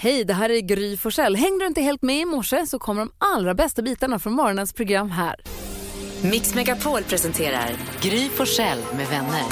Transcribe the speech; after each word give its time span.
Hej, 0.00 0.24
det 0.24 0.34
här 0.34 0.50
är 0.50 0.60
Gry 0.60 0.96
Forssell. 0.96 1.36
Hängde 1.36 1.64
du 1.64 1.66
inte 1.66 1.80
helt 1.80 2.02
med 2.02 2.20
i 2.20 2.24
morse 2.24 2.66
så 2.66 2.78
kommer 2.78 3.00
de 3.00 3.10
allra 3.18 3.54
bästa 3.54 3.82
bitarna 3.82 4.18
från 4.18 4.32
morgonens 4.32 4.72
program 4.72 5.10
här. 5.10 5.36
Mix 6.22 6.54
Megapol 6.54 7.02
presenterar 7.02 7.70
Gry 8.00 8.28
Forssell 8.28 8.78
med 8.96 9.06
vänner. 9.08 9.42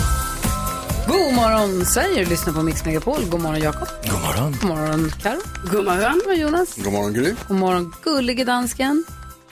God 1.09 1.35
morgon 1.35 1.87
Sverige, 1.87 2.25
du 2.25 2.31
lyssnar 2.31 2.55
på 2.55 2.63
Mix 2.63 2.85
Megapol. 2.85 3.25
God 3.31 3.41
morgon 3.41 3.61
Jakob. 3.61 3.89
God 4.05 4.21
morgon. 4.23 4.53
God 4.61 4.69
morgon 4.69 5.11
Karo. 5.23 5.39
God 5.73 5.85
morgon. 5.85 6.13
God 6.13 6.27
morgon 6.27 6.41
Jonas. 6.41 6.77
God 6.77 6.93
morgon 6.93 7.13
Gry. 7.13 7.35
God 7.49 7.57
morgon 7.59 7.95
gullige 8.03 8.45
dansken. 8.45 9.05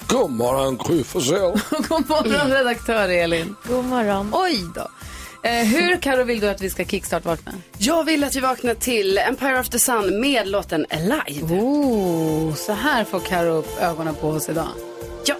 God 0.08 0.30
morgon 0.30 0.76
Gry 0.76 1.04
Forssell. 1.04 1.60
God 1.88 2.08
morgon 2.08 2.50
redaktör 2.50 3.08
Elin. 3.08 3.56
God 3.68 3.84
morgon. 3.84 4.30
Oj 4.32 4.60
då. 4.74 4.88
Eh, 5.44 5.64
hur 5.64 5.96
Karo 5.96 6.24
vill 6.24 6.40
du 6.40 6.48
att 6.48 6.60
vi 6.60 6.70
ska 6.70 6.84
kickstart-vakna? 6.84 7.52
Jag 7.78 8.04
vill 8.04 8.24
att 8.24 8.36
vi 8.36 8.40
vaknar 8.40 8.74
till 8.74 9.18
Empire 9.18 9.60
of 9.60 9.68
the 9.68 9.78
Sun 9.78 10.20
med 10.20 10.48
låten 10.48 10.86
Alive. 10.90 11.54
Oh, 11.54 12.54
så 12.54 12.72
här 12.72 13.04
får 13.04 13.20
Karo 13.20 13.52
upp 13.52 13.80
ögonen 13.80 14.14
på 14.14 14.28
oss 14.28 14.48
idag. 14.48 14.68
Ja. 15.26 15.34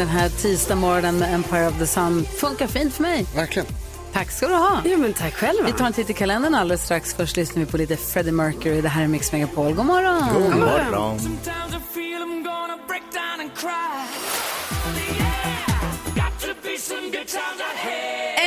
Den 0.00 0.08
här 0.08 0.28
tisdag 0.28 0.74
morgonen 0.74 1.18
med 1.18 1.34
Empire 1.34 1.68
of 1.68 1.78
the 1.78 1.86
Sun. 1.86 2.24
Funkar 2.24 2.66
fint 2.66 2.94
för 2.94 3.02
mig. 3.02 3.26
Verkligen. 3.34 3.68
Tack 4.12 4.30
ska 4.30 4.48
du 4.48 4.54
ha. 4.54 4.82
Ja, 4.84 4.96
men 4.96 5.12
tack 5.12 5.34
själva. 5.34 5.66
Vi 5.66 5.72
tar 5.72 5.86
en 5.86 5.92
titt 5.92 6.10
i 6.10 6.14
kalendern 6.14 6.54
alldeles 6.54 6.84
strax. 6.84 7.14
Först 7.14 7.36
lyssnar 7.36 7.64
vi 7.64 7.70
på 7.70 7.76
lite 7.76 7.96
Freddie 7.96 8.32
Mercury. 8.32 8.80
Det 8.80 8.88
här 8.88 9.02
är 9.02 9.08
Mix 9.08 9.32
Megapol. 9.32 9.74
God 9.74 9.86
morgon. 9.86 10.34
God 10.34 10.56
morgon. 10.56 11.18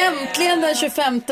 Äntligen 0.06 0.62
den 0.62 0.76
25. 0.76 1.22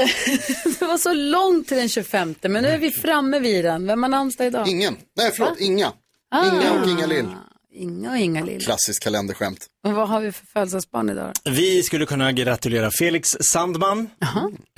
det 0.80 0.86
var 0.86 0.98
så 0.98 1.14
långt 1.14 1.68
till 1.68 1.78
den 1.78 1.90
25, 1.90 2.36
men 2.42 2.64
nu 2.64 2.68
är 2.68 2.78
vi 2.78 2.92
framme 2.92 3.40
vid 3.40 3.66
den. 3.66 3.88
Vem 3.88 4.04
har 4.04 4.10
namnsdag 4.10 4.48
idag? 4.48 4.68
Ingen. 4.68 4.98
Nej, 5.18 5.32
förlåt. 5.36 5.60
Inga. 5.60 5.92
Ah. 6.32 6.46
Inga 6.46 6.82
och 6.82 6.90
Inga 6.90 7.06
Lill. 7.06 7.28
Inga 7.74 8.12
och 8.12 8.18
Inga 8.18 8.44
Lill. 8.44 8.62
Klassiskt 8.62 9.04
kalenderskämt. 9.04 9.68
Och 9.88 9.94
vad 9.94 10.10
har 10.10 10.22
vi 10.22 10.32
för 10.32 10.46
födelsedagsbarn 10.46 11.10
idag? 11.10 11.32
Vi 11.50 11.84
skulle 11.84 12.06
kunna 12.06 12.32
gratulera 12.32 12.92
Felix 13.00 13.30
Sandman, 13.42 14.10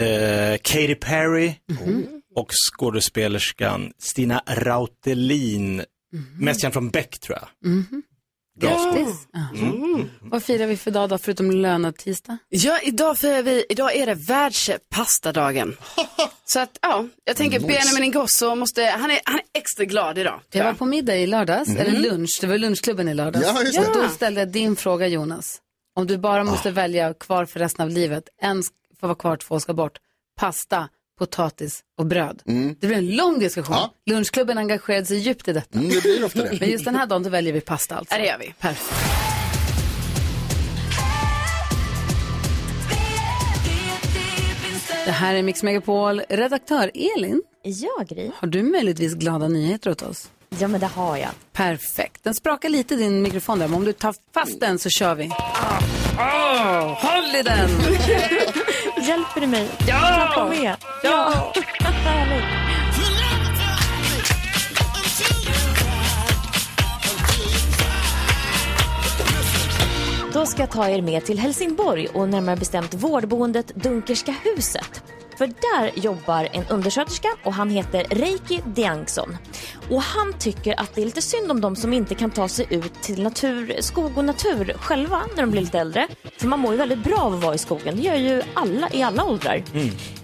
eh, 0.01 0.57
Katy 0.61 0.95
Perry 0.95 1.53
och 2.35 2.51
skådespelerskan 2.71 3.91
Stina 3.99 4.43
Rautelin. 4.47 5.83
Mest 6.39 6.61
känd 6.61 6.73
från 6.73 6.89
Beck 6.89 7.19
tror 7.19 7.37
jag. 7.37 7.47
Skål. 7.71 8.01
Grattis. 8.59 9.27
Aha. 9.35 9.99
Vad 10.21 10.43
firar 10.43 10.67
vi 10.67 10.77
för 10.77 10.91
dag 10.91 11.09
då, 11.09 11.17
förutom 11.17 11.51
lönad 11.51 11.97
tisdag? 11.97 12.37
Ja, 12.49 12.79
idag, 12.83 13.17
för 13.17 13.43
vi, 13.43 13.65
idag 13.69 13.95
är 13.95 14.05
det 14.05 14.13
världspastadagen. 14.13 15.77
Så 16.45 16.59
att, 16.59 16.77
ja, 16.81 17.05
jag 17.23 17.35
tänker 17.35 17.59
Benjamin 17.59 18.03
Ingrosso 18.03 18.55
måste, 18.55 18.83
han 18.83 19.11
är, 19.11 19.19
han 19.25 19.35
är 19.35 19.59
extra 19.59 19.85
glad 19.85 20.17
idag. 20.17 20.41
Jag 20.51 20.63
var 20.63 20.73
på 20.73 20.85
middag 20.85 21.15
i 21.15 21.27
lördags, 21.27 21.75
eller 21.75 21.91
lunch, 21.99 22.37
det 22.41 22.47
var 22.47 22.57
lunchklubben 22.57 23.07
i 23.09 23.13
lördags. 23.13 23.45
Ja, 23.45 23.61
just 23.61 23.79
det. 23.81 23.87
Och 23.87 23.93
då 23.93 24.09
ställde 24.09 24.41
jag 24.41 24.49
din 24.49 24.75
fråga 24.75 25.07
Jonas. 25.07 25.57
Om 25.95 26.07
du 26.07 26.17
bara 26.17 26.43
måste 26.43 26.71
välja 26.71 27.13
kvar 27.13 27.45
för 27.45 27.59
resten 27.59 27.83
av 27.83 27.89
livet, 27.89 28.23
en 28.41 28.63
får 28.99 29.07
vara 29.07 29.15
kvar, 29.15 29.37
två 29.37 29.59
ska 29.59 29.73
bort. 29.73 29.97
Pasta, 30.39 30.89
potatis 31.25 31.79
och 31.99 32.05
bröd. 32.05 32.41
Det 32.79 32.87
blev 32.87 32.97
en 32.97 33.15
lång 33.15 33.39
diskussion. 33.39 33.75
Ja. 33.75 33.93
Lunchklubben 34.09 34.57
engagerade 34.57 35.05
sig 35.05 35.17
djupt 35.17 35.47
i 35.47 35.53
detta. 35.53 35.77
Mm, 35.79 35.89
det 35.89 36.01
blir 36.01 36.23
ofta 36.25 36.43
det. 36.43 36.59
Men 36.59 36.69
just 36.69 36.85
den 36.85 36.95
här 36.95 37.05
dagen 37.07 37.23
då 37.23 37.29
väljer 37.29 37.53
vi 37.53 37.61
pasta 37.61 37.95
alltså. 37.95 38.15
Ja, 38.15 38.21
det 38.21 38.27
gör 38.27 38.37
vi. 38.37 38.53
Perfekt. 38.59 38.93
Det 45.05 45.11
här 45.11 45.35
är 45.35 45.43
Mix 45.43 45.63
Megapol. 45.63 46.21
Redaktör 46.29 46.91
Elin, 46.93 47.41
Ja, 47.63 48.03
Gry. 48.09 48.31
har 48.35 48.47
du 48.47 48.63
möjligtvis 48.63 49.13
glada 49.13 49.47
nyheter 49.47 49.91
åt 49.91 50.01
oss? 50.01 50.29
Ja, 50.59 50.67
men 50.67 50.79
det 50.81 50.87
har 50.87 51.17
jag. 51.17 51.29
Perfekt. 51.53 52.23
Den 52.23 52.33
sprakar 52.33 52.69
lite 52.69 52.95
din 52.95 53.21
mikrofon 53.21 53.59
där, 53.59 53.67
men 53.67 53.77
om 53.77 53.85
du 53.85 53.93
tar 53.93 54.15
fast 54.33 54.59
den 54.59 54.79
så 54.79 54.89
kör 54.89 55.15
vi. 55.15 55.27
Oh, 56.17 57.05
håll 57.05 57.35
i 57.35 57.41
den! 57.43 57.69
Hjälper 59.07 59.41
du 59.41 59.47
mig? 59.47 59.69
Ja! 59.87 59.99
Klappa 59.99 60.49
med. 60.49 60.75
Ja! 61.03 61.53
Härligt. 61.83 62.43
Då 70.33 70.45
ska 70.45 70.61
jag 70.61 70.71
ta 70.71 70.89
er 70.89 71.01
med 71.01 71.25
till 71.25 71.39
Helsingborg 71.39 72.07
och 72.07 72.29
närmare 72.29 72.55
bestämt 72.55 72.93
vårdboendet 72.93 73.75
Dunkerska 73.75 74.35
huset. 74.43 75.03
För 75.37 75.47
där 75.47 75.99
jobbar 75.99 76.49
en 76.51 76.65
undersköterska 76.69 77.27
och 77.43 77.53
han 77.53 77.69
heter 77.69 78.05
Reiki 78.09 78.61
Diangsson. 78.65 79.37
Och 79.89 80.01
han 80.01 80.33
tycker 80.39 80.79
att 80.79 80.95
det 80.95 81.01
är 81.01 81.05
lite 81.05 81.21
synd 81.21 81.51
om 81.51 81.61
de 81.61 81.75
som 81.75 81.93
inte 81.93 82.15
kan 82.15 82.31
ta 82.31 82.47
sig 82.47 82.67
ut 82.69 82.93
till 83.01 83.23
natur, 83.23 83.75
skog 83.81 84.17
och 84.17 84.25
natur 84.25 84.73
själva 84.79 85.21
när 85.35 85.43
de 85.43 85.51
blir 85.51 85.61
lite 85.61 85.79
äldre. 85.79 86.07
För 86.37 86.47
man 86.47 86.59
mår 86.59 86.71
ju 86.71 86.77
väldigt 86.77 87.03
bra 87.03 87.17
av 87.17 87.33
att 87.33 87.43
vara 87.43 87.55
i 87.55 87.57
skogen. 87.57 87.95
Det 87.95 88.01
gör 88.01 88.15
ju 88.15 88.41
alla 88.53 88.89
i 88.91 89.03
alla 89.03 89.23
åldrar. 89.23 89.63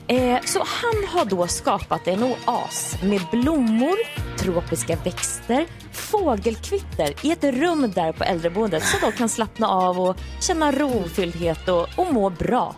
Eh, 0.07 0.39
så 0.45 0.59
han 0.59 1.07
har 1.07 1.25
då 1.25 1.47
skapat 1.47 2.07
en 2.07 2.23
oas 2.23 2.95
med 3.03 3.21
blommor, 3.31 3.95
tropiska 4.37 4.95
växter, 4.95 5.65
fågelkvitter 5.91 7.13
i 7.21 7.31
ett 7.31 7.43
rum 7.43 7.91
där 7.95 8.11
på 8.11 8.23
äldreboendet 8.23 8.83
så 8.83 8.97
de 9.05 9.11
kan 9.11 9.29
slappna 9.29 9.67
av 9.67 9.99
och 9.99 10.17
känna 10.41 10.71
rofylldhet 10.71 11.67
och, 11.67 11.87
och 11.95 12.13
må 12.13 12.29
bra. 12.29 12.75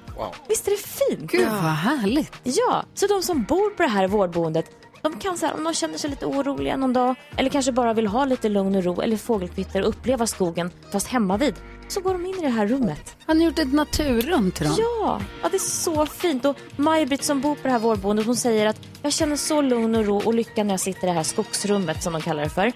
Visst 0.48 0.68
är 0.68 0.72
det 0.72 0.78
fint? 0.78 1.32
Gud 1.32 1.48
vad 1.48 1.62
härligt. 1.62 2.34
Ja, 2.44 2.84
så 2.94 3.08
de 3.08 3.24
som 3.24 3.44
bor 3.44 3.70
på 3.70 3.84
det 3.84 3.90
här 3.90 4.08
vårdboendet 4.08 4.66
de 5.02 5.20
kan 5.20 5.38
så 5.38 5.46
här, 5.46 5.54
om 5.54 5.64
de 5.64 5.74
känner 5.74 5.98
sig 5.98 6.09
lite 6.09 6.26
oroliga 6.26 6.78
någon 6.78 6.94
dag 6.94 7.16
eller 7.38 7.50
kanske 7.50 7.72
bara 7.72 7.94
vill 7.94 8.08
ha 8.08 8.26
lite 8.26 8.50
lugn 8.50 8.76
och 8.76 8.84
ro 8.84 9.02
eller 9.02 9.18
fågelkvitter 9.18 9.82
och 9.82 9.90
uppleva 9.90 10.28
skogen 10.28 10.72
fast 10.92 11.08
hemma 11.08 11.38
vid 11.38 11.56
så 11.88 12.02
går 12.02 12.14
de 12.14 12.26
in 12.26 12.36
i 12.40 12.42
det 12.42 12.50
här 12.50 12.68
rummet. 12.68 13.16
Han 13.26 13.38
har 13.38 13.46
gjort 13.46 13.59
ett 13.59 13.74
naturrum 13.74 14.52
till 14.52 14.66
dem. 14.66 14.76
Ja, 14.80 15.22
ja 15.44 15.50
det 15.50 15.58
är 15.58 15.59
så 15.59 16.06
fint. 16.06 16.46
Och 16.46 16.56
Maj-Britt 16.76 17.24
som 17.24 17.42
bor 17.42 17.56
på 17.56 17.62
det 17.64 17.70
här 17.70 17.80
vårdboendet 17.80 18.26
hon 18.26 18.36
säger 18.36 18.68
att 18.68 18.80
jag 19.02 19.14
känner 19.14 19.36
så 19.36 19.62
lugn 19.62 19.96
och 19.96 20.06
ro 20.06 20.18
och 20.18 20.34
lycka 20.34 20.64
när 20.64 20.74
jag 20.74 20.80
sitter 20.80 21.03
i 21.03 21.06
det 21.06 21.12
här 21.12 21.24
skogsrummet 21.24 22.03
som 22.03 22.14
de 22.14 22.22
kallar 22.22 22.44
det 22.44 22.50
för. 22.50 22.72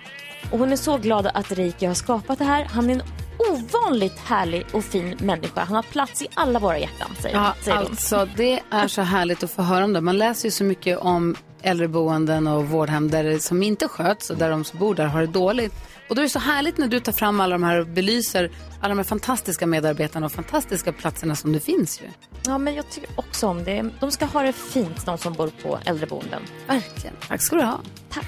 Och 0.51 0.59
hon 0.59 0.71
är 0.71 0.75
så 0.75 0.97
glad 0.97 1.27
att 1.33 1.51
Reiki 1.51 1.85
har 1.85 1.93
skapat 1.93 2.39
det 2.39 2.45
här. 2.45 2.65
Han 2.65 2.89
är 2.89 2.93
en 2.93 3.03
ovanligt 3.39 4.19
härlig 4.19 4.65
och 4.73 4.83
fin 4.83 5.17
människa. 5.19 5.63
Han 5.63 5.75
har 5.75 5.83
plats 5.83 6.21
i 6.21 6.27
alla 6.33 6.59
våra 6.59 6.79
hjärtan, 6.79 7.09
säger, 7.19 7.35
Ja, 7.35 7.53
säger 7.61 7.77
hon. 7.77 7.87
alltså 7.87 8.27
det 8.35 8.59
är 8.71 8.87
så 8.87 9.01
härligt 9.01 9.43
att 9.43 9.51
få 9.51 9.61
höra 9.61 9.83
om 9.83 9.93
det. 9.93 10.01
Man 10.01 10.17
läser 10.17 10.45
ju 10.47 10.51
så 10.51 10.63
mycket 10.63 10.97
om 10.99 11.35
äldreboenden 11.61 12.47
och 12.47 12.65
vårdhem 12.65 13.11
där 13.11 13.23
det, 13.23 13.39
som 13.39 13.63
inte 13.63 13.87
sköts 13.87 14.29
och 14.29 14.37
där 14.37 14.49
de 14.49 14.63
som 14.63 14.79
bor 14.79 14.95
där 14.95 15.05
har 15.05 15.21
det 15.21 15.27
dåligt. 15.27 15.73
Och 16.09 16.15
då 16.15 16.21
är 16.21 16.23
det 16.23 16.29
så 16.29 16.39
härligt 16.39 16.77
när 16.77 16.87
du 16.87 16.99
tar 16.99 17.11
fram 17.11 17.39
alla 17.39 17.55
de 17.55 17.63
här 17.63 17.79
och 17.79 17.87
belyser 17.87 18.51
alla 18.81 18.89
de 18.89 18.97
här 18.97 19.03
fantastiska 19.03 19.67
medarbetarna 19.67 20.25
och 20.25 20.31
fantastiska 20.31 20.91
platserna 20.93 21.35
som 21.35 21.53
det 21.53 21.59
finns 21.59 22.01
ju. 22.01 22.05
Ja, 22.45 22.57
men 22.57 22.75
jag 22.75 22.89
tycker 22.89 23.09
också 23.15 23.47
om 23.47 23.63
det. 23.63 23.89
De 23.99 24.11
ska 24.11 24.25
ha 24.25 24.41
det 24.41 24.53
fint, 24.53 25.05
de 25.05 25.17
som 25.17 25.33
bor 25.33 25.51
på 25.63 25.79
äldreboenden. 25.85 26.41
Verkligen. 26.67 27.15
Tack 27.27 27.41
ska 27.41 27.55
du 27.55 27.63
ha. 27.63 27.79
Tack. 28.09 28.25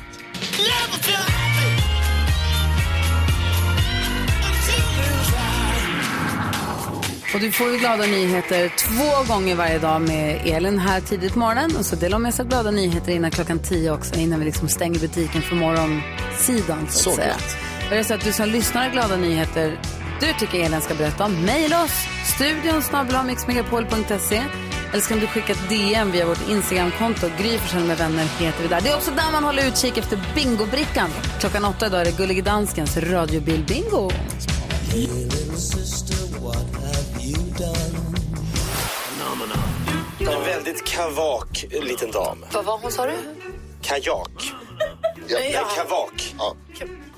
Och 7.34 7.40
du 7.40 7.52
får 7.52 7.72
ju 7.72 7.78
glada 7.78 8.06
nyheter 8.06 8.72
två 8.78 9.34
gånger 9.34 9.56
varje 9.56 9.80
dag 9.80 10.02
med 10.02 10.42
Elin 10.46 10.80
här 10.80 11.02
tidigt 11.02 11.34
på 11.34 11.40
morgonen. 11.40 11.76
Och 11.78 11.86
så 11.86 11.96
delar 11.96 12.16
hon 12.16 12.22
med 12.24 12.34
sig 12.34 12.44
av 12.44 12.50
glada 12.50 12.72
nyheter 12.72 13.12
innan 13.12 13.32
klockan 13.32 13.60
tio 13.60 13.92
också, 13.92 14.16
innan 14.16 14.40
vi 14.40 14.46
liksom 14.46 14.70
stänger 14.70 15.00
butiken 15.00 15.42
för 15.42 15.56
morgon, 15.56 16.02
nyhetssidan 16.48 16.88
så 16.90 17.10
att 17.10 17.16
Så 17.16 17.22
säga. 17.22 17.36
är 17.92 17.96
det 17.96 18.04
så 18.04 18.14
att 18.14 18.24
du 18.24 18.32
som 18.34 18.50
lyssnar 18.50 18.84
har 18.84 18.90
glada 18.92 19.16
nyheter 19.16 19.80
du 20.20 20.28
tycker 20.40 20.66
Elin 20.66 20.82
ska 20.82 20.96
berätta 20.96 21.26
om, 21.26 21.46
mejla 21.46 21.84
oss, 21.84 22.08
studion 22.36 22.82
snabel-a 22.82 23.24
mixmegapol.se 23.24 24.44
eller 24.92 25.02
så 25.02 25.10
kan 25.10 25.20
du 25.20 25.28
skicka 25.28 25.54
ett 25.54 25.70
DM 25.70 26.12
via 26.12 26.26
vårt 26.26 26.50
Instagramkonto. 26.50 27.30
Gry 27.42 27.58
Forssell 27.58 27.84
med 27.84 27.98
vänner 27.98 28.26
heter 28.40 28.62
vi 28.62 28.68
där. 28.68 28.82
Det 28.82 28.90
är 28.90 28.96
också 28.96 29.12
där 29.12 29.32
man 29.32 29.44
håller 29.44 29.68
utkik 29.68 29.98
efter 29.98 30.20
bingobrickan. 30.36 31.10
Klockan 31.40 31.66
åtta 31.66 31.88
idag 31.88 32.02
är 32.02 32.06
det 32.06 32.18
Gullige 32.18 32.42
Danskens 32.42 32.98
radiobil-bingo. 32.98 34.12
En 40.32 40.44
väldigt 40.46 40.86
kavak 40.86 41.66
liten 41.72 42.12
dam. 42.12 42.46
Vad 42.54 42.66
var 42.66 42.78
hon 42.78 42.92
sa 42.92 43.06
du? 43.06 43.14
Kajak. 43.82 44.54
Ja. 45.28 45.38
Nej, 45.40 45.60
kavak. 45.76 46.34
Ja. 46.38 46.56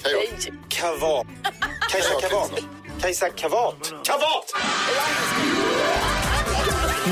Kajak. 0.03 0.49
Kavat. 0.69 1.27
Kajsa 1.91 2.21
Kavat. 2.21 2.51
Kajsa 3.01 3.29
Kavat. 3.29 3.93
Kavat! 4.03 4.53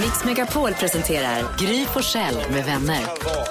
Mix 0.02 0.24
Megapol 0.26 0.74
presenterar 0.74 1.46
Gry 1.60 1.86
Forssell 1.86 2.36
med 2.52 2.66
vänner. 2.66 3.02
Kavak. 3.06 3.48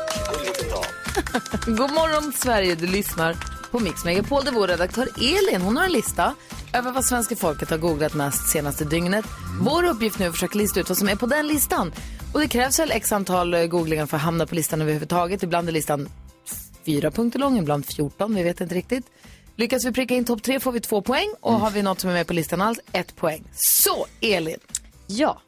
God 1.67 1.91
morgon 1.93 2.33
Sverige, 2.33 2.75
du 2.75 2.87
lyssnar 2.87 3.37
på 3.71 3.79
Mix 3.79 4.05
Megapol 4.05 4.45
där 4.45 4.53
vår 4.53 4.69
redaktör 4.69 5.09
Elin, 5.17 5.61
hon 5.63 5.77
har 5.77 5.85
en 5.85 5.93
lista 5.93 6.35
över 6.73 6.93
vad 6.93 7.05
svenska 7.05 7.37
folket 7.37 7.71
har 7.71 7.79
googlat 7.79 8.15
mest 8.15 8.49
senaste 8.49 8.85
dygnet. 8.85 9.25
Vår 9.61 9.85
uppgift 9.85 10.19
nu 10.19 10.25
är 10.25 10.29
att 10.29 10.35
försöka 10.35 10.59
lista 10.59 10.81
ut 10.81 10.89
vad 10.89 10.99
som 10.99 11.09
är 11.09 11.17
på 11.17 11.27
den 11.27 11.47
listan. 11.47 11.93
Och 12.33 12.41
det 12.41 12.49
krävs 12.49 12.79
väl 12.79 12.91
x 12.91 13.13
antal 13.13 13.55
eh, 13.55 13.67
googlingar 13.67 14.07
för 14.07 14.17
att 14.17 14.23
hamna 14.23 14.47
på 14.47 14.55
listan 14.55 14.81
överhuvudtaget. 14.83 15.43
Ibland 15.43 15.69
är 15.69 15.73
listan 15.73 16.09
fyra 16.87 17.11
punkter 17.11 17.39
lång, 17.39 17.59
ibland 17.59 17.87
14, 17.87 18.35
vi 18.35 18.43
vet 18.43 18.61
inte 18.61 18.75
riktigt. 18.75 19.07
Lyckas 19.57 19.85
vi 19.85 19.93
pricka 19.93 20.15
in 20.15 20.25
topp 20.25 20.43
tre 20.43 20.61
får 20.61 20.73
vi 20.73 20.81
två 20.81 21.03
poäng 21.03 21.35
och 21.41 21.53
har 21.53 21.71
vi 21.71 21.83
något 21.83 22.01
som 22.01 22.11
är 22.11 22.15
med 22.15 22.27
på 22.27 22.33
listan 22.33 22.61
alls, 22.61 22.81
ett 22.93 23.17
poäng. 23.17 23.45
Så 23.55 24.07
Elin, 24.21 24.59
Ja, 25.07 25.41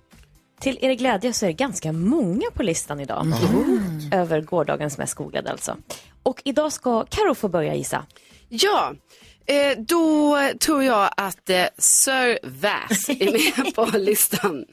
till 0.60 0.78
er 0.80 0.92
glädje 0.94 1.32
så 1.32 1.44
är 1.44 1.48
det 1.48 1.52
ganska 1.52 1.92
många 1.92 2.50
på 2.54 2.62
listan 2.62 3.00
idag. 3.00 3.26
Över 4.12 4.40
gårdagens 4.40 4.98
mest 4.98 5.14
googlade 5.14 5.50
alltså. 5.50 5.76
Och 6.22 6.42
idag 6.44 6.72
ska 6.72 7.04
Karo 7.04 7.34
få 7.34 7.48
börja 7.48 7.74
gissa. 7.74 8.06
Ja, 8.48 8.94
eh, 9.46 9.78
då 9.78 10.38
tror 10.60 10.84
jag 10.84 11.10
att 11.16 11.50
eh, 11.50 11.64
Sir 11.78 12.38
Vass 12.42 13.08
är 13.08 13.32
med 13.64 13.74
på 13.92 13.98
listan. 13.98 14.64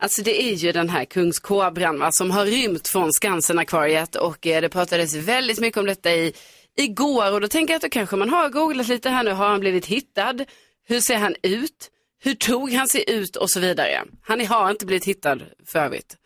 Alltså 0.00 0.22
det 0.22 0.42
är 0.42 0.54
ju 0.54 0.72
den 0.72 0.88
här 0.88 1.04
kungskobran 1.04 1.98
va, 1.98 2.12
som 2.12 2.30
har 2.30 2.46
rymt 2.46 2.88
från 2.88 3.12
Skansen-akvariet 3.12 4.16
och 4.16 4.46
eh, 4.46 4.60
det 4.60 4.68
pratades 4.68 5.14
väldigt 5.14 5.60
mycket 5.60 5.80
om 5.80 5.86
detta 5.86 6.10
i, 6.10 6.32
igår 6.76 7.32
och 7.32 7.40
då 7.40 7.48
tänker 7.48 7.74
jag 7.74 7.76
att 7.76 7.82
då 7.82 7.88
kanske 7.88 8.16
man 8.16 8.30
har 8.30 8.48
googlat 8.48 8.88
lite 8.88 9.10
här 9.10 9.22
nu. 9.22 9.30
Har 9.30 9.48
han 9.48 9.60
blivit 9.60 9.86
hittad? 9.86 10.44
Hur 10.88 11.00
ser 11.00 11.16
han 11.16 11.34
ut? 11.42 11.90
Hur 12.20 12.34
tog 12.34 12.72
han 12.72 12.88
sig 12.88 13.04
ut 13.10 13.36
och 13.36 13.50
så 13.50 13.60
vidare. 13.60 14.04
Han 14.22 14.46
har 14.46 14.70
inte 14.70 14.86
blivit 14.86 15.04
hittad 15.04 15.38
för 15.66 15.78
övrigt. 15.78 16.16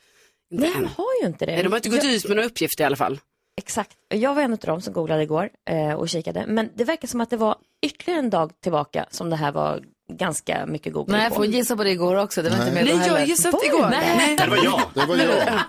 Inte 0.52 0.64
Nej, 0.64 0.72
han 0.74 0.86
har 0.86 1.20
ju 1.22 1.26
inte 1.26 1.46
det. 1.46 1.52
Nej, 1.52 1.62
de 1.62 1.72
har 1.72 1.76
inte 1.76 1.88
gått 1.88 2.04
jag, 2.04 2.12
ut 2.12 2.28
med 2.28 2.36
några 2.36 2.46
uppgifter 2.46 2.84
i 2.84 2.86
alla 2.86 2.96
fall. 2.96 3.20
Exakt. 3.58 3.96
Jag 4.08 4.34
var 4.34 4.42
en 4.42 4.52
av 4.52 4.58
dem 4.58 4.82
som 4.82 4.92
googlade 4.92 5.22
igår 5.22 5.50
eh, 5.70 5.92
och 5.92 6.08
kikade. 6.08 6.44
Men 6.48 6.70
det 6.74 6.84
verkar 6.84 7.08
som 7.08 7.20
att 7.20 7.30
det 7.30 7.36
var 7.36 7.56
ytterligare 7.82 8.18
en 8.18 8.30
dag 8.30 8.60
tillbaka 8.60 9.06
som 9.10 9.30
det 9.30 9.36
här 9.36 9.52
var 9.52 9.82
ganska 10.12 10.66
mycket 10.66 10.92
googlat 10.92 11.16
nej 11.18 11.24
jag 11.24 11.34
får 11.34 11.46
gissa 11.46 11.76
på 11.76 11.84
det 11.84 11.90
igår 11.90 12.16
också, 12.16 12.42
det 12.42 12.50
var 12.50 12.56
inte 12.56 12.72
med 12.72 12.84
Nej, 12.84 13.06
jag 13.06 13.26
gissade 13.26 13.58
igår. 13.66 13.82
det? 13.90 13.90
Nej. 13.90 14.36
Det 14.36 14.46
var 14.46 14.56
jag. 14.56 14.80
Det 14.94 15.06
var 15.06 15.16
jag. 15.16 15.60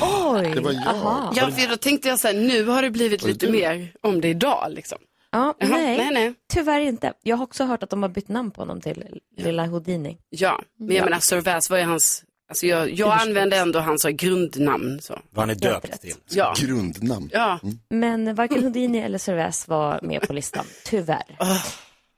Oj! 0.00 0.52
Det 0.54 0.60
var 0.60 0.72
jag. 0.72 0.86
Aha. 0.86 1.32
Ja, 1.36 1.50
för 1.50 1.68
då 1.68 1.76
tänkte 1.76 2.08
jag 2.08 2.20
så 2.20 2.26
här, 2.28 2.34
nu 2.34 2.64
har 2.64 2.82
det 2.82 2.90
blivit 2.90 3.22
lite 3.22 3.50
mer 3.50 3.92
om 4.02 4.20
det 4.20 4.28
idag 4.28 4.66
liksom. 4.70 4.98
Ja, 5.30 5.54
Jaha, 5.58 5.68
nej, 5.70 5.96
nej, 5.98 6.10
nej. 6.12 6.34
tyvärr 6.52 6.80
inte. 6.80 7.12
Jag 7.22 7.36
har 7.36 7.44
också 7.44 7.64
hört 7.64 7.82
att 7.82 7.90
de 7.90 8.02
har 8.02 8.08
bytt 8.10 8.28
namn 8.28 8.50
på 8.50 8.60
honom 8.60 8.80
till 8.80 9.04
Lilla 9.36 9.66
Houdini. 9.66 10.18
Ja, 10.30 10.62
men 10.78 10.96
jag 10.96 11.04
menar 11.04 11.18
Sir 11.20 11.40
Vass 11.40 11.70
var 11.70 11.78
ju 11.78 11.84
hans, 11.84 12.24
alltså 12.48 12.66
jag, 12.66 12.90
jag 12.90 13.20
använde 13.20 13.56
ändå 13.56 13.78
hans 13.78 14.04
grundnamn. 14.04 14.98
Så. 15.02 15.18
Vad 15.30 15.42
han 15.42 15.50
är 15.50 15.54
döpt 15.54 16.00
till. 16.00 16.14
Ja, 16.30 16.54
Grundnamn. 16.58 17.30
ja. 17.32 17.60
Men 17.90 18.34
varken 18.34 18.62
Houdini 18.62 18.98
eller 18.98 19.18
Cervaz 19.18 19.68
var 19.68 20.00
med 20.02 20.22
på 20.22 20.32
listan, 20.32 20.64
tyvärr. 20.84 21.36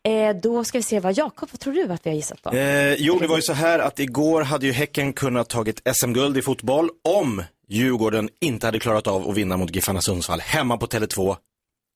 Eh, 0.05 0.37
då 0.43 0.65
ska 0.65 0.79
vi 0.79 0.83
se 0.83 1.01
vad 1.01 1.17
Jakob, 1.17 1.49
vad 1.53 1.61
tror 1.61 1.75
du 1.75 1.93
att 1.93 2.07
vi 2.07 2.11
har 2.11 2.15
gissat 2.17 2.43
på? 2.43 2.51
Eh, 2.51 2.95
jo, 2.95 3.19
det 3.19 3.27
var 3.27 3.37
ju 3.37 3.43
så 3.43 3.53
här 3.53 3.79
att 3.79 3.99
igår 3.99 4.43
hade 4.43 4.67
ju 4.67 4.73
Häcken 4.73 5.13
kunnat 5.13 5.49
tagit 5.49 5.83
SM-guld 5.95 6.39
i 6.39 6.43
fotboll 6.43 6.91
om 7.09 7.43
Djurgården 7.69 8.29
inte 8.41 8.67
hade 8.67 8.79
klarat 8.79 9.07
av 9.07 9.29
att 9.31 9.37
vinna 9.37 9.57
mot 9.57 9.75
Giffarna 9.75 10.01
Sundsvall 10.01 10.41
hemma 10.41 10.77
på 10.77 10.87
Tele2. 10.87 11.37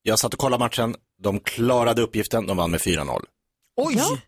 Jag 0.03 0.19
satt 0.19 0.33
och 0.35 0.41
kollade 0.41 0.65
matchen, 0.65 0.97
de 1.23 1.41
klarade 1.41 2.03
uppgiften, 2.03 2.47
de 2.47 2.57
vann 2.57 2.71
med 2.71 2.81
4-0. 2.81 3.23
Oj! 3.77 3.95
Ja. 3.99 4.19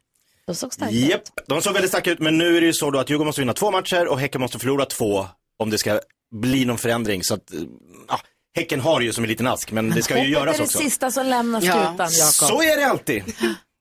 De 0.47 0.55
såg 0.55 0.75
starka 0.75 0.93
Japp, 0.95 1.21
ut. 1.21 1.31
de 1.47 1.63
såg 1.63 1.73
väldigt 1.73 1.91
starka 1.91 2.11
ut, 2.11 2.19
men 2.19 2.39
nu 2.39 2.57
är 2.57 2.61
det 2.61 2.67
ju 2.67 2.73
så 2.73 2.91
då 2.91 2.99
att 2.99 3.11
Djurgården 3.11 3.27
måste 3.27 3.41
vinna 3.41 3.53
två 3.53 3.71
matcher 3.71 4.07
och 4.09 4.21
Häcken 4.21 4.41
måste 4.41 4.59
förlora 4.59 4.85
två 4.85 5.27
om 5.59 5.71
det 5.71 5.79
ska 5.79 6.01
bli 6.35 6.65
någon 6.65 6.79
förändring. 6.79 7.23
Så 7.23 7.35
att, 7.35 7.53
eh, 7.53 7.61
Häcken 8.55 8.81
har 8.81 9.01
det 9.01 9.07
ju 9.07 9.13
som 9.13 9.25
en 9.25 9.31
liten 9.31 9.47
ask, 9.47 9.73
men 9.73 9.91
det 9.91 10.03
ska 10.03 10.23
ju 10.25 10.29
göras 10.31 10.55
är 10.55 10.59
det 10.59 10.65
också. 10.65 10.79
sista 10.79 11.11
som 11.11 11.27
lämnar 11.27 11.63
Ja. 11.63 11.73
skutan, 11.73 12.09
Jakob. 12.13 12.49
Så 12.49 12.63
är 12.63 12.77
det 12.77 12.85
alltid. 12.87 13.25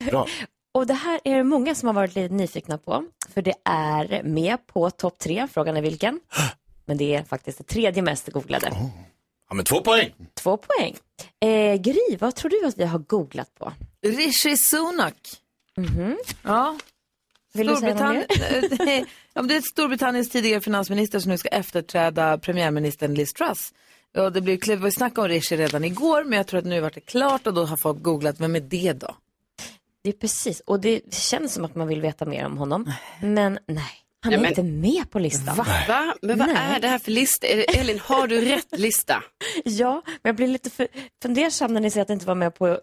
Bra. 0.06 0.28
Och 0.74 0.88
det 0.88 0.94
här 0.94 1.20
är 1.24 1.36
det 1.38 1.44
många 1.44 1.76
som 1.76 1.88
har 1.88 1.94
varit 1.94 2.16
lite 2.16 2.34
nyfikna 2.34 2.78
på, 2.78 3.06
för 3.34 3.42
det 3.42 3.54
är 3.66 4.24
med 4.24 4.68
på 4.68 4.90
topp 4.90 5.20
tre, 5.20 5.48
frågan 5.54 5.78
är 5.78 5.82
vilken. 5.82 6.20
Men 6.86 6.98
det 6.98 7.16
är 7.16 7.24
faktiskt 7.24 7.58
det 7.58 7.64
tredje 7.64 8.02
mest 8.02 8.28
googlade. 8.28 8.68
Ja, 9.50 9.56
men 9.56 9.66
två 9.66 9.82
poäng. 9.82 10.12
Två 10.34 10.58
poäng. 10.58 10.96
Eh, 11.40 11.76
Gry, 11.76 12.18
vad 12.20 12.36
tror 12.36 12.50
du 12.50 12.66
att 12.68 12.78
vi 12.78 12.86
har 12.86 13.00
googlat 13.00 13.56
på? 13.60 13.74
Rishi 14.06 14.58
Sunak. 14.58 15.16
Ja. 16.44 16.78
Vill 17.54 17.68
du 17.68 17.76
säga 17.76 17.94
något 17.96 18.14
mer? 18.14 18.26
Storbritannien, 18.52 19.06
det 19.48 19.56
är 19.56 19.62
Storbritanniens 19.62 20.30
tidigare 20.30 20.62
finansminister 20.62 21.20
som 21.20 21.32
nu 21.32 21.38
ska 21.38 21.50
efterträda 21.50 22.38
premiärministern 22.38 23.14
Liz 23.14 23.34
Truss. 23.34 23.74
Och 24.18 24.32
det 24.32 24.42
blev 24.42 24.60
det 24.60 24.76
var 24.76 24.90
snack 24.90 25.18
om 25.18 25.28
Rishi 25.28 25.58
redan 25.58 25.84
igår, 25.84 26.24
men 26.24 26.38
jag 26.38 26.48
tror 26.48 26.60
att 26.60 26.66
nu 26.66 26.80
vart 26.80 26.94
det 26.94 27.02
klart 27.02 27.48
och 27.48 27.54
då 27.54 27.66
har 27.66 27.78
folk 27.78 28.02
googlat, 28.02 28.40
vem 28.40 28.56
är 28.56 28.60
det 28.60 28.94
då? 28.94 29.16
Det 30.02 30.10
är 30.10 30.14
precis, 30.14 30.60
och 30.60 30.80
det 30.80 31.14
känns 31.14 31.54
som 31.54 31.66
att 31.66 31.76
man 31.76 31.88
vill 31.88 32.02
veta 32.02 32.26
mer 32.26 32.46
om 32.46 32.58
honom. 32.58 32.92
Men 33.22 33.60
nej, 33.68 34.03
han 34.24 34.32
Ja, 34.34 34.38
är 34.38 34.42
men- 34.42 34.50
inte 34.52 34.64
med 34.64 35.10
på 35.12 35.20
listan. 35.20 35.58
Va? 35.58 36.14
Men 36.22 36.40
vad 36.40 36.48
Nej. 36.48 36.58
är 36.58 36.80
det 36.80 36.88
här 36.88 37.00
för 37.00 37.12
lista? 37.12 37.48
Elin, 37.48 38.00
har 38.00 38.28
du 38.28 38.42
rätt 38.42 38.80
lista? 38.80 39.24
Ja, 39.66 40.02
men 40.06 40.20
jag 40.30 40.36
blir 40.36 40.48
lite 40.48 40.70
för 40.70 40.88
fundersam 41.22 41.74
när 41.74 41.82
ni 41.82 41.90
säger 41.92 42.02
att 42.02 42.08
det 42.08 42.14
inte 42.14 42.26
var 42.26 42.36
med 42.36 42.56
på 42.56 42.80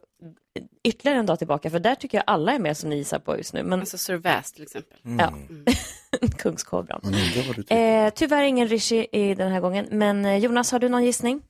ytterligare 0.85 1.19
en 1.19 1.27
dag 1.27 1.39
tillbaka, 1.39 1.71
för 1.71 1.79
där 1.81 1.95
tycker 1.95 2.19
jag 2.19 2.25
alla 2.27 2.53
är 2.53 2.59
med 2.59 2.77
som 2.77 2.91
ni 2.91 2.97
gissar 2.97 3.19
på 3.19 3.37
just 3.37 3.53
nu. 3.55 3.63
Men 3.63 3.81
Alltså 3.81 3.99
Sir 3.99 4.43
till 4.55 4.63
exempel. 4.63 4.99
ja, 5.19 5.33
kungskobran. 6.39 7.01
Undrar 7.03 7.47
vad 7.47 7.57
du 7.57 7.63
tycker. 7.63 8.05
Eh, 8.07 8.11
tyvärr 8.11 8.43
ingen 8.45 8.69
Rishi 8.69 9.07
i 9.13 9.35
den 9.35 9.53
här 9.53 9.61
gången, 9.61 9.87
men 9.91 10.25
eh, 10.27 10.37
Jonas, 10.37 10.73
har 10.73 10.79
du 10.79 10.89
någon 10.89 11.05
gissning? 11.05 11.43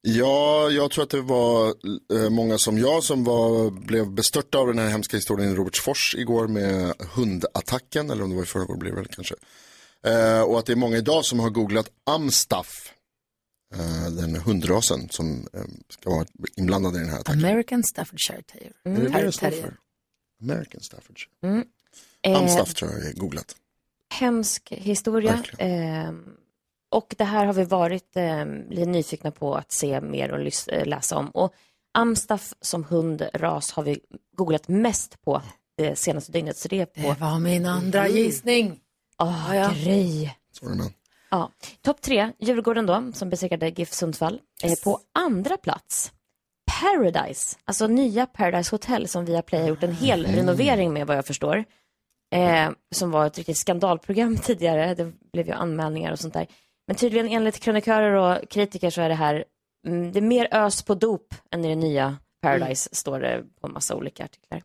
Ja, 0.00 0.70
jag 0.70 0.90
tror 0.90 1.04
att 1.04 1.10
det 1.10 1.20
var 1.20 1.74
eh, 2.12 2.30
många 2.30 2.58
som 2.58 2.78
jag 2.78 3.02
som 3.04 3.24
var, 3.24 3.70
blev 3.70 4.10
bestörta 4.10 4.58
av 4.58 4.66
den 4.66 4.78
här 4.78 4.88
hemska 4.88 5.16
historien 5.16 5.52
i 5.52 5.54
Robertsfors 5.54 6.14
igår 6.18 6.48
med 6.48 6.94
hundattacken, 7.14 8.10
eller 8.10 8.24
om 8.24 8.30
det 8.30 8.36
var 8.36 8.42
i 8.42 8.46
förrgår 8.46 8.76
blev 8.76 8.94
det 8.94 9.00
väl 9.00 9.08
kanske. 9.08 9.34
Eh, 10.02 10.40
och 10.42 10.58
att 10.58 10.66
det 10.66 10.72
är 10.72 10.76
många 10.76 10.96
idag 10.96 11.24
som 11.24 11.40
har 11.40 11.50
googlat 11.50 11.90
Amstaff, 12.04 12.92
eh, 13.74 14.10
den 14.10 14.36
hundrasen 14.36 15.08
som 15.08 15.48
eh, 15.52 15.60
ska 15.88 16.10
vara 16.10 16.26
inblandad 16.56 16.96
i 16.96 16.98
den 16.98 17.08
här 17.08 17.20
attacken. 17.20 17.44
American 17.44 17.84
Staffordshire 17.84 18.42
Terrier. 18.42 18.72
Är 18.84 19.22
det 19.24 19.30
det 19.40 19.62
för? 19.62 19.76
American 20.42 20.80
Staffordshire. 20.80 21.64
Eh, 22.22 22.38
Amstaff 22.38 22.74
tror 22.74 22.90
jag 22.92 23.04
är 23.04 23.12
googlat. 23.12 23.56
hemsk 24.14 24.72
historia. 24.72 25.42
Och 26.96 27.14
det 27.18 27.24
här 27.24 27.46
har 27.46 27.52
vi 27.52 27.64
varit 27.64 28.16
eh, 28.16 28.46
lite 28.70 28.86
nyfikna 28.86 29.30
på 29.30 29.54
att 29.54 29.72
se 29.72 30.00
mer 30.00 30.32
och 30.32 30.38
lys- 30.38 30.68
eh, 30.72 30.86
läsa 30.86 31.16
om. 31.16 31.30
Och 31.30 31.54
Amstaff 31.94 32.54
som 32.60 32.84
hundras 32.84 33.72
har 33.72 33.82
vi 33.82 34.00
googlat 34.36 34.68
mest 34.68 35.24
på 35.24 35.42
det 35.76 35.96
senaste 35.96 36.32
dygnet. 36.32 36.56
Så 36.56 36.68
det 36.68 36.80
är 36.80 36.86
på 36.86 37.00
Det 37.12 37.20
var 37.20 37.38
min 37.38 37.66
andra 37.66 38.08
gissning. 38.08 38.80
oh, 39.18 39.56
ja. 39.56 39.70
grej. 39.84 40.38
Ja. 41.30 41.50
Topp 41.82 42.00
tre, 42.00 42.32
Djurgården 42.38 42.86
då, 42.86 43.12
som 43.14 43.30
besegrade 43.30 43.68
GIF 43.68 43.92
Sundsvall. 43.92 44.40
Eh, 44.62 44.74
på 44.84 45.00
andra 45.14 45.56
plats, 45.56 46.12
Paradise, 46.80 47.56
alltså 47.64 47.86
nya 47.86 48.26
Paradise 48.26 48.70
Hotel 48.74 49.08
som 49.08 49.24
vi 49.24 49.34
har 49.34 49.42
Play 49.42 49.60
har 49.60 49.68
gjort 49.68 49.82
en 49.82 49.94
hel 49.96 50.26
renovering 50.26 50.92
med 50.92 51.06
vad 51.06 51.16
jag 51.16 51.26
förstår. 51.26 51.64
Eh, 52.34 52.70
som 52.94 53.10
var 53.10 53.26
ett 53.26 53.38
riktigt 53.38 53.58
skandalprogram 53.58 54.36
tidigare, 54.42 54.94
det 54.94 55.12
blev 55.32 55.46
ju 55.46 55.52
anmälningar 55.52 56.12
och 56.12 56.18
sånt 56.18 56.34
där. 56.34 56.46
Men 56.86 56.96
tydligen 56.96 57.28
enligt 57.28 57.60
krönikörer 57.60 58.12
och 58.12 58.48
kritiker 58.48 58.90
så 58.90 59.00
är 59.00 59.08
det 59.08 59.14
här, 59.14 59.44
mm, 59.86 60.12
det 60.12 60.18
är 60.18 60.22
mer 60.22 60.48
ös 60.50 60.82
på 60.82 60.94
dop 60.94 61.34
än 61.50 61.64
i 61.64 61.68
det 61.68 61.74
nya 61.74 62.16
Paradise, 62.42 62.88
står 62.92 63.20
det 63.20 63.44
på 63.60 63.68
massa 63.68 63.94
olika 63.94 64.24
artiklar. 64.24 64.62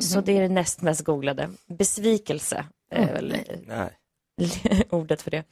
Så 0.00 0.20
det 0.20 0.36
är 0.36 0.42
det 0.42 0.48
näst 0.48 0.82
mest 0.82 1.04
googlade. 1.04 1.50
Besvikelse 1.66 2.66
är 2.90 3.12
väl 3.12 3.36
Nej. 3.66 3.90
ordet 4.90 5.22
för 5.22 5.30
det. 5.30 5.44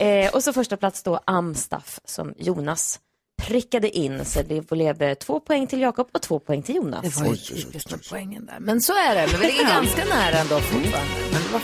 Eh, 0.00 0.34
och 0.34 0.44
så 0.44 0.52
första 0.52 0.76
plats 0.76 1.02
då 1.02 1.20
Amstaff 1.24 2.00
som 2.04 2.34
Jonas 2.38 3.00
prickade 3.42 3.90
in. 3.98 4.24
Så 4.24 4.42
det 4.42 4.70
blev 4.70 5.14
två 5.14 5.40
poäng 5.40 5.66
till 5.66 5.80
Jakob 5.80 6.08
och 6.12 6.22
två 6.22 6.38
poäng 6.38 6.62
till 6.62 6.74
Jonas. 6.74 7.02
Det 7.02 7.24
var 7.24 7.30
ju 7.30 7.36
typiskt 7.36 7.90
med 7.90 8.00
poängen 8.10 8.46
där. 8.46 8.60
Men 8.60 8.80
så 8.80 8.92
är 8.92 9.14
det. 9.14 9.28
Men 9.32 9.40
vi 9.40 9.46
ligger 9.46 9.64
ganska 9.64 10.04
nära 10.04 10.38
ändå 10.38 10.60
fortfarande. 10.60 11.12
Men 11.32 11.42
det 11.42 11.52
var 11.52 11.60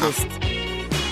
typiskt. 0.00 0.26
Ja, 0.42 0.57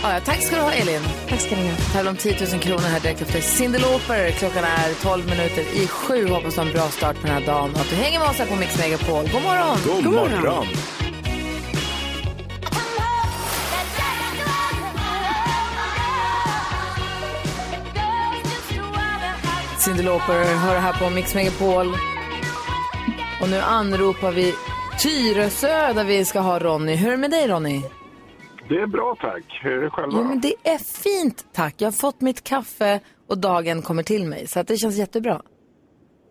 ja, 0.03 0.21
tack 0.25 0.43
ska 0.43 0.57
du 0.57 0.63
ha 0.63 0.73
Elin. 0.73 1.03
Tack 1.29 1.41
ska 1.41 1.57
ni 1.57 1.69
ha. 1.69 1.77
Tävlar 1.93 2.11
om 2.11 2.17
10 2.17 2.37
000 2.53 2.61
kronor 2.61 2.79
här 2.81 3.01
direkt 3.01 3.23
efter 3.23 3.41
Cyndi 3.41 3.79
Lauper. 3.79 4.31
Klockan 4.31 4.65
är 4.65 5.03
12 5.03 5.27
minuter 5.27 5.63
i 5.75 5.87
sju. 5.87 6.29
Hoppas 6.29 6.55
du 6.55 6.61
har 6.61 6.67
en 6.67 6.73
bra 6.73 6.89
start 6.89 7.17
på 7.21 7.27
den 7.27 7.37
här 7.37 7.47
dagen 7.47 7.71
och 7.75 7.81
att 7.81 7.91
du 7.91 7.97
hänger 7.97 8.19
med 8.19 8.29
oss 8.29 8.39
här 8.39 8.47
på 8.47 8.57
Mix 8.57 8.79
Megapol. 8.79 9.29
God 9.33 9.43
morgon! 9.43 9.79
God 9.85 10.13
morgon. 10.13 10.67
Cyndi 19.79 20.03
Lauper 20.03 20.45
hör 20.55 20.79
här 20.79 20.93
på 20.93 21.11
Mix 21.11 21.35
Megapol. 21.35 21.97
Och 23.41 23.49
nu 23.49 23.61
anropar 23.61 24.33
vi 24.33 24.55
Tyresö 25.03 25.93
där 25.93 26.05
vi 26.05 26.25
ska 26.25 26.41
ha 26.41 26.59
Ronny. 26.59 26.95
Hur 26.95 27.09
är 27.09 27.11
det 27.11 27.17
med 27.17 27.31
dig 27.31 27.49
Ronny? 27.49 27.83
Det 28.69 28.75
är 28.81 28.87
bra 28.87 29.17
tack. 29.21 29.61
Hur 29.63 29.73
är 29.79 29.83
det 29.83 29.91
själva? 29.91 30.19
Jo, 30.19 30.25
men 30.25 30.41
det 30.41 30.55
är 30.65 30.79
fint 30.79 31.47
tack. 31.53 31.75
Jag 31.79 31.87
har 31.87 31.93
fått 31.93 32.21
mitt 32.21 32.45
kaffe 32.45 33.01
och 33.27 33.39
dagen 33.39 33.83
kommer 33.83 34.03
till 34.03 34.25
mig. 34.27 34.47
Så 34.47 34.61
att 34.61 34.69
det 34.69 34.77
känns 34.77 34.97
jättebra. 34.99 35.43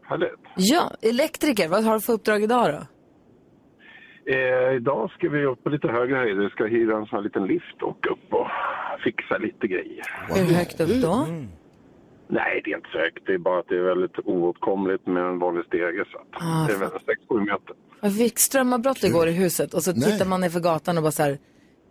Härligt. 0.04 0.30
Ja, 0.56 0.92
elektriker, 1.02 1.68
vad 1.70 1.84
har 1.84 1.94
du 1.94 2.02
för 2.02 2.14
uppdrag 2.14 2.44
idag 2.44 2.74
då? 2.74 2.82
Eh, 4.34 4.76
idag 4.76 5.12
ska 5.12 5.30
vi 5.30 5.46
upp 5.46 5.64
på 5.64 5.70
lite 5.70 5.88
högre 5.88 6.16
höjder. 6.16 6.44
Vi 6.44 6.50
ska 6.50 6.66
hyra 6.66 6.98
en 6.98 7.06
sån 7.06 7.18
här 7.18 7.24
liten 7.24 7.46
lift 7.48 7.82
och 7.82 8.08
upp 8.12 8.34
och 8.34 8.48
fixa 9.04 9.38
lite 9.38 9.68
grejer. 9.68 10.04
Hur 10.30 10.54
högt 10.56 10.80
upp 10.80 11.02
då? 11.02 11.28
Nej, 12.28 12.62
det 12.66 12.72
är 12.72 12.76
inte 12.78 12.90
så 12.92 12.98
högt. 13.00 13.26
Det 13.26 13.34
är 13.34 13.38
bara 13.38 13.60
att 13.60 13.68
det 13.70 13.78
är 13.78 13.82
väldigt 13.82 14.20
oåtkomligt 14.26 15.08
med 15.08 15.24
en 15.24 15.40
vanlig 15.40 15.66
stege. 15.66 16.04
Så 16.12 16.18
att 16.18 16.28
Ah, 16.44 16.68
det 16.68 16.74
är 16.74 16.78
väl 16.78 16.90
6-7 17.30 17.40
meter. 17.40 17.76
Jag 18.02 18.18
fick 18.18 18.40
strömavbrott 18.40 19.04
igår 19.04 19.28
i 19.28 19.32
huset 19.32 19.74
och 19.74 19.84
så 19.84 19.92
Nej. 19.92 20.12
tittar 20.12 20.26
man 20.26 20.42
ner 20.42 20.50
för 20.50 20.60
gatan 20.60 20.98
och 20.98 21.04
bara 21.04 21.12
så 21.12 21.24
här. 21.24 21.38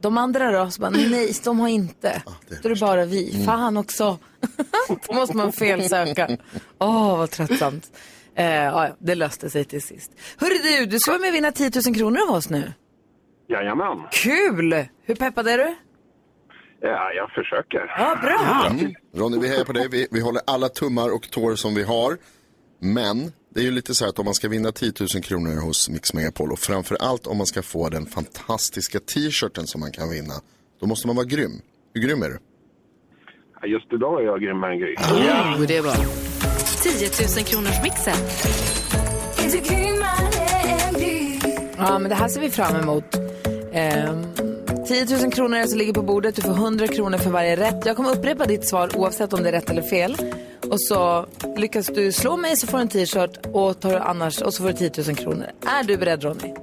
De 0.04 0.18
andra 0.18 0.50
då? 0.52 0.70
Så 0.70 0.80
bara, 0.80 0.90
nej, 0.90 1.34
de 1.44 1.60
har 1.60 1.68
inte. 1.68 2.22
det 2.48 2.54
är 2.54 2.62
Då 2.62 2.68
är 2.68 2.74
det 2.74 2.80
bara 2.80 3.04
vi. 3.04 3.44
Fan 3.46 3.76
också. 3.76 4.18
Då 5.08 5.14
måste 5.14 5.36
man 5.36 5.52
felsöka. 5.52 6.36
Åh, 6.78 7.18
vad 7.18 7.30
tröttsamt. 7.30 7.98
Eh, 8.36 8.44
ja, 8.46 8.86
ja, 8.88 8.96
det 8.98 9.14
löste 9.14 9.50
sig 9.50 9.64
till 9.64 9.82
sist. 9.82 10.12
Hörru 10.36 10.54
du, 10.62 10.86
du 10.86 10.98
ska 10.98 11.10
vara 11.10 11.20
med 11.20 11.28
och 11.28 11.34
vinna 11.34 11.52
10 11.52 11.70
000 11.86 11.94
kronor 11.94 12.18
av 12.28 12.34
oss 12.34 12.50
nu. 12.50 12.72
Jajamän. 13.48 13.98
Kul! 14.10 14.86
Hur 15.02 15.14
peppad 15.14 15.48
är 15.48 15.58
du? 15.58 15.74
Ja, 16.80 17.12
jag 17.12 17.30
försöker. 17.30 17.94
Ja, 17.98 18.18
bra. 18.22 18.70
Ronny, 19.14 19.38
vi 19.38 19.48
hejar 19.48 19.64
på 19.64 19.72
dig. 19.72 19.88
Vi, 19.90 20.08
vi 20.10 20.20
håller 20.20 20.42
alla 20.46 20.68
tummar 20.68 21.14
och 21.14 21.30
tår 21.30 21.54
som 21.54 21.74
vi 21.74 21.82
har. 21.82 22.18
Men 22.80 23.32
det 23.54 23.60
är 23.60 23.64
ju 23.64 23.70
lite 23.70 23.94
så 23.94 24.04
här 24.04 24.08
att 24.08 24.18
om 24.18 24.24
man 24.24 24.34
ska 24.34 24.48
vinna 24.48 24.72
10 24.72 24.92
000 25.14 25.22
kronor 25.22 25.60
hos 25.60 25.88
Mix 25.88 26.14
Megapol 26.14 26.52
och 26.52 26.58
framför 26.58 26.96
allt 27.00 27.26
om 27.26 27.36
man 27.36 27.46
ska 27.46 27.62
få 27.62 27.88
den 27.88 28.06
fantastiska 28.06 29.00
t-shirten 29.00 29.66
som 29.66 29.80
man 29.80 29.92
kan 29.92 30.10
vinna, 30.10 30.34
då 30.80 30.86
måste 30.86 31.06
man 31.06 31.16
vara 31.16 31.26
grym. 31.26 31.52
Hur 31.94 32.00
grym 32.00 32.22
är 32.22 32.28
du? 32.28 32.38
Just 33.68 33.92
idag 33.92 34.22
är 34.22 34.26
jag 34.26 34.40
grymmare 34.40 34.72
än 34.72 34.78
Gry. 34.78 34.94
Oh, 34.94 35.66
det 35.66 35.76
är 35.76 35.82
bra. 35.82 35.94
10 36.82 37.08
000 37.36 37.44
kronors 37.44 37.82
mixen. 37.82 38.14
Ja, 41.78 41.98
men 41.98 42.08
det 42.08 42.14
här 42.14 42.28
ser 42.28 42.40
vi 42.40 42.50
fram 42.50 42.76
emot. 42.76 43.04
Ehm, 43.72 44.24
10 44.88 45.22
000 45.22 45.32
kronor 45.32 45.58
är 45.58 45.66
som 45.66 45.78
ligger 45.78 45.92
på 45.92 46.02
bordet. 46.02 46.36
Du 46.36 46.42
får 46.42 46.50
100 46.50 46.88
kronor 46.88 47.18
för 47.18 47.30
varje 47.30 47.56
rätt. 47.56 47.86
Jag 47.86 47.96
kommer 47.96 48.10
upprepa 48.18 48.46
ditt 48.46 48.68
svar 48.68 48.90
oavsett 48.96 49.32
om 49.32 49.42
det 49.42 49.48
är 49.48 49.52
rätt 49.52 49.70
eller 49.70 49.82
fel. 49.82 50.16
Och 50.70 50.80
så 50.80 51.26
lyckas 51.56 51.86
du 51.86 52.12
slå 52.12 52.36
mig 52.36 52.56
så 52.56 52.66
får 52.66 52.78
du 52.78 52.82
en 52.82 52.88
t-shirt 52.88 53.46
och 53.52 53.80
tar 53.80 53.90
du 53.90 53.96
annars 53.96 54.42
och 54.42 54.54
så 54.54 54.62
får 54.62 54.70
du 54.72 54.90
10 54.90 55.04
000 55.06 55.16
kronor. 55.16 55.46
Är 55.66 55.84
du 55.84 55.96
beredd 55.96 56.24
Ronny? 56.24 56.54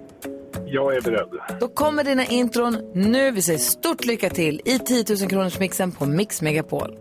Jag 0.65 0.96
är 0.96 1.01
beredd. 1.01 1.27
Då 1.60 1.67
kommer 1.67 2.03
dina 2.03 2.25
intron 2.25 2.91
nu. 2.93 3.31
Vi 3.31 3.41
säger 3.41 3.60
stort 3.60 4.05
lycka 4.05 4.29
till 4.29 4.62
i 4.65 4.79
10 4.79 5.05
000 5.20 5.29
kronors 5.29 5.60
mixen 5.60 5.91
på 5.91 6.05
Mix 6.05 6.41
Megapol. 6.41 6.98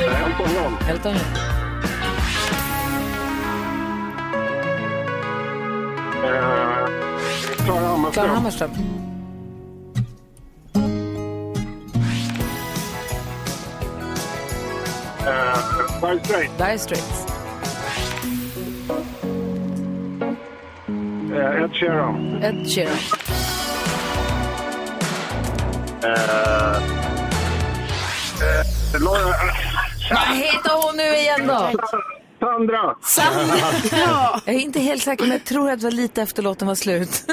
Elton 0.00 0.54
John. 0.54 0.76
Elton 0.90 1.12
John. 1.12 1.22
Eh, 6.24 7.64
Klara 7.64 7.86
Hammarström. 7.86 8.12
Klara 8.12 8.28
Hammarström. 8.28 8.70
Dire 15.22 16.18
Straits. 16.24 16.56
Dire 16.58 16.78
Straits. 16.78 17.26
Eh, 21.32 21.62
Ed 21.64 21.70
Sheeran. 21.74 22.42
Ed 22.42 22.66
Sheeran. 22.66 22.96
Eh, 26.02 26.82
Laura... 29.00 29.34
Vad 30.10 30.36
heter 30.36 30.86
hon 30.86 30.96
nu 30.96 31.16
igen 31.16 31.46
då? 31.46 31.70
Sandra. 32.40 32.96
Sandra. 33.02 33.56
Jag 34.46 34.54
är 34.54 34.60
inte 34.60 34.80
helt 34.80 35.02
säker, 35.02 35.24
men 35.24 35.32
jag 35.32 35.44
tror 35.44 35.70
att 35.70 35.80
det 35.80 35.86
var 35.86 35.90
lite 35.90 36.22
efter 36.22 36.42
låten 36.42 36.68
var 36.68 36.74
slut. 36.74 37.24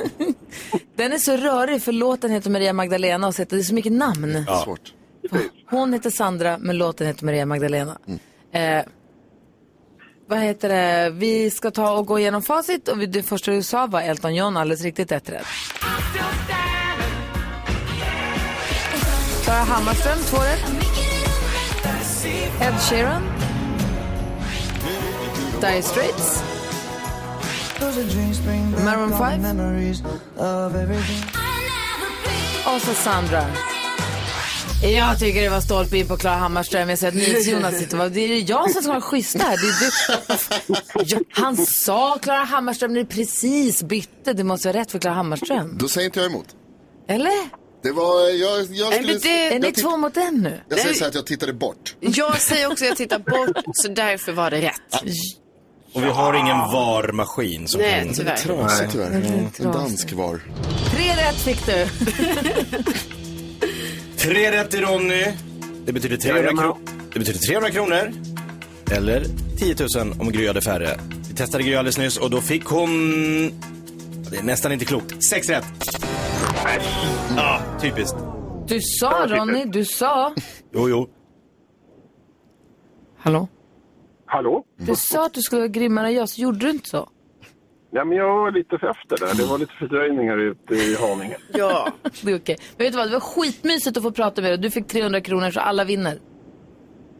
Den 0.95 1.13
är 1.13 1.17
så 1.17 1.37
rörig, 1.37 1.83
för 1.83 1.91
låten 1.91 2.31
heter 2.31 2.49
Maria 2.49 2.73
Magdalena 2.73 3.27
och 3.27 3.35
så 3.35 3.41
heter 3.41 3.55
det 3.55 3.61
är 3.61 3.63
så 3.63 3.73
mycket 3.73 3.91
namn. 3.91 4.45
Svårt. 4.63 4.93
Hon 5.69 5.93
heter 5.93 6.09
Sandra, 6.09 6.57
men 6.57 6.77
låten 6.77 7.07
heter 7.07 7.25
Maria 7.25 7.45
Magdalena. 7.45 7.97
Eh, 8.53 8.83
vad 10.27 10.39
heter 10.39 10.69
det? 10.69 11.09
Vi 11.09 11.51
ska 11.51 11.71
ta 11.71 11.91
och 11.91 12.05
gå 12.05 12.19
igenom 12.19 12.41
facit 12.41 12.87
och 12.87 13.01
vi- 13.01 13.05
det 13.05 13.23
första 13.23 13.51
du 13.51 13.63
sa 13.63 13.87
var 13.87 14.01
Elton 14.01 14.35
John, 14.35 14.57
alldeles 14.57 14.81
riktigt 14.81 15.11
ett 15.11 15.29
rätt. 15.29 15.45
Klara 19.43 19.57
Hammarström, 19.57 20.17
två 20.25 20.37
rätt. 20.37 20.65
Ed 22.61 22.73
Sheeran. 22.89 23.21
Dire 25.61 25.81
Straits. 25.81 26.43
Maroon 28.85 29.09
5. 29.09 29.41
Och 32.75 32.81
så 32.81 32.93
Sandra. 32.93 33.45
Jag 34.83 35.19
tycker 35.19 35.41
det 35.41 35.49
var 35.49 35.61
stolpe 35.61 35.97
in 35.97 36.07
på 36.07 36.17
Klara 36.17 36.35
Hammarström. 36.35 36.89
Jag 36.89 36.99
ser 36.99 37.07
att 37.07 37.13
NyhetsJonas 37.13 37.79
sitter 37.79 38.01
och 38.01 38.11
Det 38.11 38.19
är 38.21 38.49
jag 38.49 38.71
som 38.71 38.81
ska 38.81 38.91
vara 38.91 39.01
schysst 39.01 39.37
här. 39.41 39.57
Det 39.57 39.67
är 39.67 41.05
du. 41.05 41.05
Ja, 41.15 41.19
Han 41.31 41.57
sa 41.57 42.17
Klara 42.21 42.43
Hammarström 42.43 42.93
när 42.93 42.99
det 42.99 43.05
precis 43.05 43.83
bytte. 43.83 44.33
Det 44.33 44.43
måste 44.43 44.67
vara 44.67 44.77
rätt 44.79 44.91
för 44.91 44.99
Klara 44.99 45.15
Hammarström. 45.15 45.77
Då 45.77 45.87
säger 45.87 46.05
inte 46.05 46.19
jag 46.19 46.29
emot. 46.31 46.45
Eller? 47.07 47.31
Det 47.83 47.91
var, 47.91 48.29
jag, 48.29 48.59
jag 48.59 48.93
skulle... 48.93 49.11
men 49.13 49.19
det- 49.21 49.55
Är 49.55 49.59
ni 49.59 49.71
två 49.71 49.97
mot 49.97 50.17
en 50.17 50.35
nu? 50.41 50.61
jag 50.69 50.79
säger 50.79 50.93
så 50.95 51.03
här 51.03 51.09
att 51.09 51.15
jag 51.15 51.25
tittade 51.25 51.53
bort. 51.53 51.95
Jag 51.99 52.41
säger 52.41 52.71
också 52.71 52.83
att 52.83 52.89
jag 52.89 52.97
tittar 52.97 53.19
bort, 53.19 53.63
så 53.73 53.87
därför 53.87 54.31
var 54.31 54.51
det 54.51 54.61
rätt. 54.61 55.01
Och 55.93 56.03
vi 56.03 56.09
har 56.09 56.33
ingen 56.33 56.57
VAR-maskin 56.57 57.67
som 57.67 57.81
Nej, 57.81 58.05
kan... 58.05 58.13
tyvärr. 58.13 58.35
Trasigt 58.37 58.91
tyvärr. 58.91 59.11
är 59.11 59.65
En 59.65 59.71
dansk 59.71 60.13
var. 60.13 60.41
Tre 60.91 61.09
rätt 61.25 61.35
fick 61.41 61.65
du. 61.65 61.87
Tre 64.19 64.51
rätt 64.51 64.71
till 64.71 64.81
Ronny. 64.81 65.25
Det 65.85 65.93
betyder 65.93 66.17
300, 66.17 66.41
Jajamän. 66.43 66.65
kro- 66.65 66.77
det 67.13 67.19
betyder 67.19 67.39
300 67.39 67.69
kronor. 67.71 68.11
Eller 68.91 69.23
10 69.57 69.75
000 70.05 70.21
om 70.21 70.31
Gry 70.31 70.47
hade 70.47 70.61
färre. 70.61 70.99
Vi 71.29 71.35
testade 71.35 71.63
Gry 71.63 71.75
alldeles 71.75 71.97
nyss 71.97 72.17
och 72.17 72.29
då 72.29 72.41
fick 72.41 72.65
hon... 72.65 72.89
Det 74.31 74.37
är 74.37 74.43
nästan 74.43 74.71
inte 74.71 74.85
klokt. 74.85 75.23
Sex 75.23 75.49
rätt. 75.49 75.65
Ja, 77.37 77.61
typiskt. 77.81 78.15
Du 78.67 78.81
sa 78.81 79.25
Ronny, 79.27 79.65
du 79.65 79.85
sa. 79.85 80.33
Jo, 80.73 80.89
jo. 80.89 81.09
Hallå? 83.19 83.47
Hallå? 84.25 84.63
Du 84.77 84.95
sa 84.95 85.25
att 85.25 85.33
du 85.33 85.41
skulle 85.41 85.59
vara 85.61 85.67
grymmare 85.67 86.07
än 86.07 86.13
jag, 86.13 86.29
så 86.29 86.41
gjorde 86.41 86.59
du 86.59 86.69
inte 86.69 86.89
så. 86.89 87.09
Ja, 87.91 88.05
men 88.05 88.17
jag 88.17 88.35
var 88.35 88.51
lite 88.51 88.77
för 88.77 88.87
efter 88.87 89.17
där. 89.27 89.35
Det 89.35 89.43
var 89.43 89.57
lite 89.57 89.73
fördröjningar 89.79 90.37
ute 90.37 90.73
i 90.73 90.95
Haninge. 90.95 91.37
Ja. 91.53 91.91
Det 92.23 92.31
är 92.31 92.37
okej. 92.37 92.57
Men 92.77 92.85
vet 92.85 92.93
du 92.93 92.97
vad, 92.97 93.07
det 93.07 93.13
var 93.13 93.19
skitmysigt 93.19 93.97
att 93.97 94.03
få 94.03 94.11
prata 94.11 94.41
med 94.41 94.51
dig. 94.51 94.57
Du 94.57 94.71
fick 94.71 94.87
300 94.87 95.21
kronor 95.21 95.51
så 95.51 95.59
alla 95.59 95.83
vinner. 95.83 96.19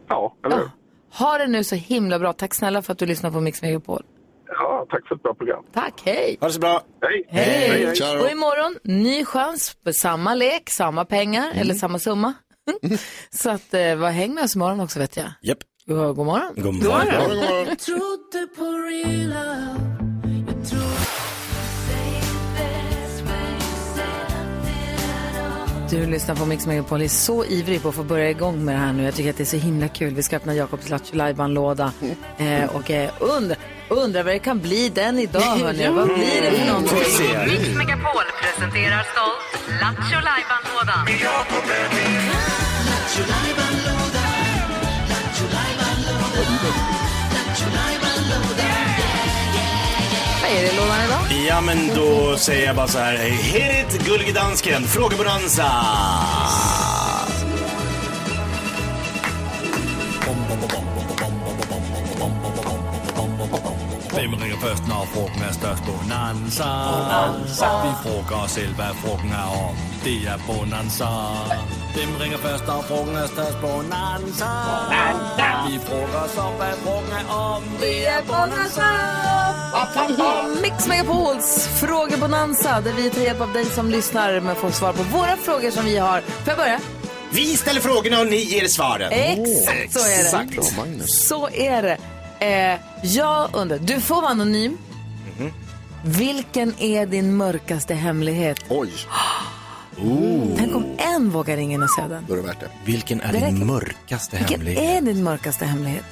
Ja, 0.08 0.36
eller 0.46 0.58
hur? 0.58 0.70
Ha 1.14 1.38
det 1.38 1.48
nu 1.48 1.64
så 1.64 1.76
himla 1.76 2.20
bra. 2.20 2.34
Tack 2.34 2.54
snälla 2.56 2.82
för 2.82 2.92
att 2.94 3.00
du 3.00 3.06
lyssnar 3.06 3.32
på 3.32 3.42
Mix 3.42 3.62
Megapol. 3.62 4.04
Ja, 4.48 4.86
tack 4.90 5.08
för 5.08 5.16
ett 5.16 5.24
bra 5.24 5.34
program. 5.34 5.64
Tack, 5.74 6.02
hej! 6.06 6.38
Ha 6.40 6.48
det 6.48 6.54
så 6.54 6.60
bra. 6.60 6.82
Hej! 7.02 7.26
Hej! 7.30 7.96
Ciao. 7.96 8.24
Och 8.24 8.32
imorgon, 8.32 8.76
ny 8.84 9.26
chans 9.26 9.76
på 9.84 9.94
samma 9.94 10.36
lek, 10.36 10.70
samma 10.70 11.06
pengar 11.06 11.52
eller 11.56 11.74
samma 11.74 12.00
summa. 12.00 12.34
så 13.30 13.50
att, 13.50 13.74
eh, 13.74 13.96
var 13.96 14.10
häng 14.10 14.34
med 14.34 14.44
oss 14.44 14.56
imorgon 14.56 14.80
också 14.80 15.00
vet 15.00 15.18
jag. 15.18 15.26
Japp. 15.42 15.58
God 15.86 16.16
god 16.16 16.26
morgon. 16.26 16.54
God 16.56 16.74
morgon. 16.74 17.08
Ja, 17.08 17.28
god 17.28 17.38
morgon. 17.38 17.76
Du 25.90 26.06
lyssnar 26.06 26.36
på 26.36 26.46
Mix 26.46 26.68
Megapol. 26.68 27.00
Jag 27.00 27.06
är 27.06 27.10
så 27.10 27.46
ivrig 27.46 27.82
på 27.82 27.90
att 27.90 27.96
få 27.96 28.04
börja 28.04 28.30
igång 28.30 28.66
med 28.66 28.76
det 28.76 28.80
här 28.80 28.94
nu. 28.94 29.04
Jag 29.04 29.16
tycker 29.16 29.30
att 29.30 29.38
det 29.38 29.44
är 29.44 29.46
så 29.46 29.58
himla 29.58 29.88
kul. 29.88 30.16
Vi 30.16 30.24
ska 30.24 30.36
öppna 30.36 30.54
Jakobs 30.56 30.90
Lattjo 30.90 31.48
låda 31.48 31.94
eh, 32.38 32.76
och 32.76 32.92
eh, 32.92 33.10
undrar 33.20 33.58
undra 33.90 34.24
vad 34.24 34.34
det 34.34 34.40
kan 34.40 34.60
bli 34.60 34.90
den 34.90 35.20
idag, 35.20 35.42
hörni. 35.42 35.88
Vad 35.88 36.08
blir 36.08 36.42
det 36.42 36.52
för 36.52 36.68
någonting? 36.68 36.98
Mix 37.48 37.78
Megapol 37.78 38.24
presenterar 38.42 39.04
stolt 39.04 39.82
Lattjo 39.82 40.20
Lajban-lådan. 40.22 41.06
Vad 46.32 46.94
är 46.94 46.99
säger 50.50 50.74
i 50.74 50.76
lådan 50.76 51.02
idag? 51.06 51.46
Ja, 51.48 51.62
men 51.62 51.96
då 51.96 52.38
säger 52.38 52.66
jag 52.66 52.76
bara 52.76 52.88
så 52.88 53.00
här. 53.00 53.18
Hit 53.18 53.96
it, 53.96 54.06
gullige 54.08 54.32
dansken. 54.32 54.84
Frågebonanza. 54.84 55.72
Hvem 64.14 64.34
ringer 64.42 64.60
først, 64.66 64.84
når 64.88 65.08
frugten 65.14 65.42
er 65.50 65.54
størst? 65.54 65.84
Bonanza. 65.90 66.70
Vi 67.86 67.92
frågar 68.04 68.44
os 68.44 68.52
selv, 68.52 68.74
hvad 68.80 68.94
frugten 69.02 69.32
er 69.32 69.48
om. 69.68 69.76
Det 70.04 70.18
er 70.32 70.38
Bonanza. 70.48 71.10
Hvem 71.96 72.12
ringer 72.22 72.38
først, 72.38 72.64
når 72.68 72.82
frugten 72.90 73.16
er 73.16 73.28
størst? 73.28 73.58
Bonanza. 73.62 74.52
Vi 75.68 75.80
frågar 75.88 76.22
os 76.28 76.38
om, 76.38 76.54
hvad 76.60 76.74
frugten 76.84 77.14
er 77.22 77.26
om. 77.34 77.64
Det 77.84 78.08
er 78.08 78.22
Bonanza. 78.32 78.90
Mix 80.62 80.88
Megapols 80.88 81.68
frågebonanza 81.68 82.82
där 82.82 82.94
vi 82.94 83.10
tar 83.10 83.22
hjälp 83.22 83.42
av 83.42 83.54
dig 83.54 83.66
som 83.66 83.90
lyssnar 83.90 84.40
med 84.40 84.52
att 84.52 84.58
få 84.58 84.72
svar 84.72 84.94
på 84.94 85.04
våra 85.04 85.36
frågor 85.38 85.72
som 85.72 85.86
vi 85.86 85.98
har. 85.98 86.22
Får 86.22 86.48
jag 86.48 86.58
börja? 86.58 86.80
Vi 87.32 87.58
ställer 87.58 87.82
frågorna 87.82 88.20
och 88.20 88.28
ni 88.28 88.38
ger 88.38 88.68
svaren. 88.68 89.12
Exakt 89.12 89.94
så 89.94 90.00
är 90.00 90.24
det. 90.24 90.78
Magnus. 90.78 91.28
Så 91.28 91.50
är 91.50 91.82
det. 91.82 91.98
Eh, 92.40 92.80
jag 93.04 93.50
undrar, 93.54 93.78
du 93.80 94.02
får 94.02 94.16
vara 94.22 94.32
anonym. 94.32 94.78
Vilken 96.04 96.74
är 96.80 97.06
din 97.06 97.38
mörkaste 97.38 97.94
hemlighet? 97.94 98.60
Oj, 98.70 98.92
Tänk 100.58 100.76
om 100.76 100.96
en 100.98 101.30
vågar 101.30 101.58
ringa 101.58 101.74
in 101.74 101.84
och 101.84 101.90
säga 101.90 102.08
den. 102.08 102.26
då 102.28 102.34
är 102.34 102.38
det 102.38 102.44
värt 102.44 102.60
det. 102.60 102.70
Vilken 102.86 103.22
är 103.22 103.34
Det 103.34 103.40
din 103.40 103.68
mörkaste 103.68 104.38
Vilken 104.38 104.60
hemlighet? 104.60 104.84
är 104.84 105.02
din 105.02 105.24
mörkaste 105.24 105.66
hemlighet? 105.66 106.06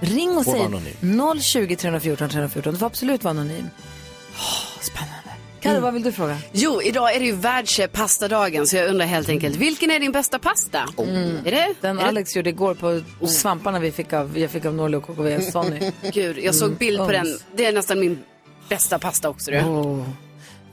Ring 0.00 0.36
och 0.38 0.44
säg 0.44 0.54
vara 0.54 0.64
anonym. 0.66 1.40
020 1.42 1.76
314 1.76 2.28
314. 2.28 2.72
Du 2.72 2.78
får 2.78 2.86
absolut 2.86 3.24
vara 3.24 3.30
anonym. 3.30 3.68
Åh, 4.34 4.80
spännande. 4.80 5.13
Kalle, 5.64 5.80
vad 5.80 5.94
vill 5.94 6.02
du 6.02 6.12
fråga? 6.12 6.36
Jo, 6.52 6.82
idag 6.82 7.14
är 7.14 7.20
det 7.20 7.26
ju 7.26 7.32
världspastadagen 7.32 8.66
så 8.66 8.76
jag 8.76 8.88
undrar 8.88 9.06
helt 9.06 9.28
enkelt, 9.28 9.56
vilken 9.56 9.90
är 9.90 10.00
din 10.00 10.12
bästa 10.12 10.38
pasta? 10.38 10.78
Är 10.98 11.50
det? 11.50 11.74
Den 11.80 11.98
är 11.98 12.02
det? 12.02 12.08
Alex 12.08 12.36
gjorde 12.36 12.50
igår 12.50 12.74
på 12.74 13.00
svamparna 13.26 13.78
vi 13.78 13.92
fick 13.92 14.12
av, 14.12 14.38
jag 14.38 14.50
fick 14.50 14.64
av 14.64 14.74
Norli 14.74 14.96
och 14.96 15.02
KKV 15.06 15.40
Sonny. 15.40 15.90
Gud, 16.12 16.38
jag 16.38 16.54
såg 16.54 16.76
bild 16.76 16.98
på 16.98 17.12
den. 17.12 17.26
Det 17.56 17.64
är 17.66 17.72
nästan 17.72 18.00
min 18.00 18.18
bästa 18.68 18.98
pasta 18.98 19.28
också. 19.28 19.50
Du. 19.50 19.58
Oh. 19.58 20.04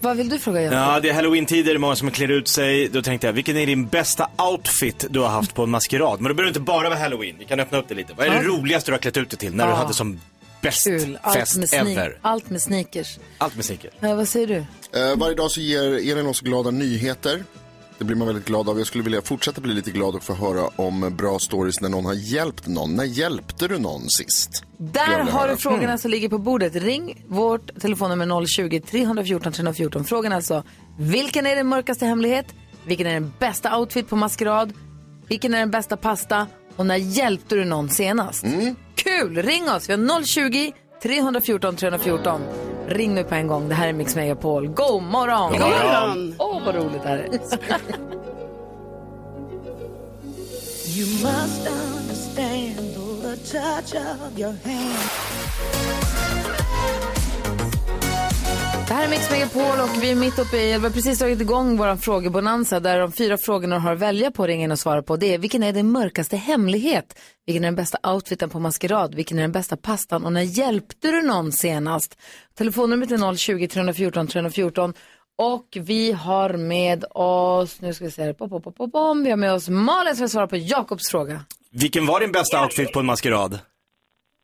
Vad 0.01 0.17
vill 0.17 0.29
du 0.29 0.39
fråga 0.39 0.61
Jakob? 0.61 0.77
Ja, 0.77 0.99
det 0.99 1.09
är 1.09 1.13
halloween-tider, 1.13 1.77
många 1.77 1.95
som 1.95 2.11
klär 2.11 2.31
ut 2.31 2.47
sig. 2.47 2.87
Då 2.87 3.01
tänkte 3.01 3.27
jag, 3.27 3.33
vilken 3.33 3.57
är 3.57 3.65
din 3.65 3.87
bästa 3.87 4.29
outfit 4.51 5.05
du 5.09 5.19
har 5.19 5.27
haft 5.27 5.55
på 5.55 5.63
en 5.63 5.69
maskerad? 5.69 6.21
Men 6.21 6.29
då 6.29 6.35
behöver 6.35 6.43
det 6.43 6.47
inte 6.47 6.59
bara 6.59 6.89
vara 6.89 6.99
halloween, 6.99 7.35
vi 7.39 7.45
kan 7.45 7.59
öppna 7.59 7.77
upp 7.77 7.85
det 7.87 7.95
lite. 7.95 8.13
Vad 8.17 8.27
är 8.27 8.31
det 8.31 8.43
roligaste 8.43 8.91
du 8.91 8.93
har 8.93 8.99
klätt 8.99 9.17
ut 9.17 9.29
dig 9.29 9.39
till 9.39 9.55
när 9.55 9.67
du 9.67 9.73
hade 9.73 9.93
som 9.93 10.19
bäst 10.61 10.83
Kul. 10.83 11.17
Allt 11.21 11.35
med, 11.35 11.47
fest 11.47 11.73
sneak- 11.73 11.91
ever? 11.91 12.17
allt 12.21 12.49
med 12.49 12.61
sneakers. 12.61 13.19
Allt 13.37 13.55
med 13.55 13.65
sneaker. 13.65 13.91
Ja, 13.99 14.15
vad 14.15 14.27
säger 14.27 14.47
du? 14.47 14.57
Eh, 14.99 15.15
varje 15.17 15.35
dag 15.35 15.51
så 15.51 15.61
ger 15.61 15.83
Elin 16.11 16.25
oss 16.27 16.41
glada 16.41 16.71
nyheter. 16.71 17.43
Det 17.97 18.05
blir 18.05 18.17
man 18.17 18.27
väldigt 18.27 18.45
glad 18.45 18.69
av. 18.69 18.77
Jag 18.77 18.87
skulle 18.87 19.03
vilja 19.03 19.21
fortsätta 19.21 19.61
bli 19.61 19.73
lite 19.73 19.91
glad 19.91 20.15
och 20.15 20.23
få 20.23 20.33
höra 20.33 20.67
om 20.75 21.15
bra 21.17 21.39
stories 21.39 21.81
när 21.81 21.89
någon 21.89 22.05
har 22.05 22.13
hjälpt 22.13 22.67
någon. 22.67 22.95
När 22.95 23.03
hjälpte 23.03 23.67
du 23.67 23.79
någon 23.79 24.09
sist? 24.09 24.63
Där 24.77 25.19
har 25.19 25.47
du 25.47 25.57
frågorna 25.57 25.97
som 25.97 26.11
ligger 26.11 26.29
på 26.29 26.37
bordet. 26.37 26.75
Ring 26.75 27.25
vårt 27.27 27.79
telefonnummer 27.81 28.45
020 28.45 28.79
314 28.79 29.53
314. 29.53 30.05
Frågan 30.05 30.31
är 30.31 30.35
alltså, 30.35 30.63
vilken 30.99 31.45
är 31.45 31.55
din 31.55 31.67
mörkaste 31.67 32.05
hemlighet? 32.05 32.45
Vilken 32.85 33.07
är 33.07 33.13
den 33.13 33.33
bästa 33.39 33.77
outfit 33.77 34.09
på 34.09 34.15
maskerad? 34.15 34.73
Vilken 35.27 35.53
är 35.53 35.59
den 35.59 35.71
bästa 35.71 35.97
pasta? 35.97 36.47
Och 36.75 36.85
när 36.85 36.95
hjälpte 36.95 37.55
du 37.55 37.65
någon 37.65 37.89
senast? 37.89 38.43
Kul! 39.03 39.37
Ring 39.41 39.69
oss! 39.69 39.89
Vi 39.89 39.93
har 39.93 40.23
020 40.23 40.73
314 41.03 41.75
314. 41.75 42.41
Ring 42.87 43.13
nu 43.13 43.23
på 43.23 43.35
en 43.35 43.47
gång. 43.47 43.69
Det 43.69 43.75
här 43.75 43.87
är 43.87 43.93
Mix 43.93 44.15
Megapol. 44.15 44.67
God 44.67 45.03
morgon! 45.03 45.51
God 45.51 45.59
morgon. 45.59 46.35
Åh, 46.39 46.61
vad 46.65 46.75
roligt 46.75 47.03
det 47.03 47.09
här 47.09 47.17
är. 47.17 47.29
You 50.97 51.07
must 51.23 51.67
understand 51.67 52.93
the 53.21 53.35
touch 53.51 53.95
of 53.95 54.39
your 54.39 54.55
hand. 54.65 56.40
Det 58.91 58.95
här 58.95 59.05
är 59.05 59.09
Mix 59.09 59.31
Megapol 59.31 59.79
och 59.83 60.03
vi 60.03 60.11
är 60.11 60.15
mitt 60.15 60.39
uppe 60.39 60.57
i, 60.57 60.65
vi 60.65 60.83
har 60.83 60.89
precis 60.89 61.19
dragit 61.19 61.41
igång 61.41 61.77
vår 61.77 61.95
frågebonanza 61.95 62.79
där 62.79 62.99
de 62.99 63.11
fyra 63.11 63.37
frågorna 63.37 63.79
har 63.79 63.93
att 63.93 63.99
välja 63.99 64.31
på 64.31 64.47
ringen 64.47 64.71
och 64.71 64.79
svara 64.79 65.03
på. 65.03 65.15
Det 65.15 65.33
är 65.33 65.37
vilken 65.37 65.63
är 65.63 65.73
din 65.73 65.91
mörkaste 65.91 66.37
hemlighet? 66.37 67.19
Vilken 67.45 67.63
är 67.63 67.67
den 67.67 67.75
bästa 67.75 68.13
outfiten 68.13 68.49
på 68.49 68.59
maskerad? 68.59 69.15
Vilken 69.15 69.37
är 69.37 69.41
den 69.41 69.51
bästa 69.51 69.77
pastan? 69.77 70.25
Och 70.25 70.33
när 70.33 70.41
hjälpte 70.41 71.11
du 71.11 71.21
någon 71.21 71.51
senast? 71.51 72.21
Telefonnumret 72.57 73.11
är 73.11 73.35
020 73.35 73.67
314 73.67 74.27
314 74.27 74.93
och 75.37 75.67
vi 75.75 76.11
har 76.11 76.53
med 76.53 77.05
oss, 77.09 77.81
nu 77.81 77.93
ska 77.93 78.05
vi 78.05 78.11
se 78.11 78.23
här, 78.23 78.33
pop, 78.33 78.49
pop, 78.49 78.63
pop, 78.63 78.77
pop, 78.77 78.91
pop. 78.91 79.17
vi 79.25 79.29
har 79.29 79.37
med 79.37 79.53
oss 79.53 79.69
Malin 79.69 80.15
som 80.15 80.23
vill 80.23 80.29
svara 80.29 80.47
på 80.47 80.57
Jakobs 80.57 81.09
fråga. 81.11 81.45
Vilken 81.71 82.05
var 82.05 82.19
din 82.19 82.31
bästa 82.31 82.63
outfit 82.63 82.93
på 82.93 82.99
en 82.99 83.05
maskerad? 83.05 83.59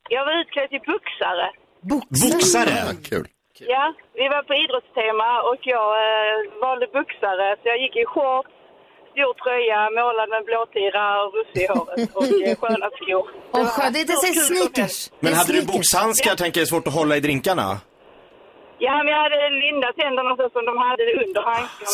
Jag 0.09 0.25
var 0.25 0.41
utklädd 0.41 0.69
till 0.69 0.79
boxare. 0.79 1.51
Boxare? 1.81 2.95
Ja, 3.11 3.36
kul. 3.57 3.67
Ja, 3.75 3.85
vi 4.19 4.25
var 4.33 4.41
på 4.49 4.53
idrottstema 4.63 5.29
och 5.49 5.61
jag 5.75 5.89
eh, 6.07 6.35
valde 6.65 6.85
boxare. 6.97 7.47
Så 7.59 7.63
jag 7.71 7.79
gick 7.83 7.95
i 8.03 8.05
shorts, 8.13 8.49
stor 9.13 9.33
tröja, 9.43 9.79
målad 9.99 10.27
med 10.33 10.41
blåtira 10.49 11.05
och 11.23 11.29
russ 11.35 11.51
i 11.63 11.65
håret 11.73 12.09
och 12.17 12.27
eh, 12.47 12.55
sköna 12.61 12.87
skor. 12.99 13.25
Och 13.57 13.91
det, 13.95 14.03
det 14.11 14.15
säger 14.23 14.33
kul 14.33 14.43
som 14.47 14.55
sneakers. 14.55 14.77
helst. 14.79 15.13
Men 15.19 15.33
är 15.33 15.37
hade 15.37 15.53
du 15.53 15.61
boxhandskar, 15.73 16.35
tänker 16.43 16.57
jag, 16.61 16.67
svårt 16.67 16.87
att 16.87 16.93
hålla 16.99 17.13
i 17.17 17.19
drinkarna? 17.27 17.69
Ja, 18.79 18.97
men 19.03 19.07
jag 19.13 19.21
hade 19.23 19.49
lindat 19.49 19.95
händerna 19.97 20.35
så 20.35 20.49
som 20.49 20.65
de 20.65 20.77
hade 20.77 21.03
under 21.25 21.41
handskarna. 21.41 21.87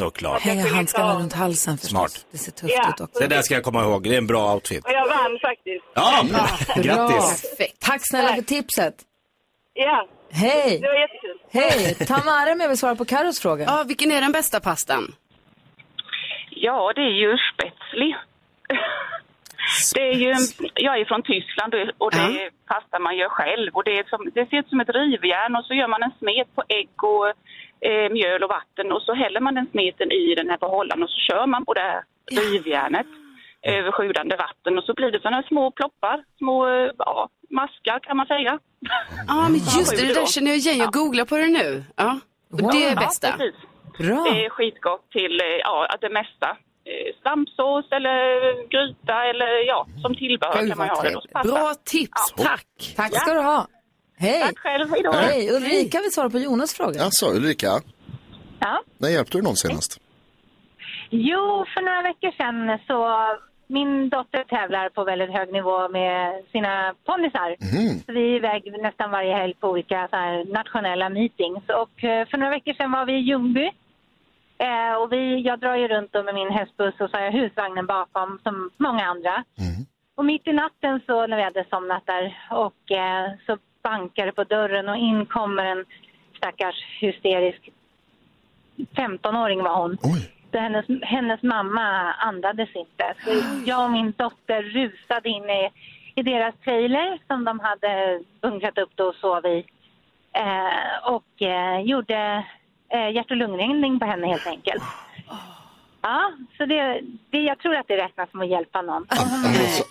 Såklart. 0.00 0.40
Hänga 0.40 0.66
handskarna 0.68 1.14
runt 1.14 1.32
halsen 1.32 1.78
förstås. 1.78 1.90
Smart. 2.12 2.26
Det 2.30 2.38
ser 2.38 2.52
tufft 2.52 2.74
Ja. 2.76 2.88
ut 2.88 3.00
också. 3.00 3.20
Det 3.20 3.26
där 3.26 3.42
ska 3.42 3.54
jag 3.54 3.64
komma 3.64 3.82
ihåg, 3.84 4.02
det 4.04 4.14
är 4.14 4.18
en 4.18 4.26
bra 4.26 4.54
outfit. 4.54 4.84
Och 4.84 4.90
jag 4.92 5.06
vann 5.08 5.38
faktiskt. 5.42 5.84
Ja, 5.94 6.22
grattis. 6.82 7.42
Perfekt. 7.50 7.80
Tack 7.80 8.00
snälla 8.10 8.34
för 8.34 8.42
tipset. 8.42 8.94
Ja, 9.74 10.06
Hej! 10.34 10.78
det 10.82 10.88
var 10.88 10.94
jättekul. 11.00 11.38
Hej! 11.52 12.06
Tamara 12.06 12.54
med 12.54 12.68
vill 12.68 12.78
svara 12.78 12.94
på 12.96 13.04
Carros 13.04 13.40
fråga. 13.40 13.64
Ja, 13.64 13.84
vilken 13.88 14.10
är 14.12 14.20
den 14.20 14.32
bästa 14.32 14.60
pastan? 14.60 15.12
Ja, 16.50 16.92
det 16.96 17.00
är 17.00 17.16
ju 17.24 17.36
spätzli. 17.52 18.16
Det 19.94 20.00
är 20.00 20.14
ju, 20.14 20.34
jag 20.74 21.00
är 21.00 21.04
från 21.04 21.22
Tyskland 21.22 21.74
och- 21.74 21.94
och 21.98 22.10
det 22.12 22.18
är 22.42 22.50
pasta 22.66 22.98
man 22.98 23.16
gör 23.16 23.28
själv. 23.28 23.70
Och 23.72 23.84
det, 23.84 23.98
är 23.98 24.04
som, 24.04 24.30
det 24.34 24.46
ser 24.50 24.56
ut 24.56 24.68
som 24.68 24.80
ett 24.80 24.88
rivjärn 24.88 25.56
och 25.56 25.64
så 25.64 25.74
gör 25.74 25.88
man 25.88 26.02
en 26.02 26.10
smet 26.18 26.54
på 26.54 26.62
ägg 26.68 27.04
och 27.04 27.28
eh, 27.88 28.10
mjöl 28.12 28.42
och 28.42 28.48
vatten 28.48 28.92
och 28.92 29.02
så 29.02 29.14
häller 29.14 29.40
man 29.40 29.54
den 29.54 29.66
smeten 29.70 30.12
i 30.12 30.34
den 30.34 30.50
här 30.50 30.58
behållaren 30.58 31.02
och 31.02 31.10
så 31.10 31.20
kör 31.20 31.46
man 31.46 31.64
på 31.64 31.74
det 31.74 31.80
här 31.80 32.02
rivjärnet 32.40 33.06
över 33.64 33.92
sjudande 33.92 34.36
vatten 34.36 34.78
och 34.78 34.84
så 34.84 34.94
blir 34.94 35.10
det 35.10 35.20
sådana 35.20 35.42
små 35.42 35.70
ploppar, 35.70 36.24
små 36.38 36.66
eh, 36.68 36.90
ja, 36.98 37.28
maskar 37.50 37.98
kan 38.00 38.16
man 38.16 38.26
säga. 38.26 38.58
Ja, 39.28 39.42
men 39.48 39.54
just 39.54 39.90
det, 39.96 40.06
det 40.06 40.14
där 40.14 40.26
känner 40.26 40.50
jag 40.50 40.58
igen. 40.58 40.78
Jag 40.78 40.92
googlar 40.92 41.24
på 41.24 41.36
det 41.36 41.46
nu. 41.46 41.84
Ja, 41.96 42.18
och 42.52 42.72
det 42.72 42.84
är 42.84 42.96
bästa. 42.96 43.26
Ja, 43.28 43.32
precis. 43.38 43.60
Bra. 43.98 44.24
Det 44.32 44.44
är 44.44 44.50
skitgott 44.50 45.10
till 45.10 45.40
eh, 45.40 45.46
ja, 45.46 45.88
det 46.00 46.08
mesta. 46.10 46.48
Eh, 46.90 47.10
Svampsås 47.22 47.86
eller 47.92 48.18
gryta 48.74 49.24
eller 49.30 49.66
ja, 49.66 49.86
som 50.02 50.14
tillbehör 50.14 50.60
Gud, 50.60 50.68
kan 50.68 50.78
man 50.78 50.88
ha 50.88 51.02
det. 51.02 51.48
Bra 51.48 51.74
tips, 51.84 52.32
tack. 52.36 52.92
Tack 52.96 53.14
ska 53.20 53.34
du 53.34 53.40
ha. 53.40 53.66
Hej! 54.16 54.40
Tack 54.42 54.58
själv, 54.58 54.90
hej 54.90 55.02
då. 55.02 55.12
Hej! 55.12 55.50
Ulrika 55.56 56.00
vill 56.00 56.12
svara 56.12 56.30
på 56.30 56.38
Jonas 56.38 56.74
fråga. 56.74 57.02
Alltså 57.04 57.26
Ulrika, 57.26 57.68
Ja. 58.60 58.82
när 58.98 59.08
hjälpte 59.08 59.38
du 59.38 59.42
någon 59.42 59.56
senast? 59.56 60.00
Jo, 61.10 61.64
för 61.74 61.80
några 61.82 62.02
veckor 62.02 62.30
sedan 62.30 62.78
så 62.86 62.98
min 63.66 64.08
dotter 64.08 64.44
tävlar 64.44 64.88
på 64.88 65.04
väldigt 65.04 65.30
hög 65.30 65.52
nivå 65.52 65.88
med 65.88 66.42
sina 66.52 66.94
ponnysar. 67.04 67.56
Så 68.06 68.12
vi 68.12 68.32
är 68.32 68.36
iväg 68.36 68.82
nästan 68.82 69.10
varje 69.10 69.34
helg 69.34 69.54
på 69.54 69.68
olika 69.68 70.08
nationella 70.46 71.08
meetings. 71.08 71.64
Och 71.68 72.04
eh, 72.04 72.28
för 72.28 72.38
några 72.38 72.50
veckor 72.50 72.72
sedan 72.72 72.92
var 72.92 73.06
vi 73.06 73.12
i 73.12 73.20
Ljungby. 73.28 73.70
Eh, 74.58 74.94
och 75.00 75.12
vi, 75.12 75.40
jag 75.40 75.60
drar 75.60 75.76
ju 75.76 75.88
runt 75.88 76.14
med 76.14 76.34
min 76.34 76.50
hästbuss 76.50 76.94
och 77.00 77.10
så 77.10 77.16
har 77.16 77.24
jag 77.24 77.32
husvagnen 77.32 77.86
bakom 77.86 78.38
som 78.42 78.70
många 78.76 79.04
andra. 79.04 79.44
Och 80.14 80.24
mitt 80.24 80.46
i 80.46 80.52
natten 80.52 81.00
så 81.06 81.26
när 81.26 81.36
vi 81.36 81.42
hade 81.42 81.64
somnat 81.70 82.06
där 82.06 82.38
och 82.50 82.90
eh, 82.90 83.30
så 83.46 83.58
bankar 83.82 84.26
det 84.26 84.32
på 84.32 84.44
dörren 84.44 84.88
och 84.88 84.96
in 84.96 85.26
kommer 85.26 85.64
en 85.64 85.84
stackars 86.36 86.76
hysterisk 87.00 87.70
15-åring 88.76 89.62
var 89.62 89.82
hon. 89.82 89.98
Oj. 90.02 90.33
Så 90.54 90.60
hennes, 90.60 90.86
hennes 91.02 91.42
mamma 91.42 92.12
andades 92.12 92.68
inte. 92.76 93.14
Så 93.24 93.30
jag 93.66 93.84
och 93.84 93.90
min 93.90 94.14
dotter 94.16 94.62
rusade 94.62 95.28
in 95.28 95.44
i, 95.44 95.70
i 96.14 96.22
deras 96.22 96.54
trailer 96.64 97.18
som 97.26 97.44
de 97.44 97.60
hade 97.60 98.20
bunkrat 98.42 98.78
upp 98.78 98.90
då 98.94 99.04
och 99.04 99.14
sov 99.14 99.46
i. 99.46 99.64
Eh, 100.32 101.12
och 101.14 101.42
eh, 101.42 101.80
gjorde 101.80 102.44
eh, 102.88 103.10
hjärt 103.14 103.30
och 103.30 103.36
lungräddning 103.36 103.98
på 104.00 104.06
henne 104.06 104.26
helt 104.26 104.46
enkelt. 104.46 104.82
Ja, 106.02 106.32
så 106.56 106.66
det, 106.66 107.00
det, 107.30 107.38
jag 107.38 107.58
tror 107.58 107.76
att 107.76 107.88
det 107.88 107.96
räknas 107.96 108.30
som 108.30 108.40
att 108.40 108.48
hjälpa 108.48 108.82
någon. 108.82 109.06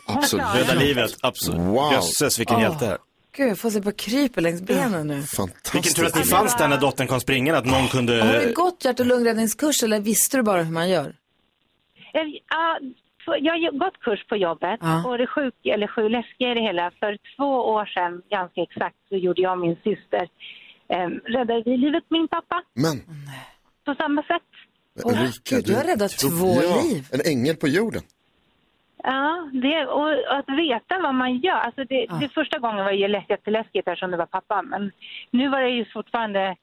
Absolut. 0.08 0.46
Rädda 0.56 0.80
livet, 0.80 1.12
absolut. 1.24 1.62
Wow. 1.62 1.94
Jösses 1.94 2.40
vilken 2.40 2.60
hjälte. 2.60 2.98
Gud, 3.36 3.50
jag 3.50 3.60
får 3.60 3.70
se 3.70 3.82
på 3.82 3.92
kryper 3.92 4.42
längs 4.42 4.62
benen 4.62 5.08
nu. 5.08 5.24
Vilken 5.74 5.94
tur 5.94 6.06
att 6.06 6.16
ni 6.16 6.24
fanns 6.24 6.58
där 6.58 6.68
när 6.68 6.78
dottern 6.78 7.08
kom 7.08 7.20
springande, 7.20 7.58
att 7.60 7.66
någon 7.66 7.82
Har 7.82 7.88
kunde... 7.88 8.46
du 8.46 8.54
gått 8.54 8.86
hjärt 8.86 9.00
och 9.00 9.06
lungräddningskurs 9.06 9.84
eller 9.84 10.00
visste 10.00 10.38
du 10.38 10.44
bara 10.44 10.62
hur 10.64 10.74
man 10.74 10.90
gör? 10.90 11.16
Eh, 12.14 12.22
Ja, 13.26 13.38
jag 13.40 13.54
har 13.54 13.80
gått 13.80 14.00
kurs 14.00 14.28
på 14.28 14.36
jobbet. 14.36 14.80
Ja. 14.82 15.08
Och 15.08 15.18
det 15.18 15.28
sjuk, 15.28 15.56
eller 15.66 15.88
sju 15.88 16.10
läskiga 16.10 16.52
i 16.52 16.54
det 16.54 16.62
hela. 16.62 16.92
För 17.00 17.18
två 17.38 17.52
år 17.76 17.86
sedan, 17.86 18.22
ganska 18.30 18.62
exakt, 18.62 18.96
så 19.10 19.16
gjorde 19.16 19.42
jag 19.42 19.52
och 19.52 19.60
min 19.60 19.76
syster 19.76 20.30
eh, 20.88 21.08
räddade 21.36 21.64
vi 21.66 21.78
livet 21.78 22.10
på 22.10 22.14
min 22.14 22.28
pappa 22.28 22.64
Men, 22.74 23.02
på 23.86 23.96
samma 23.96 24.24
sätt. 24.24 24.50
Ulrika, 25.06 25.56
Gud, 25.56 25.66
du 25.66 25.76
har 25.76 25.84
räddat 25.84 26.12
två 26.12 26.54
liv. 26.84 27.08
En 27.12 27.22
ängel 27.26 27.56
på 27.56 27.68
jorden. 27.68 28.02
Ja, 29.04 29.50
det, 29.54 29.86
och 29.86 30.10
att 30.38 30.50
veta 30.50 31.00
vad 31.02 31.16
man 31.16 31.38
gör. 31.38 31.56
Alltså 31.56 31.84
det, 31.84 32.06
det 32.20 32.30
första 32.30 32.60
gången 32.60 32.86
var 32.86 32.92
ju 32.92 33.08
lätt- 33.08 33.30
jätteläskigt 33.30 33.88
eftersom 33.88 34.12
det 34.12 34.18
var 34.18 34.26
pappa. 34.26 34.62
Men 34.62 34.92
nu 35.32 35.50
var 35.50 35.62
det 35.62 35.70
ju 35.70 35.86
fortfarande... 35.86 36.56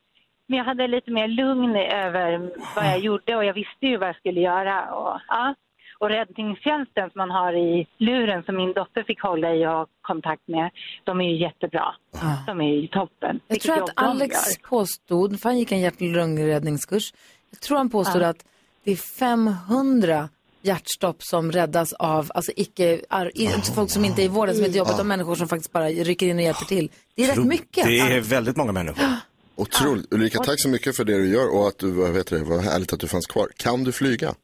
Men 0.47 0.59
jag 0.59 0.65
hade 0.65 0.87
lite 0.87 1.11
mer 1.11 1.29
lugn 1.29 1.77
över 1.77 2.51
vad 2.77 2.85
jag 2.85 2.99
gjorde 2.99 3.37
och 3.37 3.45
jag 3.45 3.55
visste 3.55 3.87
ju 3.87 3.97
vad 3.97 4.09
jag 4.09 4.17
skulle 4.17 4.41
göra. 4.41 4.95
Och, 4.95 5.21
ja. 5.29 5.55
och 5.99 6.09
räddningstjänsten 6.09 7.11
som 7.11 7.19
man 7.19 7.31
har 7.31 7.53
i 7.53 7.87
luren 7.99 8.43
som 8.43 8.57
min 8.57 8.73
dotter 8.73 9.03
fick 9.03 9.21
hålla 9.23 9.55
i 9.55 9.67
och 9.67 9.71
ha 9.71 9.87
kontakt 10.03 10.49
med, 10.49 10.71
de 11.05 11.21
är 11.21 11.25
ju 11.29 11.37
jättebra. 11.37 11.95
De 12.47 12.61
är 12.61 12.75
ju 12.75 12.87
toppen. 12.87 13.41
Jag 13.49 13.61
tror 13.61 13.83
att 13.83 13.91
Alex 13.97 14.59
påstod, 14.63 15.41
för 15.41 15.49
han 15.49 15.59
gick 15.59 15.73
en 15.73 15.81
hjärt 15.81 15.95
och 15.95 16.03
lungräddningskurs. 16.03 17.13
Jag 17.51 17.61
tror 17.61 17.77
han 17.79 17.91
påstod 17.91 18.23
Ja. 18.23 18.29
att 18.29 18.45
det 18.85 18.91
är 18.91 18.97
500 18.97 20.29
hjärtstopp 20.63 21.23
som 21.23 21.53
räddas 21.53 21.93
av, 21.93 22.31
alltså 22.35 22.53
icke, 22.57 23.01
ar, 23.09 23.31
i, 23.35 23.49
folk 23.75 23.91
som 23.91 24.05
inte 24.05 24.23
är 24.23 24.25
i 24.25 24.29
vården, 24.29 24.55
som 24.57 24.65
inte 24.65 24.79
jobbat, 24.79 24.93
Ja. 24.95 25.01
av 25.01 25.07
människor 25.07 25.35
som 25.35 25.49
faktiskt 25.49 25.73
bara 25.73 25.89
rycker 25.89 26.27
in 26.27 26.37
och 26.37 26.43
hjälper 26.43 26.65
till. 26.65 26.91
Det 27.15 27.23
är 27.23 27.27
rätt 27.27 27.35
Tro- 27.35 27.45
mycket. 27.45 27.85
Det 27.87 27.99
är 28.01 28.21
väldigt 28.21 28.57
många 28.57 28.73
människor. 28.73 29.05
Otroligt. 29.57 30.13
Ulrika, 30.15 30.39
tack 30.39 30.61
så 30.61 30.69
mycket 30.69 30.97
för 30.97 31.05
det 31.05 31.19
du 31.19 31.29
gör 31.29 31.55
och 31.57 31.69
att 31.69 31.79
du, 31.79 31.91
vad 31.93 32.17
heter 32.17 32.39
det, 32.39 32.45
vad 32.45 32.61
härligt 32.61 32.93
att 32.93 33.01
du 33.01 33.09
fanns 33.09 33.27
kvar. 33.27 33.49
Kan 33.57 33.85
du 33.85 33.93
flyga? 33.93 34.35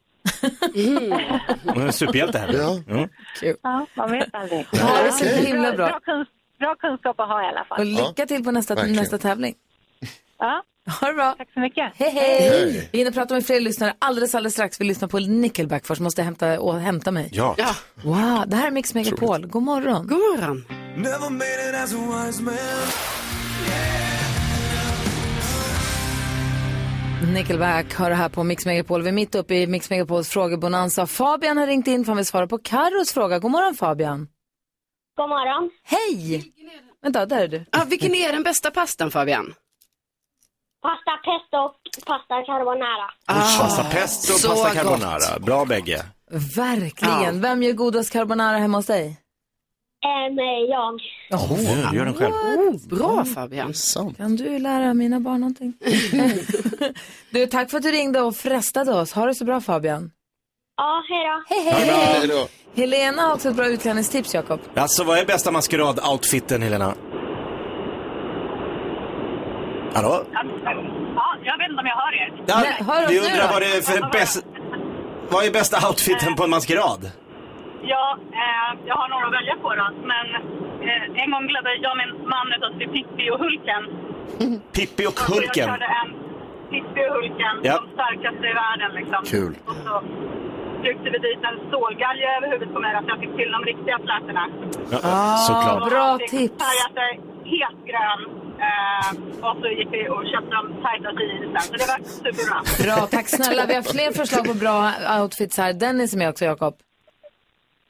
Hon 1.64 1.82
är 1.82 1.86
en 1.86 1.92
superhjälte 1.92 2.38
här. 2.38 2.52
Ja. 2.54 2.80
Mm. 2.94 3.08
Ja, 3.62 3.86
man 3.96 4.10
vet 4.10 4.34
aldrig. 4.34 4.66
Ja, 4.72 5.02
det 5.02 5.08
är 5.08 5.10
så 5.10 5.24
himla 5.46 5.72
bra. 5.72 5.86
Bra, 5.88 6.00
kunsk, 6.00 6.30
bra 6.58 6.74
kunskap 6.78 7.20
att 7.20 7.28
ha 7.28 7.42
i 7.42 7.46
alla 7.46 7.64
fall. 7.64 7.78
Och 7.80 7.86
lycka 7.86 8.26
till 8.26 8.44
på 8.44 8.50
nästa, 8.50 8.74
verkligen. 8.74 8.96
nästa 9.02 9.18
tävling. 9.18 9.54
Ja, 10.38 10.62
Ha 11.00 11.06
det 11.08 11.14
bra. 11.14 11.34
tack 11.38 11.48
så 11.54 11.60
mycket. 11.60 11.92
Hej, 11.94 12.10
hej! 12.10 12.48
Hej. 12.48 12.88
Vi 12.92 12.98
hinner 12.98 13.10
prata 13.12 13.34
med 13.34 13.46
fler 13.46 13.60
lyssnare 13.60 13.94
alldeles, 13.98 14.34
alldeles 14.34 14.52
strax. 14.52 14.80
Vi 14.80 14.84
lyssnar 14.84 15.08
på 15.08 15.18
Nickelback 15.18 15.86
först. 15.86 16.00
Måste 16.00 16.22
hämta, 16.22 16.60
och 16.60 16.80
hämta 16.80 17.10
mig. 17.10 17.28
Ja. 17.32 17.54
Ja, 17.58 17.74
Wow, 18.04 18.44
det 18.46 18.56
här 18.56 18.66
är 18.66 18.70
Mix 18.70 18.94
Megapol. 18.94 19.46
God 19.46 19.62
morgon. 19.62 20.06
god 20.06 20.18
morgon. 20.18 20.64
Never 20.96 21.30
made 21.30 21.68
it 21.70 21.74
as 21.84 21.92
a 21.94 21.96
wise 22.26 22.42
man. 22.42 22.54
Nickelback 27.34 27.94
hör 27.94 28.10
det 28.10 28.16
här 28.16 28.28
på 28.28 28.44
Mix 28.44 28.66
Megapol. 28.66 29.02
Vi 29.02 29.08
är 29.08 29.12
mitt 29.12 29.34
uppe 29.34 29.54
i 29.54 29.66
Mix 29.66 29.90
Megapols 29.90 30.28
frågebonanza. 30.28 31.06
Fabian 31.06 31.56
har 31.56 31.66
ringt 31.66 31.86
in 31.86 32.04
för 32.04 32.10
han 32.10 32.16
vill 32.16 32.26
svara 32.26 32.46
på 32.46 32.58
Carros 32.58 33.12
fråga. 33.12 33.38
God 33.38 33.50
morgon 33.50 33.74
Fabian. 33.74 34.28
God 35.16 35.28
morgon. 35.28 35.70
Hej! 35.84 36.52
Vänta, 37.02 37.26
där 37.26 37.40
är 37.42 37.48
du. 37.48 37.64
Ja, 37.72 37.84
vilken 37.88 38.14
är 38.14 38.32
den 38.32 38.42
bästa 38.42 38.70
pastan 38.70 39.10
Fabian? 39.10 39.54
Pasta 40.86 41.12
pesto 41.28 41.56
och 41.66 41.76
pasta 42.06 42.42
carbonara. 42.42 43.10
Pasta 43.26 43.84
pesto 43.84 44.32
och 44.32 44.38
så 44.40 44.48
pasta 44.48 44.68
gott. 44.68 44.76
carbonara. 44.76 45.38
Bra 45.38 45.64
bägge. 45.64 46.02
Verkligen. 46.56 47.40
Vem 47.40 47.62
gör 47.62 47.72
godast 47.72 48.12
carbonara 48.12 48.56
hemma 48.56 48.78
hos 48.78 48.86
dig? 48.86 49.06
Ehm, 50.06 50.38
jag. 50.70 50.94
Oh, 51.30 51.90
du 51.90 51.96
gör 51.96 52.04
den 52.04 52.14
själv. 52.14 52.32
Oh, 52.34 52.88
bra 52.88 53.24
Fabian. 53.24 53.74
Sant. 53.74 54.16
Kan 54.16 54.36
du 54.36 54.58
lära 54.58 54.94
mina 54.94 55.20
barn 55.20 55.40
någonting? 55.40 55.74
du, 57.30 57.46
tack 57.46 57.70
för 57.70 57.76
att 57.76 57.82
du 57.82 57.90
ringde 57.90 58.20
och 58.20 58.36
frestade 58.36 58.94
oss. 58.94 59.12
Ha 59.12 59.26
det 59.26 59.34
så 59.34 59.44
bra 59.44 59.60
Fabian. 59.60 60.10
Ja, 60.76 61.02
hej 61.08 61.26
då. 61.26 61.54
Hej, 61.54 62.28
hej! 62.28 62.48
Helena 62.76 63.22
har 63.22 63.34
också 63.34 63.48
ett 63.48 63.56
bra 63.56 63.66
utklädningstips, 63.66 64.34
Jakob. 64.34 64.60
Alltså 64.74 65.04
vad 65.04 65.18
är 65.18 65.24
bästa 65.24 65.50
maskerad-outfiten 65.50 66.62
Helena? 66.62 66.94
Hallå? 69.94 70.22
Ja, 70.32 71.36
jag 71.42 71.58
vet 71.58 71.68
inte 71.70 71.80
om 71.80 71.86
jag 71.92 71.96
hör 72.04 72.14
er. 72.22 72.28
Ja, 72.46 72.56
Nej, 72.64 72.76
hör 72.88 73.04
oss 73.04 73.10
vi 73.10 73.20
nu 73.20 73.26
undrar 73.26 73.46
då. 73.46 73.52
vad 73.52 73.62
det 73.62 73.70
är 73.76 73.82
för 73.90 74.00
bäst... 74.18 74.46
Vad 75.32 75.44
är 75.46 75.50
bästa 75.60 75.88
outfiten 75.88 76.34
på 76.38 76.42
en 76.44 76.50
maskerad? 76.50 77.02
Ja, 77.92 78.06
eh, 78.44 78.70
jag 78.88 78.94
har 79.00 79.08
några 79.08 79.26
att 79.30 79.36
välja 79.40 79.56
på 79.64 79.68
då. 79.80 79.86
Men 80.12 80.26
eh, 80.88 81.22
en 81.22 81.28
gång 81.32 81.44
gladde 81.50 81.70
jag 81.86 81.94
min 82.00 82.10
man 82.34 82.46
ut 82.56 82.62
oss 82.68 82.76
till 82.80 82.90
Pippi 82.94 83.24
och 83.32 83.38
Hulken. 83.44 83.82
Pippi 84.76 85.02
och 85.06 85.10
Och 85.12 85.20
Hulken. 85.30 85.66
jag 85.68 85.68
körde 85.72 85.88
en 86.02 86.08
Pippi 86.70 87.00
och 87.08 87.14
Hulken, 87.16 87.54
Ja. 87.68 87.72
de 87.82 87.84
starkaste 87.98 88.44
i 88.52 88.54
världen 88.64 88.90
liksom. 89.00 89.20
Kul. 89.34 89.52
Och 89.70 89.76
så 89.86 89.94
tryckte 90.82 91.06
vi 91.14 91.18
dit 91.28 91.40
en 91.50 91.56
stålgalge 91.68 92.26
över 92.36 92.46
huvudet 92.52 92.74
på 92.74 92.80
mig 92.84 92.90
så 92.94 92.98
att 93.02 93.08
jag 93.12 93.18
fick 93.24 93.32
till 93.40 93.50
de 93.56 93.60
riktiga 93.72 93.96
flätorna. 94.06 94.44
Ja, 94.90 94.98
såklart. 95.48 95.82
Ah, 95.82 95.88
Bra 95.90 96.18
fick 96.18 96.30
tips. 96.30 96.58
färgat 96.64 96.92
sig 97.00 97.10
helt 97.56 97.80
grön. 97.90 98.20
Eh, 98.58 99.10
och 99.50 99.56
så 99.60 99.68
gick 99.68 99.88
vi 99.92 100.08
och 100.08 100.24
köpte 100.32 100.50
de 100.56 100.82
tajtaste 100.82 101.22
jeansen. 101.22 101.60
Så 101.62 101.72
det 101.72 101.86
var 101.86 102.08
superbra. 102.08 102.62
Bra, 102.96 103.06
tack 103.06 103.28
snälla. 103.28 103.66
Vi 103.66 103.74
har 103.74 103.82
fler 103.82 104.12
förslag 104.12 104.44
på 104.46 104.54
bra 104.54 104.92
outfits 105.20 105.58
här. 105.58 105.72
Dennis 105.72 106.14
är 106.14 106.18
med 106.18 106.28
också, 106.28 106.44
Jakob. 106.44 106.74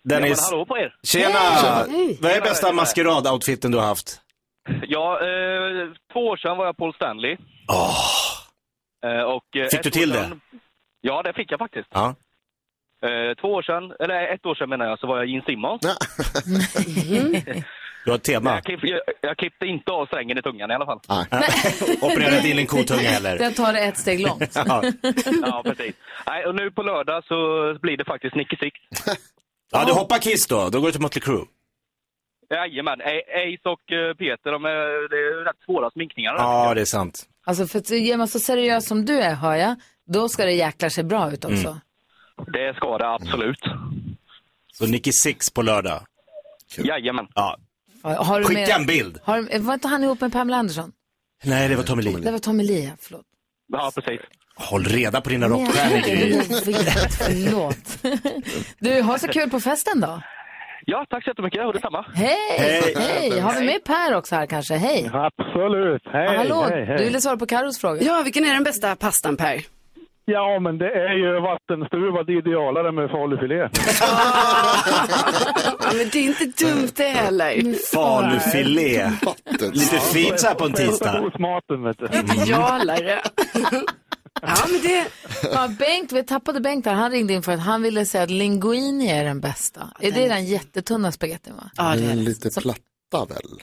Dennis, 0.02 0.50
Hallå 0.50 0.66
på 0.66 0.79
er! 0.79 0.94
tjena! 1.02 1.38
Vad 2.20 2.33
är 2.33 2.40
bästa 2.40 2.72
maskerad-outfiten 2.72 3.70
du 3.72 3.79
har 3.79 3.87
haft? 3.87 4.20
Ja, 4.83 5.12
eh, 5.20 5.88
två 6.12 6.20
år 6.26 6.37
sedan 6.37 6.57
var 6.57 6.66
jag 6.66 6.76
Paul 6.76 6.94
Stanley. 6.94 7.37
Eh, 9.05 9.22
och, 9.22 9.57
eh, 9.57 9.68
Fick 9.68 9.83
du 9.83 9.90
till 9.90 10.11
år 10.12 10.14
det? 10.16 10.22
sedan- 10.22 10.40
Ja, 11.00 11.22
det 11.22 11.33
fick 11.33 11.50
jag 11.50 11.59
faktiskt. 11.59 11.88
Ja. 11.92 12.14
Eh, 13.02 13.35
två 13.40 13.48
år 13.48 13.62
sedan, 13.62 13.92
eller 14.00 14.35
ett 14.35 14.46
år 14.46 14.55
sedan 14.55 14.68
menar 14.68 14.87
jag, 14.87 14.98
så 14.98 15.07
var 15.07 15.16
jag 15.16 15.26
Gene 15.26 15.44
Simmons. 15.46 15.83
Du 18.07 18.12
har 18.12 18.16
ett 18.19 18.25
tema. 18.25 18.51
Jag, 18.51 18.64
klipp, 18.64 18.81
jag, 18.83 19.01
jag 19.21 19.37
klippte 19.37 19.66
inte 19.66 19.92
av 19.92 20.07
strängen 20.07 20.38
i 20.38 20.42
tungan 20.42 20.71
i 20.71 20.75
alla 20.75 20.87
fall. 20.87 21.01
Opererade 22.01 22.37
inte 22.37 22.49
in 22.49 22.59
en 22.59 22.66
kotunga 22.66 23.01
heller. 23.16 23.38
Jag 23.40 23.57
tar 23.57 23.73
det 23.73 23.79
ett 23.79 23.99
steg 23.99 24.21
långt. 24.21 24.57
Ja. 24.66 24.83
Ja, 25.42 25.62
precis. 25.64 25.95
Nej, 26.27 26.47
och 26.47 26.55
nu 26.55 26.71
på 26.71 26.83
lördag 26.83 27.25
så 27.25 27.35
blir 27.83 27.97
det 27.97 28.05
faktiskt 28.05 28.35
Nicky 28.35 28.57
Six. 28.57 28.77
ja, 29.73 29.85
du 29.85 29.92
hoppar 29.92 30.19
Kiss 30.19 30.47
då. 30.47 30.69
Då 30.69 30.81
går 30.81 30.87
du 30.87 30.92
till 30.92 31.01
Mötley 31.01 31.23
Crüe. 31.23 31.47
Jajamän, 32.51 33.01
Ace 33.01 33.69
och 33.69 33.92
eh, 33.92 34.14
Peter, 34.14 34.53
de 34.53 34.64
är, 34.64 35.09
det 35.11 35.16
är 35.16 35.45
rätt 35.45 35.64
svåra 35.64 35.90
sminkningar. 35.90 36.35
Ja, 36.35 36.75
det 36.75 36.81
är 36.81 36.85
sant. 36.85 37.23
Alltså, 37.47 37.66
för 37.66 37.79
att 37.79 37.90
är 37.90 38.16
man 38.16 38.29
så 38.29 38.38
seriös 38.40 38.88
som 38.88 39.05
du 39.05 39.21
är, 39.21 39.35
hör 39.35 39.55
jag, 39.55 39.77
då 40.07 40.29
ska 40.29 40.45
det 40.45 40.53
jäkla 40.53 40.90
sig 40.90 41.05
bra 41.05 41.33
ut 41.33 41.45
också. 41.45 41.69
Mm. 41.69 42.53
Det 42.53 42.75
ska 42.77 42.99
det 42.99 43.09
absolut. 43.09 43.61
Så 44.73 44.87
Nicky 44.87 45.12
Six 45.12 45.51
på 45.51 45.62
lördag. 45.62 46.01
Jajamän. 46.79 47.27
Ja. 47.35 47.57
Har 48.14 48.40
du 48.40 48.47
Skicka 48.47 48.61
med- 48.61 48.71
en 48.81 48.87
bild. 48.87 49.19
Har, 49.25 49.59
var 49.61 49.75
inte 49.75 49.88
han 49.88 50.05
ihop 50.05 50.21
med 50.21 50.33
Pamela 50.33 50.57
Anderson? 50.57 50.92
Nej, 51.45 51.69
det 51.69 51.77
var 51.77 51.83
Tommy 51.83 52.03
Lee. 52.03 52.16
Det 52.16 52.31
var 52.33 52.38
Tommy 52.38 52.64
Lee, 52.64 52.85
ja, 52.85 52.90
förlåt. 53.01 53.23
Ja, 53.73 53.90
precis. 53.95 54.21
Håll 54.57 54.85
reda 54.85 55.21
på 55.21 55.29
dina 55.31 55.49
rockstjärnor, 55.49 55.99
Gry. 55.99 56.40
Förlåt. 57.11 57.99
Du, 58.79 59.03
ha 59.03 59.19
så 59.19 59.29
kul 59.29 59.51
på 59.51 59.61
festen 59.61 60.01
då. 60.01 60.23
Ja, 60.87 61.07
tack 61.11 61.25
så 61.25 61.31
jättemycket 61.31 61.66
och 61.66 61.73
detsamma. 61.73 62.07
Hej! 62.14 62.37
Hej. 62.59 62.95
Hej! 62.97 63.40
Har 63.40 63.61
vi 63.61 63.66
med 63.66 63.85
Per 63.85 64.14
också 64.14 64.35
här 64.35 64.47
kanske? 64.47 64.75
Hej! 64.75 65.11
Absolut. 65.12 66.03
Hej, 66.12 66.37
Hallå, 66.37 66.62
hej, 66.71 66.85
hej. 66.87 66.99
du 66.99 67.05
ville 67.05 67.21
svara 67.21 67.37
på 67.37 67.47
Carros 67.47 67.79
fråga. 67.81 68.03
Ja, 68.03 68.23
vilken 68.25 68.45
är 68.45 68.55
den 68.55 68.64
bästa 68.64 68.97
pastan 68.97 69.37
Per? 69.37 69.62
Ja, 70.29 70.61
men 70.61 70.79
det 70.79 70.91
är 70.91 71.12
ju 71.15 71.41
vattenstuvad 71.41 72.31
idealare 72.31 72.93
med 72.93 73.11
falufilé. 73.11 73.69
Ja, 75.81 75.93
men 75.97 76.09
det 76.12 76.19
är 76.19 76.23
inte 76.23 76.65
dumt 76.65 76.89
det 76.97 77.09
heller. 77.09 77.75
Falufilé. 77.95 79.11
Lite 79.73 79.99
fint 80.01 80.41
så 80.41 80.47
här 80.47 80.55
på 80.55 80.65
en 80.65 80.73
tisdag. 80.73 81.12
Prestationsmaten, 81.12 81.83
vet 81.83 81.99
du. 81.99 82.07
Idealare. 82.43 83.21
Ja, 84.43 84.55
men 84.71 84.81
det... 84.83 85.07
Ja, 85.53 85.69
Bengt, 85.79 86.12
vi 86.12 86.23
tappade 86.25 86.61
Bengt 86.61 86.85
där. 86.85 86.93
Han 86.95 87.11
ringde 87.11 87.33
in 87.33 87.43
för 87.43 87.53
att 87.53 87.61
han 87.61 87.83
ville 87.83 88.07
säga 88.07 88.25
att 88.25 88.31
linguini 88.31 89.11
är 89.11 89.25
den 89.25 89.41
bästa. 89.41 89.81
Är 90.01 90.12
det 90.12 90.29
den 90.29 90.45
jättetunna 90.47 91.12
spagettin 91.12 91.55
va? 91.57 91.71
Ja, 91.77 91.95
det 91.97 92.11
är 92.12 92.15
lite 92.17 92.61
platta 92.61 93.25
väl? 93.35 93.62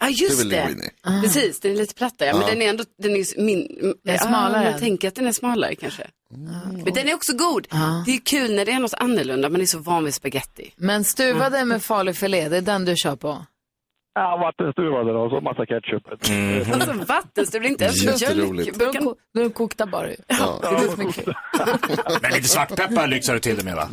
Ja, 0.00 0.08
just 0.08 0.50
Det 0.50 0.56
är 0.56 0.62
det. 0.62 0.68
linguini. 0.68 1.22
Precis, 1.22 1.60
den 1.60 1.72
är 1.72 1.76
lite 1.76 1.94
plattare. 1.94 2.32
Men 2.32 2.40
Ja. 2.42 2.46
den 2.48 2.62
är 2.62 2.68
ändå 2.68 2.84
den 3.02 3.10
är 3.16 3.40
min, 3.40 3.68
Den 4.04 4.14
är 4.14 4.18
ja, 4.18 4.18
smalare. 4.18 4.70
Jag 4.70 4.78
tänker 4.80 5.08
att 5.08 5.14
den 5.14 5.26
är 5.26 5.32
smalare 5.32 5.74
kanske. 5.74 6.06
Men 6.84 6.94
den 6.94 7.08
är 7.08 7.14
också 7.14 7.32
god. 7.36 7.66
Det 8.06 8.12
är 8.12 8.24
kul 8.24 8.54
när 8.56 8.64
det 8.64 8.72
är 8.72 8.78
något 8.78 8.94
annorlunda, 8.94 9.48
man 9.50 9.60
är 9.60 9.66
så 9.66 9.78
van 9.78 10.04
vid 10.04 10.14
spaghetti. 10.14 10.72
Men 10.76 11.04
stuvade 11.04 11.64
med 11.64 11.82
falufilé, 11.82 12.48
det 12.48 12.56
är 12.56 12.60
den 12.62 12.84
du 12.84 12.96
kör 12.96 13.16
på? 13.16 13.46
Ja, 14.14 14.36
vattenstuvade 14.36 15.12
då, 15.12 15.18
och 15.20 15.30
så 15.30 15.40
massa 15.40 15.66
ketchup. 15.66 16.06
Alltså 16.74 16.92
vattenstuv, 16.92 17.64
inte 17.64 17.84
ens. 17.84 18.04
Då 18.04 18.26
är 18.26 18.34
de 18.92 19.40
är 19.40 19.44
de 19.44 19.50
kokta 19.50 19.86
bara. 19.86 20.08
ju. 20.10 20.16
Ja. 20.26 20.60
Kul. 21.14 21.34
Men 22.22 22.32
lite 22.32 22.48
svartpeppar 22.48 23.06
lyxar 23.06 23.34
du 23.34 23.40
till 23.40 23.56
det 23.56 23.64
med 23.64 23.74
va? 23.76 23.88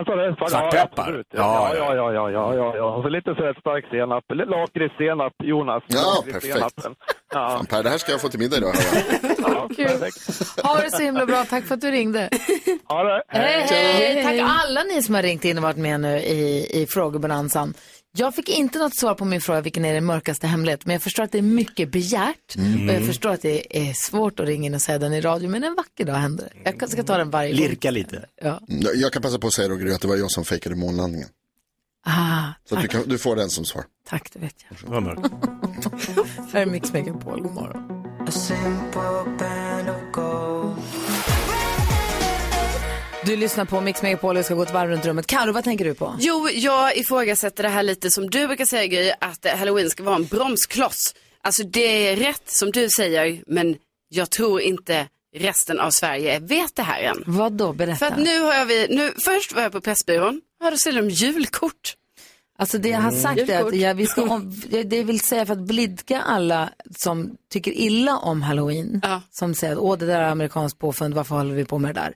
Alltså, 0.00 0.12
ja, 0.14 0.48
Svartpeppar? 0.48 1.24
Ja, 1.30 1.70
Ja, 1.76 1.94
ja, 1.94 1.94
ja, 1.94 2.12
ja, 2.12 2.30
ja, 2.30 2.54
ja, 2.54 2.76
ja. 2.76 2.96
Och 2.96 3.02
så 3.02 3.08
lite 3.08 3.34
sötstark 3.34 3.84
senap. 3.90 4.24
Lakritssenap, 4.28 5.32
Jonas. 5.42 5.82
Ja, 5.86 6.22
Lakritssenapen. 6.26 6.94
Ja, 7.34 7.62
Per, 7.70 7.82
det 7.82 7.90
här 7.90 7.98
ska 7.98 8.12
jag 8.12 8.20
få 8.20 8.28
till 8.28 8.38
middag 8.40 8.56
idag. 8.56 8.74
ja, 9.38 9.68
Kul. 9.76 9.86
perfekt. 9.86 10.60
Ha 10.66 10.80
det 10.80 10.90
så 10.90 11.02
himla 11.02 11.26
bra, 11.26 11.44
tack 11.44 11.64
för 11.64 11.74
att 11.74 11.80
du 11.80 11.90
ringde. 11.90 12.28
Ha 12.88 13.02
det. 13.02 13.22
Hej, 13.28 13.66
hej. 13.70 14.22
Tack 14.22 14.50
alla 14.66 14.82
ni 14.82 15.02
som 15.02 15.14
har 15.14 15.22
ringt 15.22 15.44
in 15.44 15.56
och 15.56 15.62
varit 15.62 15.76
med 15.76 16.00
nu 16.00 16.18
i, 16.18 16.68
i 16.82 16.86
frågebonanzan. 16.86 17.74
Jag 18.16 18.34
fick 18.34 18.48
inte 18.48 18.78
något 18.78 18.96
svar 18.96 19.14
på 19.14 19.24
min 19.24 19.40
fråga 19.40 19.60
vilken 19.60 19.84
är 19.84 19.94
den 19.94 20.04
mörkaste 20.04 20.46
hemlighet, 20.46 20.86
men 20.86 20.92
jag 20.92 21.02
förstår 21.02 21.22
att 21.22 21.32
det 21.32 21.38
är 21.38 21.42
mycket 21.42 21.92
begärt 21.92 22.54
och 22.88 22.94
jag 22.94 23.06
förstår 23.06 23.30
att 23.30 23.42
det 23.42 23.88
är 23.88 23.92
svårt 23.92 24.40
att 24.40 24.46
ringa 24.46 24.66
in 24.66 24.74
och 24.74 24.82
säga 24.82 24.98
den 24.98 25.12
i 25.12 25.20
radio, 25.20 25.48
men 25.50 25.64
en 25.64 25.74
vacker 25.74 26.04
dag 26.04 26.14
händer 26.14 26.52
det. 26.64 26.74
Jag 26.80 26.90
ska 26.90 27.02
ta 27.02 27.16
den 27.18 27.30
varje 27.30 27.50
gång. 27.50 27.58
Lirka 27.60 27.90
lite. 27.90 28.24
Ja. 28.42 28.60
Mm, 28.68 28.86
Jag 28.94 29.12
kan 29.12 29.22
passa 29.22 29.38
på 29.38 29.46
att 29.46 29.52
säga 29.52 29.68
Roger 29.68 29.94
att 29.94 30.00
det 30.00 30.08
var 30.08 30.16
jag 30.16 30.30
som 30.30 30.44
fejkade 30.44 30.76
månlandningen. 30.76 31.28
Ah, 32.08 32.48
Så 32.68 32.76
att 32.76 32.82
du, 32.82 32.88
kan, 32.88 33.02
du 33.08 33.18
får 33.18 33.36
den 33.36 33.50
som 33.50 33.64
svar. 33.64 33.84
tack, 34.08 34.28
det 34.32 34.38
vet 34.38 34.54
jag. 34.90 35.02
Mörkt. 35.02 35.32
Här 36.52 36.60
är 36.62 36.66
Mix 36.66 36.92
Megapol, 36.92 37.40
god 37.42 37.52
morgon. 37.54 38.06
Du 43.26 43.36
lyssnar 43.36 43.64
på 43.64 43.80
Mix 43.80 44.02
Megapol 44.02 44.36
och 44.36 44.44
ska 44.44 44.54
gå 44.54 44.62
ett 44.62 44.72
varv 44.72 44.90
runt 44.90 45.06
rummet. 45.06 45.26
Karo, 45.26 45.52
vad 45.52 45.64
tänker 45.64 45.84
du 45.84 45.94
på? 45.94 46.16
Jo, 46.18 46.48
jag 46.48 46.96
ifrågasätter 46.96 47.62
det 47.62 47.68
här 47.68 47.82
lite 47.82 48.10
som 48.10 48.30
du 48.30 48.46
brukar 48.46 48.64
säga 48.64 48.86
Gry, 48.86 49.12
att 49.20 49.46
halloween 49.58 49.90
ska 49.90 50.02
vara 50.02 50.16
en 50.16 50.24
bromskloss. 50.26 51.14
Alltså 51.42 51.62
det 51.62 52.08
är 52.08 52.16
rätt 52.16 52.50
som 52.50 52.70
du 52.70 52.88
säger, 52.96 53.42
men 53.46 53.76
jag 54.08 54.30
tror 54.30 54.60
inte 54.60 55.06
resten 55.36 55.80
av 55.80 55.90
Sverige 55.90 56.38
vet 56.38 56.76
det 56.76 56.82
här 56.82 57.02
än. 57.02 57.22
Vad 57.26 57.52
då? 57.52 57.72
Berätta. 57.72 57.96
För 57.96 58.06
att 58.06 58.18
nu 58.18 58.40
har 58.40 58.64
vi, 58.64 58.86
nu, 58.90 59.12
först 59.24 59.54
var 59.54 59.62
jag 59.62 59.72
på 59.72 59.80
Pressbyrån, 59.80 60.40
ja 60.60 60.70
då 60.70 60.76
säljer 60.76 61.02
de 61.02 61.10
julkort. 61.10 61.94
Alltså 62.58 62.78
det 62.78 62.88
jag 62.88 63.00
har 63.00 63.10
sagt 63.10 63.40
är 63.40 63.64
att 63.64 63.76
jag, 63.76 63.94
vi 63.94 64.06
ska 64.06 64.22
om, 64.22 64.62
det 64.84 65.02
vill 65.02 65.20
säga 65.20 65.46
för 65.46 65.52
att 65.52 65.66
blidka 65.66 66.20
alla 66.20 66.70
som 66.96 67.36
tycker 67.52 67.72
illa 67.72 68.16
om 68.16 68.42
halloween. 68.42 69.00
Ja. 69.02 69.22
Som 69.30 69.54
säger 69.54 69.72
att 69.72 69.78
åh 69.78 69.98
det 69.98 70.06
där 70.06 70.20
är 70.20 70.28
amerikanskt 70.28 70.78
påfund, 70.78 71.14
varför 71.14 71.34
håller 71.34 71.54
vi 71.54 71.64
på 71.64 71.78
med 71.78 71.94
det 71.94 72.00
där? 72.00 72.14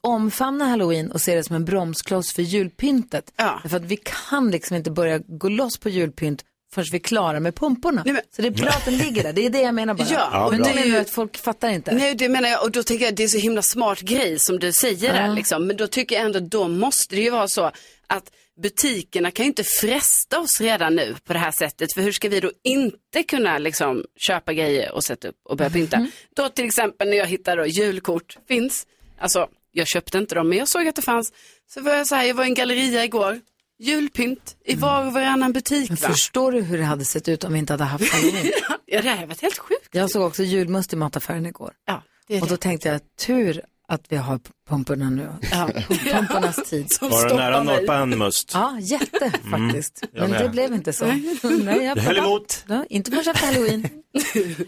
Omfamna 0.00 0.64
halloween 0.64 1.10
och 1.10 1.20
se 1.20 1.34
det 1.34 1.44
som 1.44 1.56
en 1.56 1.64
bromskloss 1.64 2.32
för 2.32 2.42
julpyntet. 2.42 3.32
Ja. 3.36 3.60
För 3.68 3.76
att 3.76 3.84
vi 3.84 3.96
kan 3.96 4.50
liksom 4.50 4.76
inte 4.76 4.90
börja 4.90 5.18
gå 5.18 5.48
loss 5.48 5.78
på 5.78 5.88
julpynt 5.88 6.44
förrän 6.74 6.86
vi 6.92 6.96
är 6.96 7.00
klara 7.02 7.40
med 7.40 7.54
pumporna. 7.54 8.02
Nej, 8.04 8.14
men- 8.14 8.22
Så 8.36 8.42
det 8.42 8.48
är 8.48 8.52
bra 8.52 8.68
att 8.68 8.84
den 8.84 8.96
ligger 8.98 9.22
där, 9.22 9.32
det 9.32 9.46
är 9.46 9.50
det 9.50 9.60
jag 9.60 9.74
menar 9.74 9.94
bara. 9.94 10.06
Ja, 10.10 10.28
Ja, 10.32 10.48
men 10.50 10.60
bra. 10.62 10.68
du 10.68 10.74
menar 10.74 10.86
ju 10.86 10.96
att 10.96 11.10
folk 11.10 11.36
fattar 11.36 11.68
inte. 11.70 11.94
Nej, 11.94 12.14
det 12.14 12.28
menar 12.28 12.48
jag 12.48 12.62
och 12.64 12.70
då 12.70 12.82
tänker 12.82 13.04
jag 13.04 13.14
det 13.16 13.24
är 13.24 13.28
så 13.28 13.38
himla 13.38 13.62
smart 13.62 14.00
grej 14.00 14.38
som 14.38 14.58
du 14.58 14.72
säger 14.72 15.12
där 15.12 15.26
Ja. 15.26 15.34
liksom. 15.34 15.66
Men 15.66 15.76
då 15.76 15.86
tycker 15.86 16.16
jag 16.16 16.24
ändå 16.24 16.40
då 16.40 16.68
måste 16.68 17.14
det 17.16 17.22
ju 17.22 17.30
vara 17.30 17.48
så 17.48 17.70
att 18.06 18.30
butikerna 18.62 19.30
kan 19.30 19.44
ju 19.44 19.48
inte 19.48 19.64
fresta 19.64 20.40
oss 20.40 20.60
redan 20.60 20.94
nu 20.96 21.14
på 21.24 21.32
det 21.32 21.38
här 21.38 21.50
sättet. 21.50 21.92
För 21.94 22.00
hur 22.02 22.12
ska 22.12 22.28
vi 22.28 22.40
då 22.40 22.50
inte 22.64 23.22
kunna 23.28 23.58
liksom 23.58 24.04
köpa 24.16 24.52
grejer 24.52 24.92
och 24.94 25.04
sätta 25.04 25.28
upp 25.28 25.36
och 25.44 25.56
börja 25.56 25.70
pynta? 25.70 25.98
Mhm. 25.98 26.10
Då 26.36 26.48
till 26.48 26.64
exempel 26.64 27.08
när 27.10 27.16
jag 27.16 27.26
hittar 27.26 27.56
då 27.56 27.66
julkort 27.66 28.36
finns, 28.48 28.86
alltså 29.18 29.46
jag 29.72 29.86
köpte 29.86 30.18
inte 30.18 30.34
dem 30.34 30.48
men 30.48 30.58
jag 30.58 30.68
såg 30.68 30.88
att 30.88 30.96
det 30.96 31.02
fanns. 31.02 31.32
Så 31.74 31.80
var 31.80 31.94
jag 31.94 32.06
så 32.06 32.14
här, 32.14 32.24
jag 32.24 32.34
var 32.34 32.44
i 32.44 32.48
en 32.48 32.54
galleria 32.54 33.04
igår, 33.04 33.40
julpynt 33.78 34.56
i 34.64 34.74
var 34.74 35.06
och 35.06 35.12
varannan 35.12 35.52
butik. 35.52 35.90
Men 35.90 35.96
Va? 36.02 36.08
Förstår 36.08 36.52
du 36.52 36.60
hur 36.60 36.78
det 36.78 36.84
hade 36.84 37.04
sett 37.04 37.28
ut 37.28 37.44
om 37.44 37.52
vi 37.52 37.58
inte 37.58 37.72
hade 37.72 37.84
haft 37.84 38.08
halloween? 38.12 38.52
Ja, 38.86 39.02
det 39.02 39.08
här 39.08 39.16
har 39.16 39.26
varit 39.26 39.42
helt 39.42 39.58
sjukt. 39.58 39.88
jag 39.92 40.10
såg 40.10 40.22
också 40.22 40.42
julmust 40.42 40.92
i 40.92 40.96
mataffären 40.96 41.46
igår. 41.46 41.72
Ja, 41.86 42.02
det 42.28 42.36
är 42.36 42.42
Och 42.42 42.48
det. 42.48 42.52
då 42.54 42.56
tänkte 42.56 42.88
jag, 42.88 43.00
tur 43.26 43.62
att 43.88 44.04
vi 44.08 44.16
har 44.16 44.40
pumporna 44.68 45.10
nu. 45.10 45.28
Ja. 45.52 45.68
Pumpornas 46.12 46.56
tid. 46.70 46.90
Som 46.92 47.10
Var 47.10 47.22
du 47.22 47.28
stoppar 47.28 47.44
nära 47.44 47.56
att 47.58 47.66
norpa 47.66 47.96
en 47.96 48.18
must? 48.18 48.50
Ja, 48.54 48.78
jätte 48.80 49.30
faktiskt. 49.50 50.02
jag 50.12 50.30
Men 50.30 50.42
det 50.42 50.48
blev 50.48 50.74
inte 50.74 50.92
så. 50.92 51.04
Nej, 51.06 51.84
jag 51.84 51.96
höll 51.96 52.16
emot. 52.18 52.64
Ja, 52.68 52.84
inte 52.90 53.10
förrän 53.10 53.28
efter 53.34 53.46
halloween. 53.46 53.88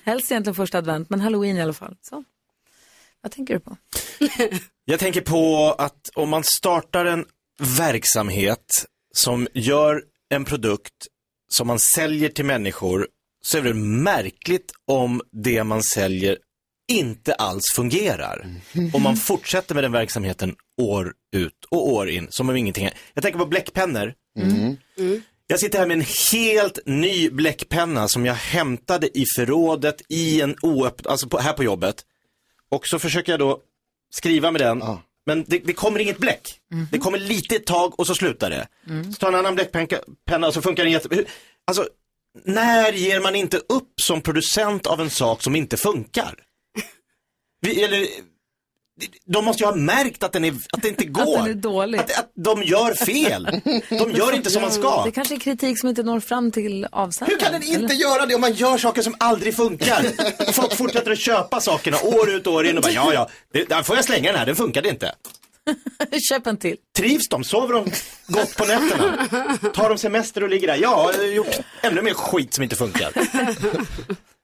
Helst 0.04 0.30
egentligen 0.30 0.54
första 0.54 0.78
advent, 0.78 1.10
men 1.10 1.20
halloween 1.20 1.56
i 1.56 1.62
alla 1.62 1.72
fall. 1.72 1.96
Så. 2.02 2.24
Vad 3.26 3.32
tänker 3.32 3.54
du 3.54 3.60
på? 3.60 3.76
Jag 4.84 5.00
tänker 5.00 5.20
på 5.20 5.74
att 5.78 6.00
om 6.14 6.28
man 6.28 6.44
startar 6.44 7.04
en 7.04 7.24
verksamhet 7.78 8.86
som 9.14 9.48
gör 9.54 10.02
en 10.28 10.44
produkt 10.44 10.92
som 11.48 11.66
man 11.66 11.78
säljer 11.78 12.28
till 12.28 12.44
människor 12.44 13.08
så 13.42 13.58
är 13.58 13.62
det 13.62 13.74
märkligt 13.74 14.72
om 14.86 15.22
det 15.32 15.64
man 15.64 15.82
säljer 15.82 16.38
inte 16.92 17.34
alls 17.34 17.64
fungerar. 17.74 18.46
Om 18.92 19.02
man 19.02 19.16
fortsätter 19.16 19.74
med 19.74 19.84
den 19.84 19.92
verksamheten 19.92 20.54
år 20.80 21.12
ut 21.36 21.64
och 21.70 21.92
år 21.92 22.08
in 22.08 22.26
som 22.30 22.48
om 22.48 22.56
ingenting 22.56 22.88
Jag 23.14 23.22
tänker 23.22 23.38
på 23.38 23.46
bläckpennor. 23.46 24.14
Jag 25.46 25.60
sitter 25.60 25.78
här 25.78 25.86
med 25.86 25.96
en 25.96 26.06
helt 26.32 26.78
ny 26.86 27.30
bläckpenna 27.30 28.08
som 28.08 28.26
jag 28.26 28.34
hämtade 28.34 29.18
i 29.18 29.24
förrådet 29.36 30.02
i 30.08 30.40
en 30.40 30.56
oöppnad, 30.62 31.10
alltså 31.10 31.28
på, 31.28 31.38
här 31.38 31.52
på 31.52 31.64
jobbet. 31.64 32.04
Och 32.70 32.86
så 32.86 32.98
försöker 32.98 33.32
jag 33.32 33.38
då 33.38 33.60
skriva 34.14 34.50
med 34.50 34.60
den, 34.60 34.82
men 35.26 35.44
det, 35.46 35.58
det 35.58 35.72
kommer 35.72 36.00
inget 36.00 36.18
bläck. 36.18 36.60
Det 36.92 36.98
kommer 36.98 37.18
lite 37.18 37.56
ett 37.56 37.66
tag 37.66 38.00
och 38.00 38.06
så 38.06 38.14
slutar 38.14 38.50
det. 38.50 38.68
Så 39.12 39.18
tar 39.18 39.28
en 39.28 39.34
annan 39.34 39.54
bläckpenna 39.54 40.46
och 40.46 40.54
så 40.54 40.62
funkar 40.62 40.82
den 40.84 40.92
jätte... 40.92 41.14
hur- 41.14 41.26
Alltså, 41.64 41.88
när 42.44 42.92
ger 42.92 43.20
man 43.20 43.34
inte 43.36 43.56
upp 43.56 44.00
som 44.00 44.20
producent 44.20 44.86
av 44.86 45.00
en 45.00 45.10
sak 45.10 45.42
som 45.42 45.56
inte 45.56 45.76
funkar? 45.76 46.34
Vi, 47.60 47.82
eller, 47.84 48.06
de 49.26 49.44
måste 49.44 49.62
ju 49.62 49.66
ha 49.66 49.76
märkt 49.76 50.22
att, 50.22 50.32
den 50.32 50.44
är, 50.44 50.54
att 50.72 50.82
det 50.82 50.88
inte 50.88 51.04
går. 51.04 51.22
Att 51.38 51.44
den 51.44 51.58
är 51.58 51.62
dålig. 51.62 51.98
Att, 51.98 52.18
att 52.18 52.32
de 52.34 52.62
gör 52.62 52.94
fel. 52.94 53.60
De 53.88 54.10
gör 54.10 54.34
inte 54.34 54.50
som 54.50 54.62
man 54.62 54.72
ska. 54.72 55.04
Det 55.04 55.10
kanske 55.10 55.34
är 55.34 55.38
kritik 55.38 55.80
som 55.80 55.88
inte 55.88 56.02
når 56.02 56.20
fram 56.20 56.52
till 56.52 56.86
avsändaren. 56.92 57.38
Hur 57.40 57.44
kan 57.44 57.52
den 57.52 57.62
inte 57.62 57.94
eller? 57.94 57.94
göra 57.94 58.26
det 58.26 58.34
om 58.34 58.40
man 58.40 58.52
gör 58.52 58.78
saker 58.78 59.02
som 59.02 59.14
aldrig 59.18 59.56
funkar? 59.56 60.06
Och 60.48 60.54
folk 60.54 60.74
fortsätter 60.74 61.10
att 61.10 61.18
köpa 61.18 61.60
sakerna 61.60 61.96
år 62.02 62.30
ut 62.30 62.46
och 62.46 62.52
år 62.52 62.66
in 62.66 62.76
och 62.76 62.82
bara, 62.82 62.92
ja, 62.92 63.12
ja, 63.12 63.28
det, 63.52 63.68
där 63.68 63.82
får 63.82 63.96
jag 63.96 64.04
slänga 64.04 64.30
den 64.30 64.38
här, 64.38 64.46
den 64.46 64.56
funkade 64.56 64.88
inte. 64.88 65.14
Köp 66.28 66.46
en 66.46 66.56
till. 66.56 66.76
Trivs 66.96 67.28
de? 67.28 67.44
Sover 67.44 67.74
de 67.74 67.90
gott 68.26 68.56
på 68.56 68.64
nätterna? 68.64 69.28
Tar 69.74 69.88
de 69.88 69.98
semester 69.98 70.42
och 70.42 70.48
ligger 70.48 70.66
där? 70.66 70.76
Ja, 70.76 71.10
jag 71.12 71.18
har 71.22 71.26
gjort 71.26 71.58
ännu 71.82 72.02
mer 72.02 72.14
skit 72.14 72.54
som 72.54 72.62
inte 72.62 72.76
funkar. 72.76 73.12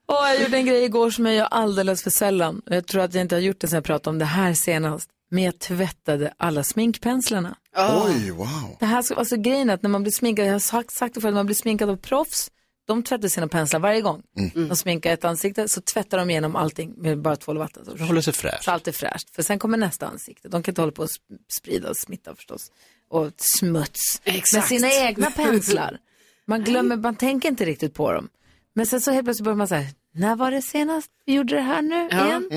Och 0.05 0.15
jag 0.15 0.41
gjorde 0.41 0.57
en 0.57 0.65
grej 0.65 0.83
igår 0.83 1.09
som 1.09 1.25
jag 1.25 1.35
gör 1.35 1.45
alldeles 1.45 2.03
för 2.03 2.09
sällan. 2.09 2.61
Jag 2.65 2.87
tror 2.87 3.01
att 3.01 3.13
jag 3.13 3.21
inte 3.21 3.35
har 3.35 3.41
gjort 3.41 3.59
det 3.59 3.67
sen 3.67 3.75
jag 3.77 3.83
pratade 3.83 4.09
om 4.09 4.19
det 4.19 4.25
här 4.25 4.53
senast. 4.53 5.09
Men 5.31 5.43
jag 5.43 5.59
tvättade 5.59 6.33
alla 6.37 6.63
sminkpenslarna. 6.63 7.57
Oj, 8.05 8.31
wow. 8.31 8.77
Det 8.79 8.85
här, 8.85 9.01
ska- 9.01 9.15
alltså 9.15 9.37
grejen 9.37 9.69
är 9.69 9.73
att 9.73 9.81
när 9.81 9.89
man 9.89 10.03
blir 10.03 10.11
sminkad, 10.11 10.45
jag 10.47 10.51
har 10.51 10.59
sagt, 10.59 10.91
sagt 10.93 11.15
det 11.15 11.21
förut, 11.21 11.33
man 11.35 11.45
blir 11.45 11.55
sminkad 11.55 11.89
av 11.89 11.95
proffs, 11.97 12.51
de 12.87 13.03
tvättar 13.03 13.27
sina 13.27 13.47
penslar 13.47 13.79
varje 13.79 14.01
gång. 14.01 14.21
De 14.69 14.75
sminkar 14.75 15.13
ett 15.13 15.25
ansikte 15.25 15.67
så 15.67 15.81
tvättar 15.81 16.17
de 16.17 16.29
igenom 16.29 16.55
allting 16.55 16.93
med 16.97 17.21
bara 17.21 17.35
tvål 17.35 17.57
och 17.57 17.61
vatten. 17.63 17.85
Så, 17.97 18.03
håller 18.03 18.21
sig 18.21 18.33
fräsch. 18.33 18.63
så 18.63 18.71
allt 18.71 18.87
är 18.87 18.91
fräscht. 18.91 19.35
För 19.35 19.43
sen 19.43 19.59
kommer 19.59 19.77
nästa 19.77 20.07
ansikte. 20.07 20.47
De 20.49 20.63
kan 20.63 20.71
inte 20.71 20.81
hålla 20.81 20.91
på 20.91 21.03
att 21.03 21.09
sp- 21.09 21.37
sprida 21.59 21.89
och 21.89 21.97
smitta 21.97 22.35
förstås. 22.35 22.71
Och 23.09 23.31
smuts. 23.37 24.21
Med 24.25 24.35
Exakt. 24.35 24.67
sina 24.67 24.91
egna 24.91 25.31
penslar. 25.31 25.97
Man 26.45 26.63
glömmer, 26.63 26.95
man 26.97 27.15
tänker 27.15 27.49
inte 27.49 27.65
riktigt 27.65 27.93
på 27.93 28.11
dem. 28.11 28.29
Men 28.75 28.85
sen 28.85 29.01
så 29.01 29.11
helt 29.11 29.25
plötsligt 29.25 29.43
börjar 29.43 29.57
man 29.57 29.67
säga, 29.67 29.85
när 30.15 30.35
var 30.35 30.51
det 30.51 30.61
senast 30.61 31.07
vi 31.25 31.33
gjorde 31.33 31.55
det 31.55 31.61
här 31.61 31.81
nu 31.81 32.07
Ja. 32.11 32.25
igen? 32.27 32.49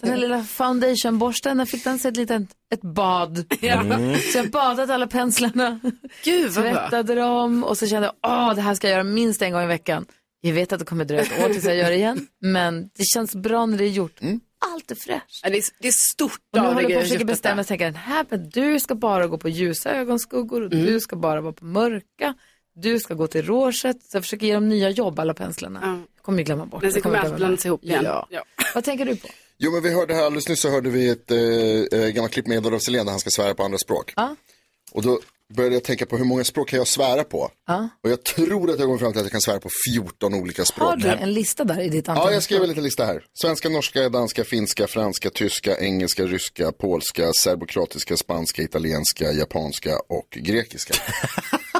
Den 0.00 0.10
här 0.10 0.16
lilla 0.16 0.44
foundationborsten, 0.44 1.56
när 1.56 1.64
fick 1.64 1.84
den 1.84 1.98
sig 1.98 2.08
ett 2.08 2.16
litet 2.16 2.42
ett 2.72 2.82
bad? 2.82 3.44
Så 4.32 4.38
jag 4.38 4.50
badat 4.50 4.90
alla 4.90 5.06
penslarna, 5.06 5.80
Gud 6.24 6.54
tvättade 6.54 7.14
dem 7.14 7.64
och 7.64 7.78
så 7.78 7.86
kände 7.86 8.06
jag, 8.22 8.30
åh 8.32 8.54
det 8.54 8.60
här 8.60 8.74
ska 8.74 8.86
jag 8.86 8.92
göra 8.92 9.04
minst 9.04 9.42
en 9.42 9.52
gång 9.52 9.62
i 9.62 9.66
veckan. 9.66 10.06
Jag 10.40 10.52
vet 10.52 10.72
att 10.72 10.78
det 10.78 10.84
kommer 10.84 11.04
dröja 11.04 11.22
ett 11.22 11.44
år 11.44 11.48
tills 11.48 11.64
jag 11.64 11.76
gör 11.76 11.90
det 11.90 11.96
igen, 11.96 12.26
men 12.40 12.82
det 12.82 13.04
känns 13.04 13.34
bra 13.34 13.66
när 13.66 13.78
det 13.78 13.84
är 13.84 13.88
gjort. 13.88 14.20
Allt 14.74 14.90
är 14.90 14.94
fräscht. 14.94 15.40
Ja, 15.42 15.50
det, 15.50 15.56
är, 15.56 15.62
det 15.80 15.88
är 15.88 15.92
stort 15.92 16.32
Och 16.52 16.62
nu 16.62 16.68
håller 16.68 16.82
jag 16.82 16.92
på 16.92 16.98
att 16.98 17.04
försöka 17.04 17.24
bestämma, 17.24 17.64
tänker, 17.64 17.84
den 17.84 17.94
här, 17.94 18.26
men 18.28 18.48
du 18.50 18.80
ska 18.80 18.94
bara 18.94 19.26
gå 19.26 19.38
på 19.38 19.48
ljusa 19.48 19.90
ögonskuggor 19.90 20.62
och 20.62 20.70
du 20.70 21.00
ska 21.00 21.16
bara 21.16 21.40
vara 21.40 21.52
på 21.52 21.64
mörka. 21.64 22.34
Du 22.74 22.98
ska 22.98 23.14
gå 23.14 23.26
till 23.26 23.42
rouget. 23.42 24.02
Så 24.02 24.16
jag 24.16 24.22
försöker 24.22 24.46
ge 24.46 24.54
dem 24.54 24.68
nya 24.68 24.90
jobb, 24.90 25.18
alla 25.18 25.34
penslarna. 25.34 25.80
Ja. 25.82 25.88
Jag 26.16 26.24
kommer 26.24 26.38
ju 26.38 26.44
glömma 26.44 26.66
bort. 26.66 26.82
Men 26.82 26.92
sen 26.92 27.02
kommer 27.02 27.18
allt 27.18 27.36
blandas 27.36 27.66
ihop 27.66 27.84
igen. 27.84 28.04
Ja. 28.04 28.26
Ja. 28.30 28.44
Vad 28.74 28.84
tänker 28.84 29.04
du 29.04 29.16
på? 29.16 29.28
Jo, 29.58 29.72
men 29.72 29.82
vi 29.82 29.94
hörde 29.94 30.14
här 30.14 30.24
alldeles 30.24 30.48
nyss 30.48 30.60
så 30.60 30.70
hörde 30.70 30.90
vi 30.90 31.08
ett 31.08 31.30
eh, 31.30 32.00
eh, 32.00 32.08
gammalt 32.08 32.32
klipp 32.32 32.46
med 32.46 32.58
Adolf 32.66 32.82
Selén 32.82 33.06
där 33.06 33.10
han 33.10 33.20
ska 33.20 33.30
svära 33.30 33.54
på 33.54 33.62
andra 33.62 33.78
språk. 33.78 34.12
Ja. 34.16 34.36
Och 34.92 35.02
då 35.02 35.20
började 35.54 35.76
jag 35.76 35.84
tänka 35.84 36.06
på 36.06 36.16
hur 36.16 36.24
många 36.24 36.44
språk 36.44 36.68
kan 36.68 36.76
jag 36.76 36.88
svära 36.88 37.24
på? 37.24 37.50
Ja. 37.66 37.88
Och 38.04 38.10
jag 38.10 38.24
tror 38.24 38.70
att 38.70 38.78
jag 38.78 38.86
kommer 38.86 38.98
fram 38.98 39.12
till 39.12 39.18
att 39.18 39.24
jag 39.24 39.32
kan 39.32 39.40
svära 39.40 39.60
på 39.60 39.68
14 39.92 40.34
olika 40.34 40.64
språk. 40.64 40.88
Har 40.88 40.96
du 40.96 41.08
en 41.08 41.34
lista 41.34 41.64
där 41.64 41.80
i 41.80 41.88
ditt 41.88 42.08
antal? 42.08 42.26
Ja, 42.26 42.32
jag 42.32 42.42
skrev 42.42 42.62
en 42.62 42.68
liten 42.68 42.84
lista 42.84 43.04
här. 43.04 43.24
Svenska, 43.34 43.68
norska, 43.68 44.08
danska, 44.08 44.44
finska, 44.44 44.86
franska, 44.86 45.30
tyska, 45.30 45.78
engelska, 45.78 46.22
ryska, 46.22 46.72
polska, 46.72 47.30
serbokroatiska, 47.42 48.16
spanska, 48.16 48.62
italienska, 48.62 49.32
japanska 49.32 49.98
och 50.08 50.28
grekiska. 50.30 50.94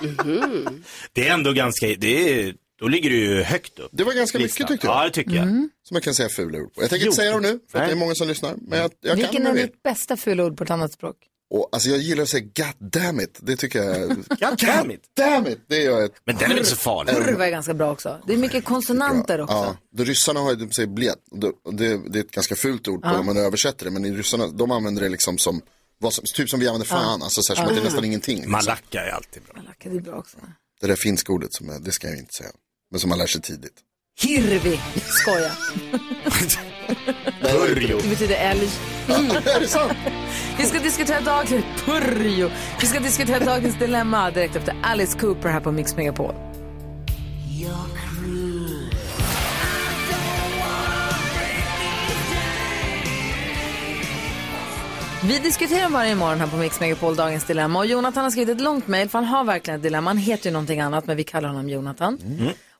Det 1.13 1.29
är 1.29 1.33
ändå 1.35 1.53
ganska, 1.53 1.87
det 1.87 2.41
är, 2.41 2.55
då 2.81 2.89
ligger 2.89 3.11
du 3.11 3.17
ju 3.17 3.43
högt 3.43 3.79
upp. 3.79 3.91
Det 3.93 4.05
var 4.05 4.13
ganska 4.13 4.39
mycket 4.39 4.51
Listan. 4.51 4.69
tyckte 4.69 4.87
jag. 4.87 4.97
Ja, 4.97 5.05
det 5.05 5.11
tycker 5.11 5.33
jag. 5.33 5.43
Mm. 5.43 5.71
Som 5.89 5.95
jag 5.95 6.03
kan 6.03 6.15
säga 6.15 6.29
fula 6.29 6.59
ord 6.59 6.75
på. 6.75 6.83
Jag 6.83 6.91
tänker 6.91 7.07
inte 7.07 7.17
säga 7.17 7.33
dem 7.33 7.43
nu, 7.43 7.61
för 7.71 7.79
att 7.79 7.89
det 7.89 7.93
är 7.93 7.97
många 7.97 8.15
som 8.15 8.29
lyssnar. 8.29 8.55
Men 8.61 8.79
jag, 8.79 8.91
jag 9.01 9.11
kan 9.11 9.19
Vilken 9.19 9.47
om 9.47 9.57
jag 9.57 9.59
är 9.59 9.67
ditt 9.67 9.83
bästa 9.83 10.17
fula 10.17 10.45
ord 10.45 10.57
på 10.57 10.65
ett 10.65 10.71
annat 10.71 10.93
språk? 10.93 11.17
Och, 11.55 11.69
alltså 11.73 11.89
jag 11.89 11.99
gillar 11.99 12.23
att 12.23 12.29
säga 12.29 12.45
God 12.45 12.91
damn 12.91 13.21
it. 13.21 13.39
Det 13.43 13.57
tycker 13.57 13.83
jag. 13.83 14.09
God 14.29 14.59
damn 14.59 14.91
it. 14.91 15.01
damn 15.17 15.47
it. 15.47 15.59
Det 15.69 15.83
gör. 15.83 16.05
Ett... 16.05 16.13
Men 16.25 16.37
den 16.37 16.45
är 16.45 16.49
väl 16.49 16.59
inte 16.59 16.71
så 16.71 16.77
farlig? 16.77 17.15
Kurva 17.15 17.47
är 17.47 17.51
ganska 17.51 17.75
bra 17.75 17.93
också. 17.93 18.19
Det 18.27 18.33
är 18.33 18.37
mycket 18.37 18.65
konsonanter 18.65 19.41
också. 19.41 19.55
Ja, 19.55 19.77
de 19.97 20.05
ryssarna 20.05 20.41
har 20.41 20.51
ju, 20.51 20.57
de 20.57 20.71
säger 20.73 20.89
bled. 20.89 21.15
Det, 21.31 21.53
det, 21.73 22.01
det 22.13 22.19
är 22.19 22.25
ett 22.25 22.31
ganska 22.31 22.55
fult 22.55 22.89
ord 22.89 23.03
på 23.03 23.09
Ja. 23.09 23.17
när 23.17 23.23
man 23.23 23.37
översätter 23.37 23.85
det. 23.85 23.91
Men 23.91 24.05
i 24.05 24.13
ryssarna, 24.13 24.47
de 24.47 24.71
använder 24.71 25.03
det 25.03 25.09
liksom 25.09 25.39
som, 25.39 25.61
vad 26.03 26.13
som 26.15 26.25
typ 26.35 26.51
som 26.51 26.61
vi 26.61 26.67
använder 26.69 26.87
fan. 26.87 27.19
Ja. 27.21 27.25
Alltså 27.25 27.43
så 27.43 27.53
här, 27.53 27.57
som 27.57 27.65
Ja. 27.65 27.71
att 27.71 27.77
det 27.77 27.81
är 27.81 27.85
nästan 27.85 28.05
ingenting. 28.05 28.37
Liksom. 28.37 28.53
Malacka 28.53 29.01
är 29.01 29.11
alltid 29.11 29.43
bra. 29.43 29.63
Malacka, 29.63 29.89
det 29.89 29.97
är 29.97 30.01
bra 30.01 30.15
också. 30.15 30.37
Det 30.81 30.87
där 30.87 30.97
finska 30.97 31.33
ordet, 31.33 31.53
som, 31.53 31.83
det 31.85 31.93
ska 31.93 32.09
jag 32.09 32.19
inte 32.19 32.33
säga. 32.39 32.51
Men 32.91 33.01
som 33.01 33.09
man 33.11 33.19
lär 33.19 33.27
sig 33.27 33.41
tidigt. 33.41 33.73
Hirvi. 34.21 34.81
Skoja. 35.09 35.53
Purjo. 37.41 38.01
Det 38.03 38.09
betyder 38.09 38.35
älg. 38.35 38.69
är 39.09 39.61
det 39.61 39.69
sant? 39.69 39.93
Vi 40.59 40.65
ska 40.65 40.79
diskutera 40.79 41.21
dagens... 41.21 41.65
Purjo. 41.85 42.51
Vi 42.81 42.87
ska 42.87 43.01
diskutera 43.01 43.45
dagens 43.45 43.79
dilemma 43.79 44.31
direkt 44.31 44.57
efter 44.57 44.77
Alice 44.83 45.19
Cooper 45.19 45.49
här 45.49 45.61
på 45.61 45.73
Mix 45.73 45.97
Megapol. 45.97 46.35
Vi 55.25 55.39
diskuterar 55.39 55.89
varje 55.89 56.15
morgon 56.15 56.41
här 56.41 56.47
på 56.47 56.57
Mix 56.57 56.81
Megapol 56.81 57.17
dagens 57.17 57.45
dilemma 57.45 57.79
och 57.79 57.87
Jonathan 57.87 58.25
har 58.25 58.31
skrivit 58.31 58.57
ett 58.57 58.61
långt 58.61 58.87
mejl 58.87 59.09
för 59.09 59.19
han 59.19 59.29
har 59.29 59.45
verkligen 59.45 59.77
ett 59.77 59.83
dilemma. 59.83 60.11
Han 60.11 60.17
heter 60.17 60.47
ju 60.47 60.53
någonting 60.53 60.81
annat 60.81 61.07
men 61.07 61.17
vi 61.17 61.25
kallar 61.25 61.49
honom 61.49 61.69
Jonathan. 61.69 62.19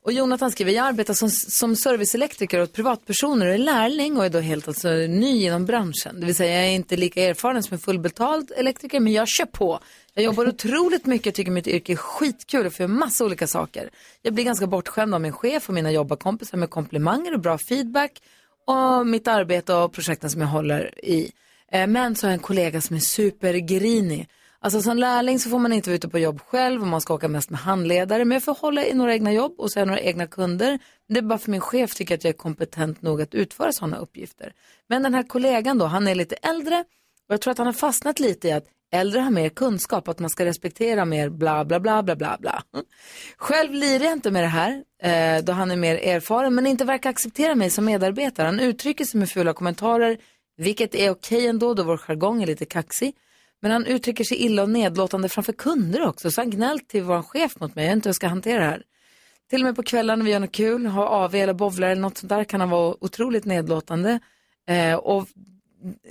Och 0.01 0.13
Jonathan 0.13 0.51
skriver, 0.51 0.71
jag 0.71 0.85
arbetar 0.85 1.13
som, 1.13 1.29
som 1.29 1.75
serviceelektriker 1.75 2.61
åt 2.61 2.73
privatpersoner 2.73 3.47
och 3.47 3.53
är 3.53 3.57
lärling 3.57 4.17
och 4.17 4.25
är 4.25 4.29
då 4.29 4.39
helt 4.39 4.67
alltså 4.67 4.89
ny 4.89 5.45
inom 5.45 5.65
branschen. 5.65 6.19
Det 6.19 6.25
vill 6.25 6.35
säga 6.35 6.55
jag 6.55 6.65
är 6.65 6.75
inte 6.75 6.97
lika 6.97 7.23
erfaren 7.23 7.63
som 7.63 7.73
en 7.73 7.79
fullbetald 7.79 8.51
elektriker 8.57 8.99
men 8.99 9.13
jag 9.13 9.27
kör 9.27 9.45
på. 9.45 9.79
Jag 10.13 10.25
jobbar 10.25 10.47
otroligt 10.49 11.05
mycket, 11.05 11.35
tycker 11.35 11.51
mitt 11.51 11.67
yrke 11.67 11.91
är 11.91 11.95
skitkul 11.95 12.65
och 12.65 12.73
får 12.73 12.83
göra 12.83 12.93
massa 12.93 13.25
olika 13.25 13.47
saker. 13.47 13.89
Jag 14.21 14.33
blir 14.33 14.45
ganska 14.45 14.67
bortskämd 14.67 15.15
av 15.15 15.21
min 15.21 15.33
chef 15.33 15.69
och 15.69 15.73
mina 15.73 15.91
jobbarkompisar 15.91 16.57
med 16.57 16.69
komplimanger 16.69 17.33
och 17.33 17.39
bra 17.39 17.57
feedback 17.57 18.21
och 18.67 19.07
mitt 19.07 19.27
arbete 19.27 19.73
och 19.73 19.93
projekten 19.93 20.29
som 20.29 20.41
jag 20.41 20.47
håller 20.47 21.05
i. 21.05 21.31
Eh, 21.73 21.87
men 21.87 22.15
så 22.15 22.27
har 22.27 22.31
jag 22.31 22.37
en 22.37 22.43
kollega 22.43 22.81
som 22.81 22.95
är 22.95 22.99
supergrinig. 22.99 24.27
Alltså 24.59 24.81
som 24.81 24.97
lärling 24.97 25.39
så 25.39 25.49
får 25.49 25.59
man 25.59 25.73
inte 25.73 25.89
vara 25.89 25.95
ute 25.95 26.09
på 26.09 26.19
jobb 26.19 26.41
själv 26.41 26.81
och 26.81 26.87
man 26.87 27.01
ska 27.01 27.13
åka 27.13 27.27
mest 27.27 27.49
med 27.49 27.59
handledare. 27.59 28.25
Men 28.25 28.35
jag 28.35 28.43
får 28.43 28.55
hålla 28.55 28.85
i 28.85 28.93
några 28.93 29.13
egna 29.13 29.33
jobb 29.33 29.55
och 29.57 29.71
så 29.71 29.79
har 29.79 29.81
jag 29.81 29.87
några 29.87 30.01
egna 30.01 30.27
kunder. 30.27 30.79
Det 31.09 31.17
är 31.17 31.21
bara 31.21 31.39
för 31.39 31.51
min 31.51 31.61
chef 31.61 31.95
tycker 31.95 32.15
att 32.15 32.23
jag 32.23 32.29
är 32.29 32.37
kompetent 32.37 33.01
nog 33.01 33.21
att 33.21 33.35
utföra 33.35 33.71
sådana 33.71 33.97
uppgifter. 33.97 34.53
Men 34.89 35.03
den 35.03 35.13
här 35.13 35.23
kollegan 35.23 35.77
då, 35.77 35.85
han 35.85 36.07
är 36.07 36.15
lite 36.15 36.35
äldre 36.35 36.79
och 37.27 37.33
jag 37.33 37.41
tror 37.41 37.51
att 37.51 37.57
han 37.57 37.67
har 37.67 37.73
fastnat 37.73 38.19
lite 38.19 38.47
i 38.47 38.51
att 38.51 38.65
äldre 38.93 39.19
har 39.19 39.31
mer 39.31 39.49
kunskap, 39.49 40.07
att 40.07 40.19
man 40.19 40.29
ska 40.29 40.45
respektera 40.45 41.05
mer 41.05 41.29
bla 41.29 41.65
bla 41.65 41.79
bla 41.79 42.03
bla 42.03 42.15
bla 42.15 42.37
bla. 42.39 42.63
Själv 43.37 43.73
lirar 43.73 44.03
jag 44.03 44.13
inte 44.13 44.31
med 44.31 44.43
det 44.43 44.47
här, 44.47 44.83
eh, 45.03 45.43
då 45.43 45.51
han 45.51 45.71
är 45.71 45.75
mer 45.75 45.95
erfaren, 45.95 46.55
men 46.55 46.67
inte 46.67 46.85
verkar 46.85 47.09
acceptera 47.09 47.55
mig 47.55 47.69
som 47.69 47.85
medarbetare. 47.85 48.45
Han 48.45 48.59
uttrycker 48.59 49.05
sig 49.05 49.19
med 49.19 49.29
fula 49.29 49.53
kommentarer, 49.53 50.17
vilket 50.57 50.95
är 50.95 51.09
okej 51.09 51.47
ändå, 51.47 51.73
då 51.73 51.83
vår 51.83 51.97
jargong 51.97 52.43
är 52.43 52.47
lite 52.47 52.65
kaxig. 52.65 53.15
Men 53.61 53.71
han 53.71 53.85
uttrycker 53.85 54.23
sig 54.23 54.37
illa 54.37 54.63
och 54.63 54.69
nedlåtande 54.69 55.29
framför 55.29 55.53
kunder 55.53 56.01
också, 56.07 56.31
så 56.31 56.41
han 56.41 56.49
gnällt 56.49 56.87
till 56.87 57.03
vår 57.03 57.21
chef 57.21 57.59
mot 57.59 57.75
mig, 57.75 57.85
jag 57.85 57.91
vet 57.91 57.95
inte 57.95 58.07
hur 58.07 58.09
jag 58.09 58.15
ska 58.15 58.27
hantera 58.27 58.59
det 58.59 58.65
här. 58.65 58.83
Till 59.49 59.61
och 59.61 59.65
med 59.65 59.75
på 59.75 59.83
kvällen 59.83 60.19
när 60.19 60.25
vi 60.25 60.31
gör 60.31 60.39
något 60.39 60.51
kul, 60.51 60.85
har 60.85 61.05
AV 61.05 61.35
eller 61.35 61.53
bowlar 61.53 61.89
eller 61.89 62.01
något 62.01 62.17
sånt 62.17 62.29
där, 62.29 62.43
kan 62.43 62.59
han 62.59 62.69
vara 62.69 62.95
otroligt 63.03 63.45
nedlåtande. 63.45 64.19
Eh, 64.67 64.95
och 64.95 65.27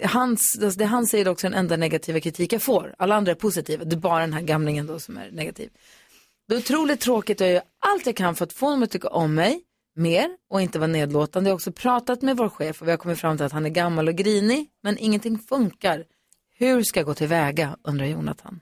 hans, 0.05 0.59
alltså 0.63 0.79
det 0.79 0.85
han 0.85 1.07
säger 1.07 1.27
är 1.27 1.31
också 1.31 1.47
den 1.47 1.59
enda 1.59 1.77
negativa 1.77 2.21
kritik 2.21 2.53
jag 2.53 2.63
får. 2.63 2.95
Alla 2.99 3.15
andra 3.15 3.33
är 3.33 3.37
positiva, 3.37 3.85
det 3.85 3.95
är 3.95 3.99
bara 3.99 4.21
den 4.21 4.33
här 4.33 4.43
gamlingen 4.43 4.87
då 4.87 4.99
som 4.99 5.17
är 5.17 5.31
negativ. 5.31 5.71
Det 6.49 6.55
är 6.55 6.59
otroligt 6.59 7.01
tråkigt 7.01 7.41
och 7.41 7.47
jag 7.47 7.55
gör 7.55 7.63
allt 7.79 8.07
jag 8.07 8.17
kan 8.17 8.35
för 8.35 8.45
att 8.45 8.53
få 8.53 8.67
honom 8.67 8.83
att 8.83 8.91
tycka 8.91 9.09
om 9.09 9.35
mig 9.35 9.61
mer 9.95 10.29
och 10.51 10.63
inte 10.63 10.79
vara 10.79 10.87
nedlåtande. 10.89 11.51
Jag 11.51 11.53
har 11.55 11.57
också 11.59 11.73
pratat 11.73 12.23
med 12.23 12.37
vår 12.37 12.49
chef 12.49 12.81
och 12.83 12.87
vi 12.87 12.91
har 12.91 12.99
kommit 12.99 13.19
fram 13.21 13.37
till 13.37 13.47
att 13.47 13.53
han 13.53 13.67
är 13.67 13.71
gammal 13.71 14.09
och 14.09 14.15
grinig, 14.15 14.67
men 14.83 14.99
ingenting 14.99 15.39
funkar. 15.39 16.05
Hur 16.55 16.83
ska 16.83 17.01
jag 17.01 17.07
gå 17.07 17.15
tillväga, 17.15 17.77
undrar 17.85 18.07
Jonathan. 18.07 18.61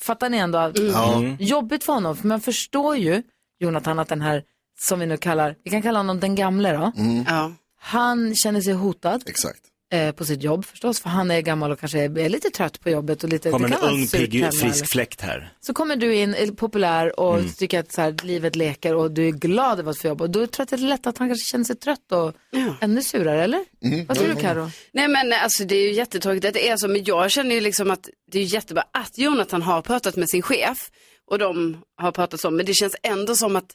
Fattar 0.00 0.30
ni 0.30 0.36
ändå? 0.38 0.58
att- 0.58 0.78
Ja. 0.78 1.22
Jobbigt 1.38 1.84
för 1.84 1.92
honom, 1.92 2.16
för 2.16 2.26
man 2.28 2.40
förstår 2.40 2.96
ju, 2.96 3.22
Jonathan, 3.58 3.98
att 3.98 4.08
den 4.08 4.20
här, 4.20 4.44
som 4.78 5.00
vi 5.00 5.06
nu 5.06 5.16
kallar, 5.16 5.56
vi 5.64 5.70
kan 5.70 5.82
kalla 5.82 5.98
honom 5.98 6.20
den 6.20 6.34
gamle 6.34 6.72
då. 6.72 6.92
Ja. 7.26 7.52
Han 7.80 8.34
känner 8.34 8.60
sig 8.60 8.72
hotad. 8.72 9.22
Exakt. 9.26 9.60
Eh, 9.90 10.12
på 10.12 10.24
sitt 10.24 10.42
jobb 10.42 10.64
förstås, 10.64 11.00
för 11.00 11.08
han 11.08 11.30
är 11.30 11.40
gammal 11.40 11.70
och 11.70 11.80
kanske 11.80 11.98
är, 12.00 12.18
är 12.18 12.28
lite 12.28 12.50
trött 12.50 12.80
på 12.80 12.90
jobbet. 12.90 13.24
Och 13.24 13.28
lite, 13.30 13.50
Kommer 13.50 13.68
det 13.68 13.74
en 13.74 13.82
ung, 13.82 14.06
pigg, 14.06 14.46
frisk 14.60 14.92
fläkt 14.92 15.20
här. 15.20 15.52
Så 15.60 15.74
kommer 15.74 15.96
du 15.96 16.14
in, 16.14 16.34
är 16.34 16.46
populär 16.46 17.20
och 17.20 17.38
Mm. 17.38 17.50
tycker 17.52 17.80
att 17.80 17.92
så 17.92 18.00
här, 18.00 18.14
livet 18.22 18.56
leker 18.56 18.94
och 18.94 19.10
du 19.10 19.26
är 19.28 19.30
glad 19.32 19.78
över 19.80 19.90
att 19.90 19.98
få 19.98 20.08
jobba. 20.08 20.24
Och 20.24 20.30
då 20.30 20.46
tror 20.46 20.50
jag 20.58 20.62
att 20.62 20.68
det 20.70 20.76
är 20.86 20.88
lätt 20.88 21.06
att 21.06 21.18
han 21.18 21.28
kanske 21.28 21.44
känner 21.50 21.64
sig 21.64 21.76
trött 21.76 22.12
och 22.12 22.32
ännu 22.80 23.02
surare, 23.02 23.44
eller? 23.44 23.64
Vad 24.08 24.16
tror 24.18 24.28
du 24.28 24.36
Karo? 24.36 24.70
Nej 24.92 25.08
men 25.08 25.32
alltså 25.32 25.64
det 25.64 25.76
är 25.76 25.82
ju 25.88 25.92
jättetråkigt 25.92 26.44
att 26.46 26.54
det 26.54 26.68
är 26.68 26.76
så, 26.76 26.88
men 26.88 27.04
jag 27.04 27.30
känner 27.30 27.54
ju 27.54 27.60
liksom 27.60 27.90
att 27.90 28.08
det 28.32 28.38
är 28.38 28.42
jättebra 28.44 28.84
att 28.92 29.18
Jonathan 29.18 29.62
har 29.62 29.82
pratat 29.82 30.16
med 30.16 30.28
sin 30.30 30.42
chef 30.42 30.90
och 31.30 31.38
de 31.38 31.82
har 31.96 32.12
pratat 32.12 32.44
om, 32.44 32.56
men 32.56 32.66
det 32.66 32.74
känns 32.74 32.96
ändå 33.02 33.34
som 33.36 33.56
att 33.56 33.70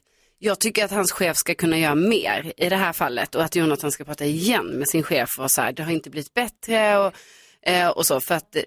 jag 0.45 0.59
tycker 0.59 0.85
att 0.85 0.91
hans 0.91 1.11
chef 1.11 1.37
ska 1.37 1.55
kunna 1.55 1.77
göra 1.77 1.95
mer 1.95 2.53
i 2.57 2.69
det 2.69 2.75
här 2.75 2.93
fallet 2.93 3.35
och 3.35 3.43
att 3.43 3.55
Jonathan 3.55 3.91
ska 3.91 4.03
prata 4.03 4.25
igen 4.25 4.65
med 4.65 4.89
sin 4.89 5.03
chef 5.03 5.29
och 5.39 5.51
så 5.51 5.61
här, 5.61 5.71
det 5.71 5.83
har 5.83 5.91
inte 5.91 6.09
blivit 6.09 6.33
bättre 6.33 6.97
och, 6.97 7.13
eh, 7.61 7.89
och 7.89 8.05
så 8.05 8.19
för 8.19 8.35
att 8.35 8.55
eh, 8.55 8.63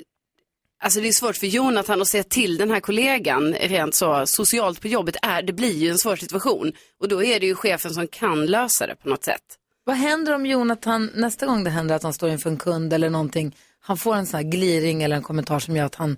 Alltså 0.80 1.00
det 1.00 1.08
är 1.08 1.12
svårt 1.12 1.36
för 1.36 1.46
Jonathan 1.46 2.02
att 2.02 2.08
se 2.08 2.22
till 2.22 2.56
den 2.56 2.70
här 2.70 2.80
kollegan 2.80 3.54
rent 3.54 3.94
så 3.94 4.26
socialt 4.26 4.80
på 4.80 4.88
jobbet 4.88 5.16
är, 5.22 5.42
det 5.42 5.52
blir 5.52 5.72
ju 5.72 5.90
en 5.90 5.98
svår 5.98 6.16
situation 6.16 6.72
och 7.00 7.08
då 7.08 7.24
är 7.24 7.40
det 7.40 7.46
ju 7.46 7.54
chefen 7.54 7.94
som 7.94 8.06
kan 8.06 8.46
lösa 8.46 8.86
det 8.86 8.96
på 8.96 9.08
något 9.08 9.24
sätt. 9.24 9.42
Vad 9.84 9.96
händer 9.96 10.34
om 10.34 10.46
Jonathan, 10.46 11.10
nästa 11.14 11.46
gång 11.46 11.64
det 11.64 11.70
händer 11.70 11.94
att 11.94 12.02
han 12.02 12.12
står 12.12 12.30
inför 12.30 12.50
en 12.50 12.56
kund 12.56 12.92
eller 12.92 13.10
någonting, 13.10 13.56
han 13.80 13.96
får 13.96 14.14
en 14.14 14.26
sån 14.26 14.38
här 14.38 14.50
gliring 14.50 15.02
eller 15.02 15.16
en 15.16 15.22
kommentar 15.22 15.58
som 15.58 15.76
gör 15.76 15.84
att 15.84 15.94
han, 15.94 16.16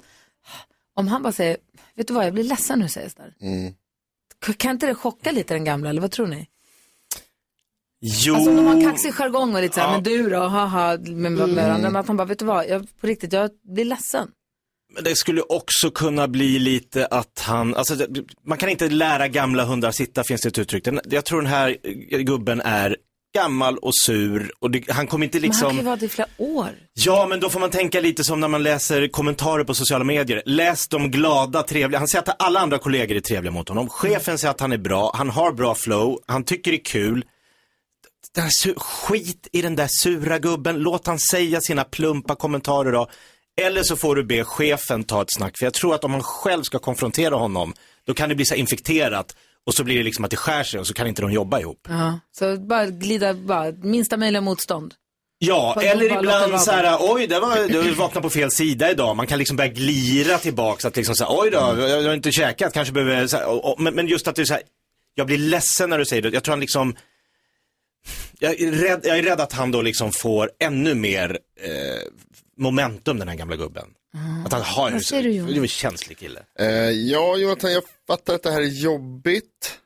om 0.95 1.09
han 1.09 1.23
bara 1.23 1.33
säger, 1.33 1.57
vet 1.95 2.09
du 2.09 2.15
vad, 2.15 2.27
jag 2.27 2.35
blir 2.35 2.45
ledsen 2.45 2.79
nu, 2.79 2.89
säger 2.89 3.09
sådär. 3.09 3.35
Mm. 3.41 3.75
Kan 4.57 4.71
inte 4.71 4.87
det 4.87 4.95
chocka 4.95 5.33
lite 5.33 5.55
den 5.55 5.65
gamla, 5.65 5.91
eller 5.91 6.01
vad 6.01 6.11
tror 6.11 6.27
ni? 6.27 6.47
Jo. 8.01 8.35
Alltså 8.35 8.51
om 8.51 8.57
de 8.57 8.67
har 8.67 8.81
kaxig 8.91 9.15
jargong 9.15 9.55
och 9.55 9.61
lite 9.63 9.75
såhär, 9.75 9.89
Ja. 9.89 9.93
men 9.93 10.03
du 10.03 10.29
då, 10.31 10.39
haha, 10.41 10.99
med, 10.99 11.33
med 11.33 11.41
Mm. 11.43 11.55
varandra, 11.55 11.91
men 11.91 11.97
att 12.01 12.07
han 12.09 12.17
bara, 12.17 12.25
vet 12.25 12.39
du 12.39 12.45
vad, 12.45 12.69
jag, 12.69 12.87
på 13.01 13.07
riktigt, 13.07 13.33
jag 13.33 13.51
blir 13.75 13.85
ledsen. 13.85 14.29
Men 14.95 15.05
det 15.05 15.17
skulle 15.17 15.43
också 15.43 15.91
kunna 15.91 16.29
bli 16.29 16.59
lite 16.59 17.07
att 17.07 17.39
han, 17.47 17.75
alltså 17.75 18.07
man 18.47 18.59
kan 18.59 18.69
inte 18.69 18.89
lära 18.89 19.29
gamla 19.29 19.65
hundar 19.65 19.91
sitta 19.91 20.25
finns 20.25 20.41
det 20.41 20.49
ett 20.49 20.59
uttryck. 20.59 20.85
Den- 20.85 21.01
Jag 21.05 21.25
tror 21.25 21.43
den 21.43 21.51
här 21.51 21.77
gubben 22.23 22.61
är 22.61 22.97
gammal 23.35 23.79
och 23.79 23.95
sur 24.05 24.53
och 24.59 24.71
det, 24.71 24.91
han 24.91 25.07
kommer 25.07 25.25
inte 25.25 25.41
Men 25.41 25.51
han 25.51 25.61
kan 25.61 25.69
ju 25.71 25.75
liksom, 25.75 25.85
vara 25.87 25.97
det 25.97 26.07
i 26.07 26.09
flera 26.09 26.29
år. 26.37 26.71
ja 26.95 27.27
men 27.27 27.41
då 27.41 27.51
får 27.51 27.61
man 27.61 27.71
tänka 27.71 28.01
lite 28.01 28.25
som 28.25 28.41
när 28.41 28.49
man 28.49 28.63
läser 28.63 29.09
kommentarer 29.09 29.65
på 29.65 29.75
sociala 29.75 30.05
medier. 30.05 30.43
Läs 30.47 30.89
de 30.89 31.11
glada, 31.11 31.63
trevliga, 31.63 31.99
han 31.99 32.09
säger 32.09 32.23
att 32.23 32.43
alla 32.43 32.61
andra 32.61 32.79
kollegor 32.79 33.17
är 33.17 33.21
trevliga 33.21 33.53
mot 33.53 33.69
honom. 33.69 33.89
Chefen 33.89 34.39
säger 34.39 34.51
att 34.51 34.61
han 34.61 34.73
är 34.73 34.79
bra, 34.79 35.13
han 35.15 35.31
har 35.31 35.53
bra 35.53 35.75
flow, 35.75 36.19
han 36.27 36.45
tycker 36.45 36.71
det 36.71 36.77
är 36.77 36.85
kul. 36.85 37.25
Den 38.35 38.45
här 38.45 38.75
skit 38.79 39.49
i 39.53 39.63
den 39.63 39.77
där 39.77 39.89
sura 39.91 40.39
gubben, 40.39 40.77
låt 40.79 41.07
han 41.07 41.19
säga 41.19 41.61
sina 41.61 41.85
plumpa 41.85 42.35
kommentarer 42.35 42.93
då. 42.93 43.09
Eller 43.61 43.83
så 43.83 43.97
får 43.97 44.17
du 44.17 44.25
be 44.25 44.45
chefen 44.45 45.05
ta 45.05 45.23
ett 45.23 45.35
snack, 45.37 45.59
för 45.59 45.67
jag 45.67 45.75
tror 45.75 45.95
att 45.95 46.05
om 46.05 46.13
han 46.13 46.23
själv 46.23 46.63
ska 46.63 46.79
konfrontera 46.79 47.35
honom, 47.35 47.75
då 48.07 48.15
kan 48.15 48.29
det 48.29 48.35
bli 48.35 48.45
så 48.45 48.55
infekterat 48.55 49.37
och 49.67 49.75
så 49.75 49.85
blir 49.85 49.97
det 49.99 50.03
liksom 50.03 50.25
att 50.25 50.31
det 50.31 50.37
skär 50.37 50.65
sig 50.65 50.81
och 50.81 50.87
så 50.87 50.95
kan 50.95 51.07
inte 51.07 51.23
de 51.23 51.33
jobba 51.33 51.61
ihop. 51.61 51.87
Ja, 51.89 52.21
så 52.39 52.57
bara 52.57 52.87
glida, 52.87 53.35
bara 53.35 53.73
minsta 53.73 54.17
möjliga 54.17 54.41
motstånd. 54.41 54.95
Ja, 55.39 55.73
Bara- 55.77 55.85
eller 55.85 56.09
bara 56.09 56.19
ibland 56.21 56.61
så 56.63 56.71
här, 56.71 56.97
oj, 57.01 57.27
det 57.27 57.41
var, 57.41 57.69
du 57.69 57.91
vaknade 57.95 58.23
på 58.23 58.31
fel 58.31 58.51
sida 58.51 58.91
idag. 58.91 59.17
Man 59.17 59.27
kan 59.27 59.39
liksom 59.39 59.57
börja 59.57 59.71
glira 59.73 60.39
tillbaks, 60.39 60.85
att 60.85 60.97
liksom 60.97 61.15
så 61.15 61.25
här, 61.25 61.41
oj 61.41 61.51
då, 61.51 61.59
jag 61.89 62.03
har 62.03 62.15
inte 62.15 62.33
käkat, 62.33 62.73
kanske 62.73 62.93
behöver, 62.93 63.27
så 63.27 63.37
här, 63.37 63.47
och, 63.47 63.73
och, 63.73 63.81
men, 63.81 63.95
men 63.95 64.07
just 64.07 64.29
att 64.29 64.37
det 64.37 64.43
är 64.43 64.47
så 64.47 64.55
här, 64.55 64.63
jag 65.15 65.27
blir 65.27 65.39
ledsen 65.39 65.91
när 65.91 65.99
du 65.99 66.05
säger 66.07 66.23
det. 66.23 66.29
Jag 66.29 66.45
tror 66.45 66.53
han 66.53 66.61
liksom, 66.61 66.97
Jag 68.39 68.61
är 68.61 68.73
rädd, 68.73 69.01
jag 69.05 69.19
är 69.19 69.23
rädd 69.23 69.41
att 69.41 69.53
han 69.53 69.71
då 69.71 69.83
liksom 69.83 70.13
får 70.13 70.51
ännu 70.61 70.95
mer 70.95 71.39
eh, 71.63 71.71
momentum, 72.57 73.19
den 73.19 73.29
här 73.29 73.37
gamla 73.37 73.57
gubben. 73.57 73.87
Att 74.47 74.53
han 74.53 74.63
har, 74.63 74.91
Vad 74.91 75.03
säger 75.03 75.23
du, 75.23 75.31
Jonas? 75.31 75.53
det 75.53 75.59
är 75.59 75.63
en 75.63 75.69
känslig 75.69 76.19
kille. 76.19 76.43
Eh, 76.59 76.67
ja, 76.91 77.37
Jonathan, 77.37 77.73
jag 77.73 77.83
fattar 78.07 78.35
att 78.35 78.43
det 78.43 78.51
här 78.51 78.61
är 78.61 78.83
jobbigt. 78.83 79.79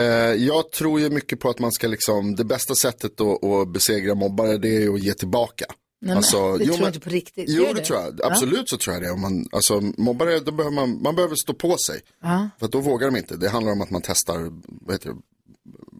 Eh, 0.00 0.06
jag 0.46 0.70
tror 0.72 1.00
ju 1.00 1.10
mycket 1.10 1.40
på 1.40 1.50
att 1.50 1.58
man 1.58 1.72
ska 1.72 1.86
liksom, 1.88 2.36
det 2.36 2.44
bästa 2.44 2.74
sättet 2.74 3.20
att, 3.20 3.44
att 3.44 3.68
besegra 3.68 4.14
mobbare 4.14 4.58
det 4.58 4.68
är 4.68 4.80
ju 4.80 4.94
att 4.94 5.02
ge 5.02 5.14
tillbaka. 5.14 5.64
Nej, 5.68 6.08
men, 6.08 6.16
Alltså, 6.16 6.56
det 6.56 6.64
jo, 6.64 6.72
tror 6.72 6.86
jag 6.86 6.88
inte 6.88 7.00
på 7.00 7.10
riktigt. 7.10 7.44
Jo, 7.48 7.62
Gör 7.62 7.74
det 7.74 7.84
tror 7.84 8.00
jag. 8.00 8.22
Absolut 8.22 8.68
så 8.68 8.76
tror 8.76 8.94
jag 8.94 9.02
det. 9.02 9.10
Om 9.10 9.20
man, 9.20 9.48
alltså, 9.52 9.80
mobbare, 9.80 10.40
då 10.40 10.52
behöver 10.52 10.74
man, 10.74 11.02
man 11.02 11.14
behöver 11.14 11.34
stå 11.34 11.54
på 11.54 11.76
sig. 11.78 12.00
Ja. 12.22 12.48
För 12.58 12.66
att 12.66 12.72
då 12.72 12.80
vågar 12.80 13.10
de 13.10 13.16
inte. 13.16 13.36
Det 13.36 13.48
handlar 13.48 13.72
om 13.72 13.80
att 13.80 13.90
man 13.90 14.02
testar, 14.04 14.52
vad 14.66 14.94
heter 14.94 15.10
det, 15.10 15.16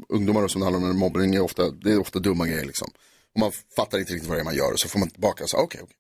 ungdomar 0.09 0.49
som 0.49 0.61
det 0.61 0.65
handlar 0.67 0.91
om 0.91 0.99
mobbning 0.99 1.35
är 1.35 1.41
ofta, 1.41 1.71
det 1.71 1.93
är 1.93 2.01
ofta 2.01 2.19
dumma 2.19 2.47
grejer 2.47 2.65
liksom. 2.65 2.89
Och 3.35 3.41
man 3.41 3.53
fattar 3.77 3.99
inte 3.99 4.13
riktigt 4.13 4.29
vad 4.29 4.39
det 4.39 4.43
är 4.43 4.45
man 4.45 4.57
gör 4.57 4.73
och 4.73 4.81
så 4.81 4.89
får 4.89 4.99
man 4.99 5.11
tillbaka 5.11 5.45
och 5.45 5.51
så, 5.51 5.57
okej, 5.57 5.81
okej. 5.83 5.97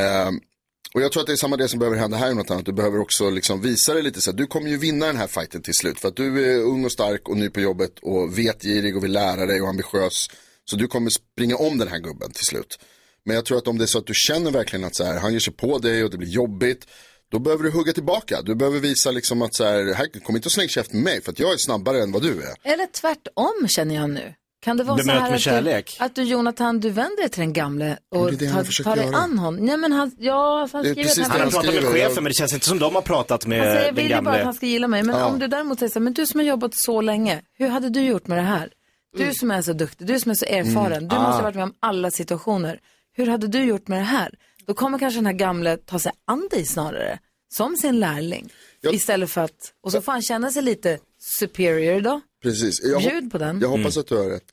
Ehm, 0.00 0.40
och 0.94 1.02
jag 1.02 1.12
tror 1.12 1.20
att 1.20 1.26
det 1.26 1.32
är 1.32 1.36
samma 1.36 1.56
det 1.56 1.68
som 1.68 1.78
behöver 1.78 1.98
hända 1.98 2.16
här 2.16 2.28
Jonathan, 2.28 2.58
att 2.58 2.64
du 2.64 2.72
behöver 2.72 2.98
också 2.98 3.30
liksom 3.30 3.60
visa 3.60 3.94
dig 3.94 4.02
lite 4.02 4.20
så 4.20 4.30
här, 4.30 4.38
du 4.38 4.46
kommer 4.46 4.68
ju 4.68 4.76
vinna 4.76 5.06
den 5.06 5.16
här 5.16 5.26
fighten 5.26 5.62
till 5.62 5.74
slut. 5.74 6.00
För 6.00 6.08
att 6.08 6.16
du 6.16 6.52
är 6.52 6.62
ung 6.62 6.84
och 6.84 6.92
stark 6.92 7.28
och 7.28 7.36
ny 7.36 7.50
på 7.50 7.60
jobbet 7.60 7.98
och 8.02 8.38
vetgirig 8.38 8.96
och 8.96 9.04
vill 9.04 9.12
lära 9.12 9.46
dig 9.46 9.60
och 9.60 9.68
ambitiös. 9.68 10.28
Så 10.64 10.76
du 10.76 10.86
kommer 10.86 11.10
springa 11.10 11.56
om 11.56 11.78
den 11.78 11.88
här 11.88 11.98
gubben 11.98 12.32
till 12.32 12.44
slut. 12.44 12.78
Men 13.24 13.36
jag 13.36 13.44
tror 13.44 13.58
att 13.58 13.68
om 13.68 13.78
det 13.78 13.84
är 13.84 13.86
så 13.86 13.98
att 13.98 14.06
du 14.06 14.14
känner 14.16 14.50
verkligen 14.50 14.84
att 14.84 14.96
så 14.96 15.04
här, 15.04 15.18
han 15.18 15.32
ger 15.32 15.40
sig 15.40 15.52
på 15.52 15.78
dig 15.78 16.04
och 16.04 16.10
det 16.10 16.18
blir 16.18 16.28
jobbigt. 16.28 16.86
Då 17.30 17.38
behöver 17.38 17.64
du 17.64 17.70
hugga 17.70 17.92
tillbaka. 17.92 18.42
Du 18.42 18.54
behöver 18.54 18.78
visa 18.78 19.10
liksom 19.10 19.42
att 19.42 19.54
så 19.54 19.64
här, 19.64 19.94
här 19.94 20.20
kom 20.20 20.36
inte 20.36 20.48
och 20.48 20.52
släng 20.52 20.68
käft 20.68 20.92
med 20.92 21.02
mig 21.02 21.22
för 21.22 21.32
att 21.32 21.38
jag 21.38 21.52
är 21.52 21.56
snabbare 21.56 22.02
än 22.02 22.12
vad 22.12 22.22
du 22.22 22.42
är. 22.42 22.72
Eller 22.72 22.86
tvärtom 22.86 23.68
känner 23.68 23.94
jag 23.94 24.10
nu. 24.10 24.34
Kan 24.62 24.76
det 24.76 24.84
vara 24.84 24.96
Bemöt 24.96 25.06
så 25.42 25.50
här 25.50 25.62
med 25.62 25.78
att 25.78 25.86
du, 25.98 26.04
att 26.04 26.14
du 26.14 26.22
Jonathan, 26.22 26.80
du 26.80 26.90
vänder 26.90 27.16
dig 27.16 27.28
till 27.28 27.40
den 27.40 27.52
gamle 27.52 27.98
och 28.08 28.30
det 28.30 28.36
det 28.36 28.50
tar, 28.52 28.82
tar 28.84 28.96
dig 28.96 29.06
an 29.14 29.38
honom? 29.38 29.56
Nej 29.66 29.76
men 29.76 29.92
han, 29.92 30.12
ja, 30.18 30.68
han 30.72 30.82
skriver 30.84 31.02
precis 31.02 31.18
att 31.18 31.32
det 31.32 31.38
han, 31.38 31.40
han 31.52 31.62
vill- 31.62 31.72
pratar 31.72 31.72
med 31.92 31.92
chefen, 31.92 32.14
men 32.24 32.30
det 32.30 32.34
känns 32.34 32.52
inte 32.54 32.66
som 32.66 32.78
de 32.78 32.94
har 32.94 33.02
pratat 33.02 33.46
med 33.46 33.58
han 33.58 33.66
säger, 33.66 33.80
jag 33.86 33.94
den 33.94 33.94
vill 33.94 34.04
ju 34.04 34.10
bara 34.10 34.16
gamle. 34.24 34.38
att 34.38 34.44
han 34.44 34.54
ska 34.54 34.66
gilla 34.66 34.88
mig. 34.88 35.02
Men 35.02 35.16
Ja. 35.18 35.24
om 35.26 35.38
du 35.38 35.46
däremot 35.46 35.78
säger 35.78 35.90
så 35.90 35.98
här, 35.98 36.04
men 36.04 36.12
du 36.12 36.26
som 36.26 36.40
har 36.40 36.44
jobbat 36.46 36.74
så 36.74 37.00
länge, 37.00 37.42
hur 37.58 37.68
hade 37.68 37.88
du 37.90 38.00
gjort 38.02 38.26
med 38.26 38.38
det 38.38 38.42
här? 38.42 38.70
Du 39.18 39.34
som 39.34 39.50
är 39.50 39.62
så 39.62 39.72
duktig, 39.72 40.06
du 40.06 40.20
som 40.20 40.30
är 40.30 40.34
så 40.34 40.44
erfaren, 40.46 40.92
Mm. 40.92 41.08
du 41.08 41.16
Ah. 41.16 41.22
måste 41.22 41.36
ha 41.36 41.42
varit 41.42 41.54
med 41.54 41.64
om 41.64 41.74
alla 41.80 42.10
situationer. 42.10 42.80
Hur 43.12 43.26
hade 43.26 43.46
du 43.48 43.64
gjort 43.64 43.88
med 43.88 43.98
det 43.98 44.04
här? 44.04 44.34
Då 44.66 44.74
kommer 44.74 44.98
kanske 44.98 45.18
den 45.18 45.26
här 45.26 45.32
gamle 45.32 45.76
ta 45.76 45.98
sig 45.98 46.12
an 46.24 46.48
dig 46.50 46.64
snarare, 46.66 47.18
som 47.54 47.76
sin 47.76 48.00
lärling. 48.00 48.52
Istället 48.92 49.30
för 49.30 49.40
att, 49.40 49.72
och 49.84 49.92
så 49.92 50.02
får 50.02 50.12
han 50.12 50.22
känna 50.22 50.50
sig 50.50 50.62
lite 50.62 50.98
superior 51.38 52.00
då. 52.00 52.20
Precis. 52.42 52.80
Jag, 52.82 53.02
Bjud 53.02 53.30
på 53.32 53.38
den. 53.38 53.60
jag 53.60 53.68
hoppas 53.68 53.96
att 53.96 54.06
du 54.06 54.16
har 54.16 54.28
rätt. 54.28 54.44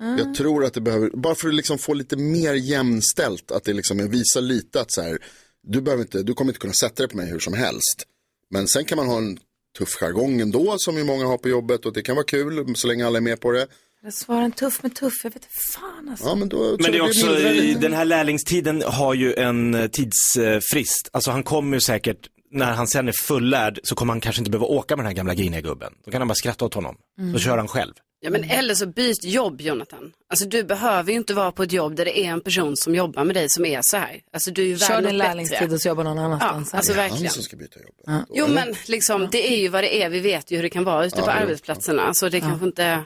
Mm. 0.00 0.18
Jag 0.18 0.34
tror 0.34 0.64
att 0.64 0.74
det 0.74 0.80
behöver, 0.80 1.10
bara 1.10 1.34
för 1.34 1.48
att 1.48 1.54
liksom 1.54 1.78
få 1.78 1.94
lite 1.94 2.16
mer 2.16 2.54
jämställt, 2.54 3.50
att 3.50 3.64
det 3.64 3.72
liksom 3.72 4.08
visar 4.08 4.40
lite 4.40 4.80
att 4.80 4.92
så 4.92 5.02
här, 5.02 5.18
du, 5.62 5.80
behöver 5.80 6.02
inte, 6.02 6.22
du 6.22 6.34
kommer 6.34 6.50
inte 6.50 6.60
kunna 6.60 6.72
sätta 6.72 7.02
dig 7.02 7.08
på 7.08 7.16
mig 7.16 7.30
hur 7.30 7.38
som 7.38 7.54
helst. 7.54 8.06
Men 8.50 8.68
sen 8.68 8.84
kan 8.84 8.96
man 8.96 9.06
ha 9.06 9.18
en 9.18 9.38
tuff 9.78 9.94
jargong 9.94 10.40
ändå, 10.40 10.74
som 10.78 10.96
ju 10.96 11.04
många 11.04 11.26
har 11.26 11.38
på 11.38 11.48
jobbet 11.48 11.86
och 11.86 11.92
det 11.92 12.02
kan 12.02 12.16
vara 12.16 12.26
kul 12.26 12.76
så 12.76 12.86
länge 12.88 13.06
alla 13.06 13.16
är 13.16 13.22
med 13.22 13.40
på 13.40 13.50
det. 13.52 13.66
Jag 14.02 14.14
svarar 14.14 14.42
en 14.42 14.52
tuff 14.52 14.82
med 14.82 14.94
tuff, 14.94 15.12
jag 15.22 15.30
vet 15.30 15.36
inte 15.36 15.48
fan 15.72 16.08
alltså. 16.08 16.26
Ja, 16.26 16.34
men 16.34 16.48
då, 16.48 16.76
Men 16.80 16.92
det 16.92 16.98
är 16.98 17.02
också, 17.02 17.34
lite. 17.34 17.80
den 17.80 17.92
här 17.92 18.04
lärlingstiden 18.04 18.82
har 18.86 19.14
ju 19.14 19.34
en 19.34 19.74
eh, 19.74 19.86
tidsfrist. 19.86 21.08
Alltså 21.12 21.30
han 21.30 21.42
kommer 21.42 21.76
ju 21.76 21.80
säkert, 21.80 22.28
när 22.54 22.72
han 22.72 22.86
sen 22.88 23.08
är 23.08 23.12
fullärd 23.12 23.80
så 23.82 23.94
kommer 23.94 24.12
han 24.12 24.20
kanske 24.20 24.40
inte 24.40 24.50
behöva 24.50 24.66
åka 24.66 24.96
med 24.96 25.04
den 25.04 25.10
här 25.10 25.16
gamla 25.16 25.34
griniga 25.34 25.60
gubben. 25.60 25.92
Då 26.04 26.10
kan 26.10 26.20
han 26.20 26.28
bara 26.28 26.34
skratta 26.34 26.64
åt 26.64 26.74
honom. 26.74 26.96
Mm. 27.18 27.32
Så 27.32 27.38
kör 27.38 27.56
han 27.58 27.68
själv. 27.68 27.92
Ja, 28.20 28.30
men 28.30 28.44
eller 28.50 28.74
så 28.74 28.86
byt 28.86 29.24
jobb, 29.24 29.60
Jonathan. 29.60 30.12
Alltså 30.30 30.46
du 30.48 30.64
behöver 30.64 31.10
ju 31.12 31.16
inte 31.18 31.34
vara 31.34 31.52
på 31.52 31.62
ett 31.62 31.72
jobb 31.72 31.96
där 31.96 32.04
det 32.04 32.18
är 32.18 32.30
en 32.30 32.40
person 32.40 32.76
som 32.76 32.94
jobbar 32.94 33.24
med 33.24 33.36
dig 33.36 33.46
som 33.48 33.64
är 33.64 33.80
så 33.82 33.96
här. 33.96 34.20
Alltså 34.32 34.50
du 34.50 34.62
är 34.62 34.66
ju 34.66 34.78
Kör 34.78 35.02
din 35.02 35.18
lärlingstid 35.18 35.58
bättre. 35.60 35.74
och 35.74 35.80
så 35.80 35.88
jobbar 35.88 36.04
någon 36.04 36.18
annanstans. 36.18 36.68
Ja, 36.72 36.76
alltså 36.78 36.92
verkligen. 36.92 37.32
som 37.32 37.42
ska 37.42 37.56
byta 37.56 37.80
jobb. 37.80 37.94
Ja. 38.06 38.26
Jo, 38.34 38.46
men 38.48 38.74
liksom, 38.86 39.28
det 39.32 39.52
är 39.54 39.56
ju 39.60 39.68
vad 39.68 39.84
det 39.84 40.02
är. 40.02 40.10
Vi 40.10 40.20
vet 40.20 40.50
ju 40.50 40.56
hur 40.56 40.62
det 40.62 40.70
kan 40.70 40.84
vara 40.84 41.06
ute 41.06 41.16
Ja, 41.18 41.24
på 41.24 41.30
jo. 41.30 41.42
arbetsplatserna. 41.42 42.14
Så 42.14 42.28
det 42.28 42.40
kanske 42.40 42.66
inte... 42.66 43.04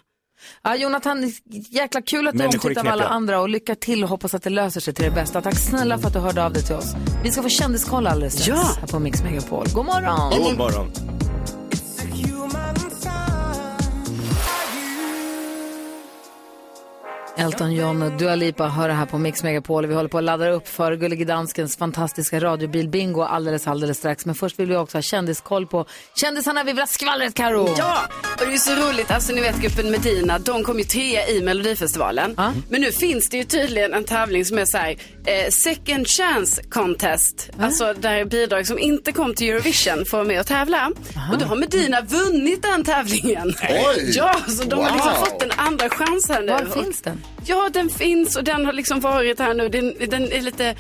Ja, 0.63 0.77
Jonathan, 0.77 1.33
jäkla 1.71 2.03
kul 2.03 2.29
att 2.29 2.35
du 2.35 2.39
är 2.39 2.43
Människor 2.47 2.71
är 2.71 2.79
omtyckt 2.79 2.87
av 2.87 2.93
alla 2.93 3.07
andra 3.09 3.41
och 3.41 3.49
lycka 3.49 3.75
till 3.75 4.03
och 4.03 4.09
hoppas 4.11 4.35
att 4.35 4.43
det 4.43 4.51
löser 4.51 4.81
sig 4.81 4.95
till 4.95 5.05
det 5.05 5.11
bästa. 5.11 5.43
Tack 5.43 5.59
snälla 5.59 5.99
för 5.99 6.07
att 6.07 6.13
du 6.13 6.19
hörde 6.19 6.45
av 6.45 6.53
dig 6.53 6.63
till 6.63 6.75
oss. 6.75 6.95
Vi 7.23 7.31
ska 7.31 7.43
få 7.43 7.49
kändiskoll 7.49 8.07
alldeles 8.07 8.33
strax 8.43 8.49
Ja. 8.49 8.77
här 8.81 8.87
på 8.87 8.99
Mix 8.99 9.23
Megapol. 9.23 9.67
God 9.75 9.85
morgon! 9.87 10.43
God 10.43 10.59
morgon. 10.59 10.91
Elton 17.39 17.73
John 17.73 18.03
och 18.03 18.13
Dua 18.13 18.35
Lipa 18.35 18.69
hör 18.69 18.89
det 18.89 18.95
här 18.95 19.07
på 19.07 19.19
Mix 19.19 19.43
Megapol. 19.43 19.87
Vi 19.87 19.95
håller 19.95 20.09
på 20.09 20.19
att 20.19 20.25
ladda 20.25 20.49
upp 20.51 20.69
för 20.69 20.97
Gullige 20.97 21.25
Danskens 21.25 21.77
fantastiska 21.77 22.41
radiobil-bingo 22.41 23.25
alldeles, 23.27 23.67
alldeles 23.67 23.99
strax. 23.99 24.27
Men 24.27 24.35
först 24.35 24.59
vill 24.59 24.69
vi 24.69 24.77
också 24.77 24.97
ha 24.97 25.03
kändiskoll 25.03 25.67
på 25.67 25.87
kändisarna 26.17 26.65
vi 26.65 26.73
vill 26.73 26.81
ha 26.81 26.87
skvallret, 26.87 27.35
Karo. 27.35 27.75
Ja, 27.79 27.99
och 28.41 28.47
det 28.47 28.53
är 28.55 28.57
så 28.59 28.75
roligt. 28.89 29.11
Alltså 29.11 29.33
ni 29.33 29.41
vet 29.41 29.61
gruppen 29.61 29.91
Medina, 29.91 30.39
de 30.39 30.63
kom 30.65 30.79
ju 30.79 30.85
trea 30.85 31.29
i 31.29 31.43
Melodifestivalen. 31.43 32.37
Men 32.69 32.81
nu 32.81 32.93
finns 32.93 33.29
det 33.31 33.37
ju 33.37 33.45
tydligen 33.45 33.95
en 33.95 34.05
tävling 34.05 34.45
som 34.45 34.59
är 34.59 34.65
så 34.65 34.79
här, 34.79 34.91
eh, 35.27 35.51
second 35.51 36.09
chance 36.09 36.63
contest. 36.63 37.51
Alltså 37.61 37.95
där 38.01 38.25
bidrag 38.25 38.67
som 38.67 38.79
inte 38.79 39.13
kom 39.13 39.35
till 39.35 39.51
Eurovision 39.51 40.05
får 40.05 40.17
vara 40.19 40.29
med 40.29 40.41
och 40.41 40.47
tävla. 40.47 40.91
Och 41.33 41.39
då 41.39 41.45
har 41.45 41.57
Medina 41.57 42.01
vunnit 42.01 42.63
den 42.63 42.85
tävlingen. 42.85 43.55
Oj! 43.71 44.13
Ja, 44.17 44.35
så 44.49 44.65
de 44.65 44.79
har 44.79 44.93
liksom 44.93 45.13
Wow. 45.13 45.25
fått 45.25 45.43
en 45.43 45.51
andra 45.57 45.89
chans 45.89 46.29
här 46.29 46.43
nu. 46.43 46.53
Var 46.53 46.83
finns 46.83 47.03
den? 47.03 47.23
Ja, 47.47 47.69
den 47.73 47.91
finns 47.91 48.37
och 48.37 48.45
den 48.45 48.67
har 48.67 48.73
liksom 48.73 49.01
varit 49.01 49.39
här 49.39 49.55
nu. 49.55 49.69
Den, 49.69 49.95
den 50.11 50.33
är 50.33 50.43
lite 50.43 50.75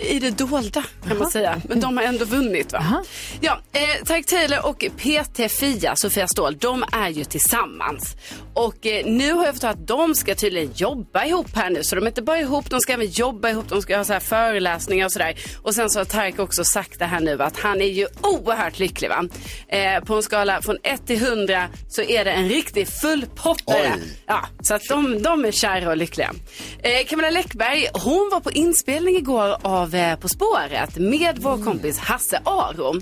i 0.00 0.18
det 0.18 0.30
dolda 0.30 0.84
kan 1.08 1.18
man 1.18 1.30
säga. 1.30 1.60
Men 1.68 1.80
de 1.80 1.96
har 1.96 2.04
ändå 2.04 2.24
vunnit 2.24 2.72
va? 2.72 3.04
Ja, 3.40 3.60
eh, 3.72 4.04
Tarek 4.04 4.26
Taylor 4.26 4.66
och 4.66 4.84
PT 4.96 5.52
Fia, 5.52 5.96
Sofia 5.96 6.28
Ståhl, 6.28 6.56
de 6.58 6.84
är 6.92 7.08
ju 7.08 7.24
tillsammans. 7.24 8.16
Och 8.54 8.86
eh, 8.86 9.06
nu 9.06 9.32
har 9.32 9.44
jag 9.44 9.54
förstått 9.54 9.70
att 9.70 9.86
de 9.86 10.14
ska 10.14 10.34
tydligen 10.34 10.72
jobba 10.74 11.24
ihop 11.24 11.56
här 11.56 11.70
nu. 11.70 11.82
Så 11.84 11.94
de 11.94 12.04
är 12.04 12.08
inte 12.08 12.22
bara 12.22 12.38
ihop, 12.40 12.70
de 12.70 12.80
ska 12.80 12.92
även 12.92 13.06
jobba 13.10 13.50
ihop, 13.50 13.68
de 13.68 13.82
ska 13.82 13.96
ha 13.96 14.04
så 14.04 14.12
här 14.12 14.20
föreläsningar 14.20 15.06
och 15.06 15.12
sådär. 15.12 15.34
Och 15.62 15.74
sen 15.74 15.90
så 15.90 16.00
har 16.00 16.04
Tarek 16.04 16.38
också 16.38 16.64
sagt 16.64 16.98
det 16.98 17.04
här 17.04 17.20
nu 17.20 17.42
att 17.42 17.58
han 17.58 17.80
är 17.80 17.86
ju 17.86 18.06
oerhört 18.22 18.78
lycklig 18.78 19.08
va. 19.08 19.24
Eh, 19.68 20.04
på 20.04 20.14
en 20.14 20.22
skala 20.22 20.62
från 20.62 20.76
1 20.82 21.06
till 21.06 21.22
100 21.22 21.68
så 21.88 22.02
är 22.02 22.24
det 22.24 22.32
en 22.32 22.48
riktig 22.48 22.88
fullpottare. 22.88 23.92
Ja, 24.26 24.40
så 24.62 24.74
att 24.74 24.82
de, 24.88 25.22
de 25.22 25.44
är 25.44 25.50
kära 25.52 25.90
och 25.90 25.96
lyckliga. 25.96 26.32
Eh, 26.82 27.06
Camilla 27.06 27.30
Läckberg, 27.30 27.86
hon 27.92 28.30
var 28.32 28.40
på 28.40 28.50
inspelning 28.50 29.16
igår 29.16 29.56
av 29.62 29.81
eh, 29.82 30.16
På 30.16 30.28
spåret 30.28 30.96
med 30.96 31.38
vår 31.38 31.64
kompis 31.64 31.98
Hasse 31.98 32.40
Aro. 32.44 33.00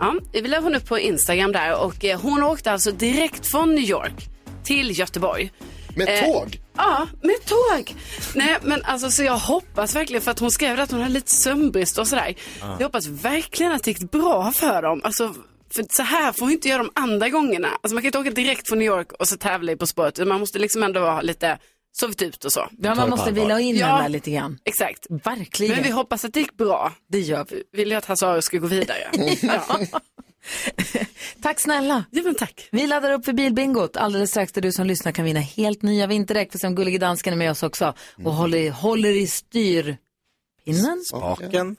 Ja, 0.00 0.14
vi 0.32 0.48
la 0.48 0.60
hon 0.60 0.74
upp 0.74 0.88
på 0.88 0.98
Instagram 0.98 1.52
där 1.52 1.80
och 1.80 2.04
eh, 2.04 2.20
hon 2.20 2.42
åkte 2.42 2.72
alltså 2.72 2.92
direkt 2.92 3.46
från 3.46 3.74
New 3.74 3.84
York 3.84 4.28
till 4.64 4.98
Göteborg. 4.98 5.52
Med 5.96 6.24
tåg? 6.24 6.60
Ja, 6.76 7.06
med 7.22 7.36
tåg. 7.44 7.94
Nej, 8.34 8.56
men 8.62 8.82
alltså 8.84 9.10
så 9.10 9.22
jag 9.22 9.38
hoppas 9.38 9.96
verkligen 9.96 10.22
för 10.22 10.30
att 10.30 10.38
hon 10.38 10.50
skrev 10.50 10.80
att 10.80 10.90
hon 10.90 11.00
har 11.00 11.08
lite 11.08 11.30
sömnbrist 11.30 11.98
och 11.98 12.08
sådär. 12.08 12.34
Ja. 12.60 12.76
Jag 12.78 12.86
hoppas 12.86 13.06
verkligen 13.06 13.72
att 13.72 13.84
det 13.84 13.90
gick 13.90 14.10
bra 14.10 14.52
för 14.52 14.82
dem. 14.82 15.00
Alltså, 15.04 15.34
för 15.74 15.84
så 15.90 16.02
här 16.02 16.32
får 16.32 16.46
vi 16.46 16.52
inte 16.52 16.68
göra 16.68 16.82
de 16.82 16.90
andra 16.94 17.28
gångerna. 17.28 17.68
Alltså 17.68 17.94
man 17.94 18.02
kan 18.02 18.06
inte 18.06 18.18
åka 18.18 18.30
direkt 18.30 18.68
från 18.68 18.78
New 18.78 18.86
York 18.86 19.12
och 19.12 19.28
så 19.28 19.36
tävla 19.36 19.72
i 19.72 19.76
På 19.76 19.86
spåret. 19.86 20.26
Man 20.26 20.40
måste 20.40 20.58
liksom 20.58 20.82
ändå 20.82 21.00
vara 21.00 21.20
lite 21.20 21.58
sovit 22.00 22.22
ut 22.22 22.44
och 22.44 22.52
så. 22.52 22.68
Ja, 22.78 22.94
man 22.94 23.10
måste 23.10 23.32
vila 23.32 23.60
in 23.60 23.76
den 23.78 23.88
där 24.02 24.08
lite 24.08 24.30
grann. 24.30 24.58
Exakt. 24.64 25.06
Verkligen. 25.10 25.74
Men 25.74 25.84
vi 25.84 25.90
hoppas 25.90 26.24
att 26.24 26.32
det 26.34 26.40
gick 26.40 26.56
bra. 26.56 26.92
Det 27.08 27.20
gör 27.20 27.46
vi. 27.50 27.62
Vill 27.72 27.88
ju 27.90 27.94
att 27.96 28.04
Hasse 28.04 28.26
Aro 28.26 28.42
ska 28.42 28.58
gå 28.58 28.66
vidare. 28.66 29.10
ja. 29.42 29.78
Tack 31.42 31.60
snälla. 31.60 32.04
Ja, 32.10 32.22
men 32.22 32.34
tack. 32.34 32.68
Vi 32.72 32.86
laddar 32.86 33.12
upp 33.12 33.24
för 33.24 33.32
bilbingot. 33.32 33.96
Alldeles 33.96 34.30
strax 34.30 34.52
där 34.52 34.62
du 34.62 34.72
som 34.72 34.86
lyssnar 34.86 35.12
kan 35.12 35.24
vinna 35.24 35.40
helt 35.40 35.82
nya 35.82 36.06
vinterdäck. 36.06 36.52
För 36.52 36.58
som 36.58 36.74
Gullige 36.74 36.98
Dansken 36.98 37.32
är 37.32 37.36
med 37.36 37.50
oss 37.50 37.62
också 37.62 37.94
och 38.24 38.32
håller, 38.34 38.58
i- 38.58 38.68
håller 38.68 39.10
i 39.10 39.26
styrpinnen. 39.26 41.02
Spaken. 41.08 41.76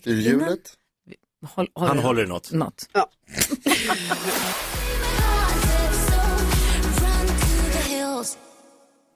Styrhjulet. 0.00 0.72
Håll, 1.46 1.68
Han 1.74 1.98
håller 1.98 2.24
i 2.24 2.26
något. 2.26 2.52
något. 2.52 2.88
Ja. 2.92 3.10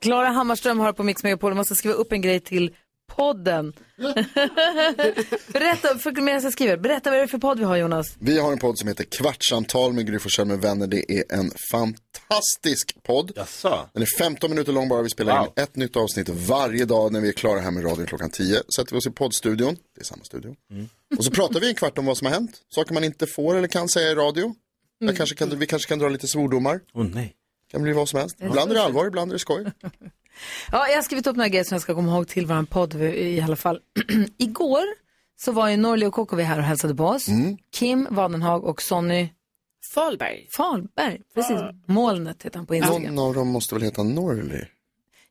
Klara 0.01 0.29
Hammarström 0.29 0.79
har 0.81 0.93
på 0.93 1.03
Mix 1.03 1.23
Megapol. 1.23 1.55
Måste 1.55 1.75
skriva 1.75 1.95
upp 1.95 2.13
en 2.13 2.21
grej 2.21 2.41
till 2.41 2.75
podden. 3.17 3.73
Berätta, 5.53 5.99
för 5.99 6.21
medan 6.21 6.43
jag 6.43 6.53
skriver, 6.53 6.77
berätta 6.77 7.11
vad 7.11 7.17
är 7.19 7.23
det 7.23 7.29
för 7.29 7.39
podd 7.39 7.59
vi 7.59 7.65
har 7.65 7.77
Jonas? 7.77 8.17
Vi 8.19 8.39
har 8.39 8.53
en 8.53 8.59
podd 8.59 8.79
som 8.79 8.89
heter 8.89 9.05
Kvartsamtal 9.05 9.93
med 9.93 10.07
Gry 10.07 10.19
Forssell 10.19 10.47
med 10.47 10.61
vänner. 10.61 10.87
Det 10.87 11.13
är 11.13 11.25
en 11.29 11.51
fantastisk 11.73 13.03
podd. 13.03 13.33
Den 13.93 14.03
är 14.03 14.19
15 14.19 14.51
minuter 14.51 14.73
lång 14.73 14.89
bara. 14.89 15.03
Vi 15.03 15.11
spelar 15.11 15.43
in 15.43 15.49
ett 15.57 15.77
nytt 15.77 15.97
avsnitt 15.97 16.29
varje 16.29 16.85
dag 16.85 17.13
när 17.13 17.21
vi 17.21 17.29
är 17.29 17.33
klara 17.33 17.61
här 17.61 17.71
med 17.71 17.85
radion 17.85 18.07
klockan 18.07 18.31
10. 18.31 18.63
Sätter 18.77 18.93
vi 18.93 18.99
oss 18.99 19.07
i 19.07 19.11
poddstudion, 19.11 19.77
det 19.95 20.01
är 20.01 20.05
samma 20.05 20.25
studio. 20.25 20.57
Och 21.19 21.25
så 21.25 21.31
pratar 21.31 21.61
vi 21.61 21.69
en 21.69 21.75
kvart 21.75 21.99
om 21.99 22.07
vad 22.07 22.17
som 22.17 22.27
har 22.27 22.33
hänt. 22.35 22.51
Saker 22.75 22.95
man 22.95 23.05
inte 23.05 23.27
får 23.27 23.57
eller 23.57 23.69
kan 23.69 23.89
säga 23.89 24.11
i 24.11 24.15
radio. 24.15 24.55
Jag 24.99 25.17
kanske 25.17 25.37
kan, 25.37 25.59
vi 25.59 25.67
kanske 25.67 25.89
kan 25.89 25.99
dra 25.99 26.09
lite 26.09 26.29
svordomar. 26.29 26.81
Åh 26.95 27.07
nej. 27.15 27.35
Kan 27.71 27.83
bli 27.83 27.93
vad 27.93 28.09
som 28.09 28.21
helst. 28.21 28.37
Ibland 28.41 28.71
är 28.71 28.75
det 28.75 28.83
allvar, 28.83 29.07
ibland 29.07 29.31
är 29.31 29.33
det 29.33 29.39
skoj. 29.39 29.67
Ja, 30.73 30.89
jag 30.89 30.95
har 30.95 31.03
skrivit 31.03 31.27
upp 31.27 31.37
några 31.37 31.49
grejer 31.49 31.65
som 31.65 31.75
jag 31.75 31.83
ska 31.83 31.95
komma 31.95 32.13
ihåg 32.13 32.29
till 32.29 32.47
vår 32.47 32.63
podd 32.67 32.95
i 33.03 33.41
alla 33.41 33.57
fall. 33.57 33.81
Igår 34.39 34.85
så 35.37 35.53
var 35.53 35.69
ju 35.69 35.77
Norli 35.77 36.07
och 36.07 36.15
Kokovi 36.15 36.43
här 36.43 36.59
och 36.59 36.65
hälsade 36.65 36.95
på 36.95 37.05
oss. 37.05 37.29
Mm. 37.29 37.57
Kim 37.73 38.07
Wadenhag 38.11 38.65
och 38.65 38.83
Sonny 38.83 39.29
Falberg. 39.95 40.47
Falberg, 40.51 41.21
precis. 41.35 41.57
Molnet 41.87 42.43
heter 42.43 42.57
han 42.59 42.67
på 42.67 42.75
Instagram. 42.75 43.15
Någon 43.15 43.29
av 43.29 43.35
dem 43.35 43.49
måste 43.49 43.75
väl 43.75 43.83
heta 43.83 44.03
Norli? 44.03 44.65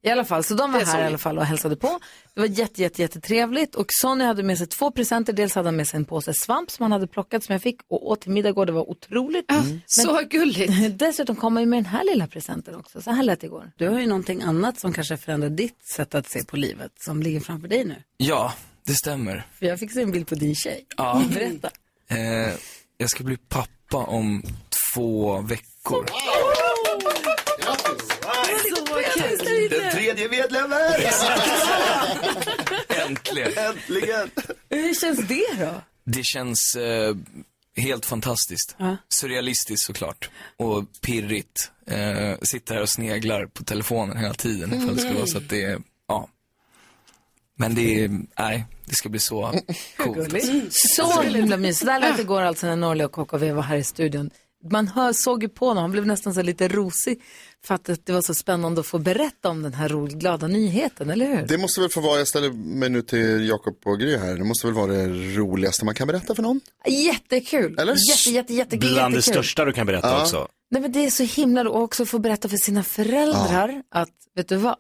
I 0.08 0.12
alla 0.12 0.26
fall, 0.26 0.44
så 0.44 0.54
de 0.54 0.72
var 0.72 0.80
här 0.80 1.04
i 1.04 1.06
alla 1.06 1.18
fall 1.18 1.38
och 1.38 1.46
hälsade 1.46 1.76
på. 1.76 2.00
Det 2.34 2.40
var 2.40 2.48
jätte, 2.48 2.82
jätte, 2.82 3.02
jättetrevligt 3.02 3.76
och 3.76 3.86
Sonny 3.90 4.24
hade 4.24 4.44
med 4.44 4.58
sig 4.58 4.68
två 4.68 4.92
presenter. 4.92 5.34
Dels 5.34 5.56
hade 5.56 5.68
han 5.68 5.76
med 5.76 5.88
sig 5.88 5.98
en 5.98 6.06
påse 6.06 6.34
svamp 6.34 6.72
som 6.72 6.84
han 6.84 6.92
hade 6.92 7.08
plockat 7.08 7.44
som 7.44 7.54
jag 7.54 7.62
fick 7.62 7.80
och 7.88 8.10
åt 8.10 8.22
till 8.22 8.32
middag 8.32 8.50
igår. 8.50 8.66
Det 8.66 8.72
var 8.72 8.90
otroligt. 8.90 9.52
Mm. 9.52 9.82
Så 9.86 10.22
gulligt. 10.30 10.74
Dessutom 11.00 11.36
kom 11.36 11.56
han 11.56 11.64
ju 11.64 11.70
med 11.70 11.78
den 11.78 11.86
här 11.86 12.04
lilla 12.04 12.28
presenten 12.28 12.76
också. 12.76 13.02
Så 13.02 13.12
här 13.12 13.24
lät 13.24 13.42
det 13.42 13.48
igår. 13.48 13.72
Du 13.76 13.88
har 13.90 14.00
ju 14.00 14.08
någonting 14.08 14.42
annat 14.42 14.80
som 14.80 14.94
kanske 14.94 15.18
förändrar 15.18 15.50
ditt 15.50 15.88
sätt 15.96 16.16
att 16.16 16.30
se 16.30 16.44
på 16.44 16.58
livet 16.58 16.92
som 17.00 17.24
ligger 17.24 17.40
framför 17.40 17.68
dig 17.68 17.86
nu. 17.86 17.96
Ja, 18.18 18.54
det 18.86 18.94
stämmer. 18.94 19.48
För 19.60 19.66
jag 19.66 19.80
fick 19.80 19.92
se 19.92 20.02
en 20.02 20.12
bild 20.12 20.28
på 20.28 20.36
din 20.36 20.56
tjej. 20.56 20.86
Ja. 20.98 21.24
Berätta. 21.34 21.70
Eh, 22.10 22.54
jag 22.98 23.10
ska 23.10 23.24
bli 23.24 23.38
pappa 23.38 23.98
om 23.98 24.44
två 24.94 25.42
veckor. 25.42 26.06
Den 29.70 29.92
tredje 29.92 30.30
medlemmen! 30.30 30.80
Äntligen. 33.08 33.52
Äntligen! 33.58 34.30
Hur 34.70 34.94
känns 34.94 35.28
det 35.28 35.46
då? 35.60 35.82
Det 36.04 36.24
känns 36.24 36.76
eh, 36.76 37.16
helt 37.78 38.06
fantastiskt. 38.06 38.76
Ja. 38.78 38.98
Surrealistiskt 39.10 39.86
såklart. 39.86 40.30
Och 40.58 40.84
pirrigt. 41.02 41.72
Eh, 41.88 42.38
sitter 42.42 42.76
här 42.76 42.82
och 42.82 42.90
sneglar 42.90 43.46
på 43.46 43.64
telefonen 43.64 44.18
hela 44.18 44.34
tiden 44.34 44.74
ifall 44.74 44.96
det 44.96 45.02
skulle 45.02 45.16
vara 45.18 45.28
så 45.28 45.38
att 45.38 45.50
det 45.50 45.64
är, 45.64 45.80
ja. 46.08 46.30
Men 47.56 47.76
det 47.76 48.04
är, 48.04 48.10
nej, 48.40 48.66
det 48.86 48.96
ska 48.96 49.10
bli 49.10 49.20
så 49.20 49.60
coolt. 49.98 50.34
Så 50.72 51.22
himla 51.22 51.58
mysigt. 51.58 51.80
Så 51.80 51.86
där 51.86 52.00
lät 52.00 52.16
det 52.18 52.22
igår 52.22 52.42
alltså 52.42 52.68
när 52.68 52.76
Norli 52.76 53.04
och 53.04 53.12
KKV 53.12 53.52
var 53.52 53.62
här 53.62 53.78
i 53.78 53.84
studion. 53.84 54.30
Man 54.72 54.88
hör, 54.88 55.14
såg 55.14 55.44
ju 55.44 55.50
på 55.50 55.68
honom, 55.68 55.82
han 55.82 55.92
blev 55.92 56.06
nästan 56.06 56.34
så 56.34 56.42
lite 56.42 56.68
rosig 56.68 57.22
för 57.66 57.76
att 57.76 57.90
det 58.04 58.14
var 58.14 58.22
så 58.22 58.34
spännande 58.34 58.82
att 58.82 58.88
få 58.88 58.98
berätta 59.00 59.50
om 59.50 59.62
den 59.64 59.74
här 59.74 59.90
ro, 59.90 60.06
glada 60.06 60.48
nyheten, 60.48 61.10
eller 61.10 61.26
hur? 61.28 61.48
Det 61.48 61.58
måste 61.58 61.82
väl 61.82 61.90
få 61.90 62.02
vara, 62.02 62.18
jag 62.18 62.28
ställer 62.28 62.50
mig 62.52 62.90
nu 62.90 63.02
till 63.02 63.48
Jakob 63.50 63.78
och 63.86 64.00
Gry 64.00 64.18
här, 64.18 64.36
det 64.38 64.44
måste 64.44 64.68
väl 64.68 64.74
vara 64.76 64.92
det 64.92 65.08
roligaste 65.38 65.86
man 65.86 65.96
kan 65.96 66.08
berätta 66.08 66.36
för 66.36 66.44
någon? 66.44 66.62
Jättekul. 66.88 67.80
Eller? 67.80 67.96
Jätte, 68.10 68.30
jätte, 68.32 68.54
jätte, 68.54 68.78
Bland 68.78 68.96
det 68.96 69.18
jättekul. 69.18 69.22
största 69.24 69.66
du 69.66 69.74
kan 69.74 69.88
berätta 69.88 70.08
Ja. 70.10 70.22
också. 70.22 70.48
Nej 70.72 70.82
men 70.82 70.92
det 70.92 71.06
är 71.06 71.10
så 71.10 71.24
himla 71.24 71.64
ro- 71.64 71.72
och 71.72 71.82
också 71.82 72.06
få 72.06 72.20
berätta 72.20 72.50
för 72.50 72.58
sina 72.58 72.84
föräldrar 72.84 73.82
att, 73.92 74.10
vet 74.36 74.50
du 74.50 74.56
vad? 74.56 74.76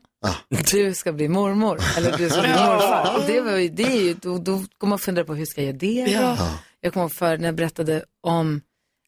Du 0.72 0.94
ska 0.94 1.14
bli 1.14 1.28
mormor 1.28 1.80
eller 1.98 2.18
du 2.18 2.30
ska 2.30 2.42
bli 2.42 2.50
morfar. 2.50 3.16
Och 3.18 3.24
det, 3.28 3.42
var 3.42 3.58
ju, 3.58 3.70
det 3.70 3.84
är 3.84 4.02
ju, 4.02 4.14
då, 4.14 4.38
då 4.38 4.64
kommer 4.78 4.90
man 4.90 5.00
fundera 5.00 5.26
på 5.26 5.36
hur 5.36 5.46
ska 5.46 5.62
jag 5.62 5.68
göra 5.68 5.78
det? 6.06 6.12
Ja. 6.12 6.38
Jag 6.82 6.94
kommer 6.94 7.10
för 7.10 7.38
när 7.38 7.46
jag 7.46 7.56
berättade 7.56 8.04
om 8.24 8.62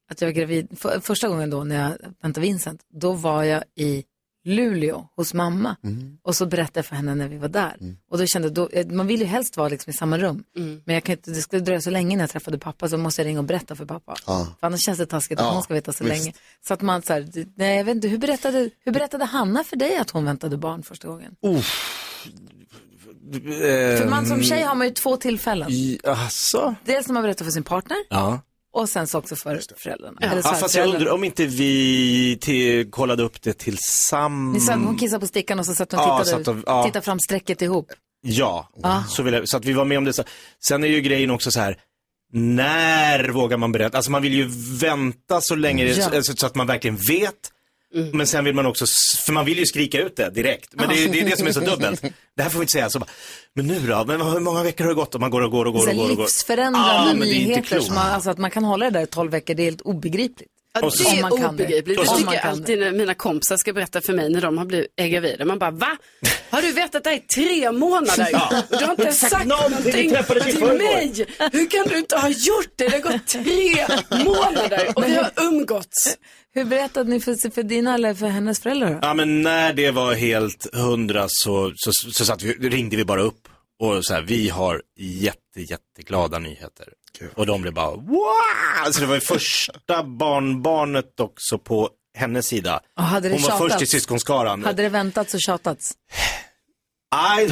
att 0.10 0.22
jag 0.22 0.28
var 0.28 0.34
gravid, 0.34 0.68
för, 0.80 0.99
första 0.99 1.28
gången 1.28 1.49
då 1.49 1.64
när 1.64 1.76
jag 1.89 1.97
väntade 2.22 2.41
Vincent, 2.47 2.82
då 2.93 3.14
var 3.14 3.43
jag 3.43 3.64
i 3.76 4.03
Luleå 4.45 5.07
hos 5.16 5.34
mamma 5.34 5.76
och 6.24 6.36
så 6.36 6.45
berättade 6.45 6.78
jag 6.80 6.86
för 6.86 6.95
henne 6.95 7.16
när 7.16 7.28
vi 7.28 7.38
var 7.38 7.47
där. 7.47 7.78
Och 8.12 8.18
då 8.18 8.26
kände 8.26 8.47
jag, 8.47 8.55
då, 8.55 8.70
eh, 8.70 8.88
man 8.88 9.07
vill 9.07 9.20
ju 9.20 9.26
helst 9.26 9.57
vara 9.57 9.70
liksom 9.70 9.89
i 9.89 9.93
samma 9.93 10.18
rum, 10.18 10.43
men 10.86 10.93
jag 10.95 11.03
kan 11.03 11.14
inte, 11.14 11.32
det 11.32 11.41
skulle 11.41 11.62
dröja 11.62 11.82
så 11.82 11.89
länge 11.89 12.16
när 12.18 12.24
jag 12.24 12.30
träffade 12.30 12.57
pappa 12.60 12.89
så 12.89 12.97
måste 12.97 13.22
jag 13.22 13.28
ringa 13.28 13.39
och 13.39 13.45
berätta 13.45 13.76
för 13.76 13.86
pappa. 13.86 14.16
Ja. 14.28 14.47
För 14.60 14.68
annars 14.68 14.82
känns 14.82 14.97
det 14.97 15.05
taskigt 15.05 15.39
att 15.39 15.45
Ja, 15.45 15.51
hon 15.51 15.64
ska 15.64 15.74
veta 15.74 15.93
så 15.93 16.03
visst. 16.03 16.18
länge. 16.24 16.34
Så 16.68 16.74
att 16.74 16.82
man 16.82 17.01
så 17.01 17.14
här, 17.14 17.28
nej 17.55 17.78
jag 17.78 17.84
vet 17.84 17.95
inte, 17.95 18.07
hur 18.07 18.18
berättade, 18.18 18.70
hur 18.86 18.91
berättade 18.91 19.26
Hanna 19.26 19.64
för 19.64 19.76
dig 19.76 19.97
att 19.97 20.10
hon 20.10 20.26
väntade 20.26 20.57
barn 20.57 20.84
första 20.84 21.07
gången? 21.07 21.36
För 23.97 24.10
man 24.10 24.26
som 24.26 24.43
tjej 24.43 24.62
har 24.62 24.76
man 24.76 24.88
ju 24.88 24.93
två 24.93 25.18
tillfällen. 25.18 25.70
Alltså? 26.03 26.76
Dels 26.86 27.07
när 27.07 27.14
man 27.14 27.24
berättar 27.24 27.45
för 27.45 27.51
sin 27.51 27.64
partner 27.64 27.97
Ja. 28.10 28.41
Och 28.74 28.89
sen 28.89 29.07
så 29.07 29.17
också 29.17 29.36
för 29.36 29.61
föräldrarna. 29.78 30.17
Eller 30.22 30.36
Ja, 30.36 30.41
fast 30.53 30.76
jag 30.76 30.88
undrar 30.88 31.11
om 31.11 31.24
inte 31.24 31.45
vi 31.45 32.38
till, 32.41 32.91
kollade 32.91 33.24
upp 33.24 33.41
det 33.41 33.49
Ni 33.49 33.53
tillsammans. 33.53 34.65
sa 34.65 34.74
att 34.74 34.80
hon 34.86 34.97
kissade 34.97 35.20
på 35.20 35.28
stickan 35.28 35.59
och 35.59 35.65
så 35.65 35.76
satt 35.76 35.91
hon 35.91 35.99
och 36.01 36.05
Ja, 36.07 36.24
tittade, 36.24 36.43
satt 36.45 36.55
och- 36.55 36.63
ja. 36.65 36.84
tittade 36.84 37.05
fram 37.05 37.20
strecket 37.20 37.61
ihop. 37.61 37.88
Ja, 38.22 38.70
Ah. 38.84 39.03
så, 39.03 39.24
vill 39.24 39.34
jag, 39.34 39.49
så 39.49 39.57
att 39.57 39.65
vi 39.65 39.74
var 39.74 39.86
med 39.86 39.97
om 39.97 40.03
det. 40.05 40.13
Så- 40.13 40.24
Sen 40.63 40.84
är 40.84 40.88
ju 40.88 41.01
grejen 41.01 41.32
också 41.32 41.51
så 41.51 41.59
här, 41.59 41.78
när 42.34 43.30
vågar 43.30 43.57
man 43.57 43.72
berätta? 43.72 43.97
Alltså 43.97 44.11
man 44.11 44.22
vill 44.22 44.34
ju 44.34 44.47
vänta 44.80 45.41
så 45.41 45.55
länge 45.55 45.86
Ja. 45.86 46.24
så, 46.24 46.34
så 46.38 46.45
att 46.45 46.55
man 46.55 46.67
verkligen 46.67 46.97
vet. 47.09 47.34
Men 48.14 48.28
sen 48.28 48.44
vill 48.46 48.56
man 48.56 48.66
också, 48.66 48.86
för 49.26 49.34
man 49.34 49.46
vill 49.46 49.60
ju 49.60 49.66
skrika 49.66 50.02
ut 50.02 50.16
det 50.16 50.30
direkt. 50.30 50.70
Men 50.74 50.90
det, 50.90 51.04
är- 51.04 51.08
det 51.10 51.20
är 51.22 51.26
det 51.30 51.38
som 51.38 51.48
är 51.48 51.52
så 51.52 51.60
dubbelt. 51.60 52.02
Det 52.38 52.44
här 52.44 52.50
får 52.50 52.60
vi 52.60 52.64
inte 52.64 52.72
säga. 52.72 52.90
Så 52.90 53.00
bara, 53.00 53.10
men 53.56 53.68
nu 53.68 53.80
då? 53.80 54.04
Men 54.08 54.22
hur 54.22 54.40
många 54.40 54.64
veckor 54.64 54.84
har 54.84 54.90
det 54.90 54.96
gått? 54.96 55.16
Och 55.16 55.22
man 55.22 55.32
går 55.32 55.42
och 55.42 55.52
går 55.52 55.66
och 55.66 55.74
går 55.74 55.88
och 55.90 55.96
går. 55.96 56.10
Och 56.10 56.16
går. 56.16 56.24
livsförändrande 56.24 57.12
inte 57.12 57.26
nyheter. 57.26 57.80
Som 57.80 57.96
man, 57.96 58.12
alltså 58.12 58.30
att 58.30 58.38
man 58.38 58.52
kan 58.52 58.64
hålla 58.64 58.86
det 58.86 58.92
där 58.92 59.04
i 59.04 59.08
12 59.08 59.32
veckor, 59.32 59.54
det 59.54 59.62
är 59.64 59.66
helt 59.66 59.82
obegripligt. 59.82 60.50
Ja, 60.74 60.86
Och 60.86 60.93
så- 60.93 61.03
det 61.03 61.20
är 61.20 61.49
obegripligt. 61.49 61.99
Det 61.99 62.17
tycker 62.17 62.34
jag 62.34 62.45
alltid 62.45 62.80
när 62.80 62.91
mina 62.91 63.13
kompisar 63.13 63.57
ska 63.57 63.74
berätta 63.74 64.01
för 64.01 64.13
mig 64.13 64.30
när 64.30 64.41
de 64.41 64.57
har 64.57 64.65
blivit 64.65 64.88
är 64.95 65.07
gravida. 65.07 65.45
Man 65.45 65.59
bara, 65.59 65.72
va? 65.72 65.97
Har 66.49 66.61
du 66.61 66.72
vetat 66.72 67.03
det 67.03 67.09
här 67.09 67.17
i 67.17 67.20
tre 67.20 67.72
månader? 67.72 68.30
Ja. 68.32 68.63
Du 68.70 68.86
har 68.86 68.91
inte 68.91 69.11
Sagt 69.11 69.32
sagt 69.32 69.45
någonting, 69.45 69.91
till 70.43 70.63
mig. 70.63 71.26
Hur 71.51 71.70
kan 71.70 71.88
du 71.88 71.97
inte 71.97 72.17
ha 72.17 72.30
gjort 72.30 72.72
det? 72.76 72.88
Det 72.88 72.91
har 72.91 73.11
gått 73.11 73.28
tre 73.28 73.88
månader 74.26 74.91
och 74.95 75.03
vi 75.07 75.15
har 75.15 75.32
umgåtts. 75.38 76.17
Hur 76.53 76.65
berättade 76.65 77.09
ni 77.09 77.20
för, 77.20 77.51
för 77.51 77.63
dina 77.63 77.93
eller 77.93 78.13
för 78.13 78.28
hennes 78.28 78.59
föräldrar? 78.59 78.91
då? 78.91 78.99
Ja 79.01 79.13
men 79.13 79.41
när 79.41 79.74
det 79.74 79.91
var 79.91 80.13
helt 80.13 80.76
hundra 80.76 81.26
så, 81.28 81.72
så, 81.76 81.91
så, 81.93 82.11
så 82.11 82.26
satt 82.26 82.41
vi, 82.43 82.53
ringde 82.70 82.95
vi 82.97 83.05
bara 83.05 83.22
upp 83.22 83.47
och 83.82 84.05
så 84.05 84.13
här, 84.13 84.22
vi 84.22 84.49
har 84.49 84.82
jätte, 84.99 85.61
jätteglada 85.61 86.39
nyheter. 86.39 86.88
Och 87.36 87.45
de 87.45 87.61
blev 87.61 87.74
bara 87.74 87.91
wow! 87.91 88.26
Alltså 88.86 89.01
det 89.01 89.07
var 89.07 89.15
ju 89.15 89.22
första 89.22 90.03
barnbarnet 90.03 91.20
också 91.20 91.57
på 91.57 91.89
hennes 92.17 92.47
sida. 92.47 92.80
Och 92.97 93.03
hade 93.03 93.30
det 93.30 93.36
Hon 93.36 93.41
var 93.41 93.49
tjatats? 93.49 93.74
först 93.74 93.82
i 93.82 93.86
syskonskaran. 93.86 94.63
Hade 94.63 94.84
det 94.84 94.89
väntats 94.89 95.34
och 95.34 95.41
tjatats? 95.41 95.93
Nej, 97.15 97.51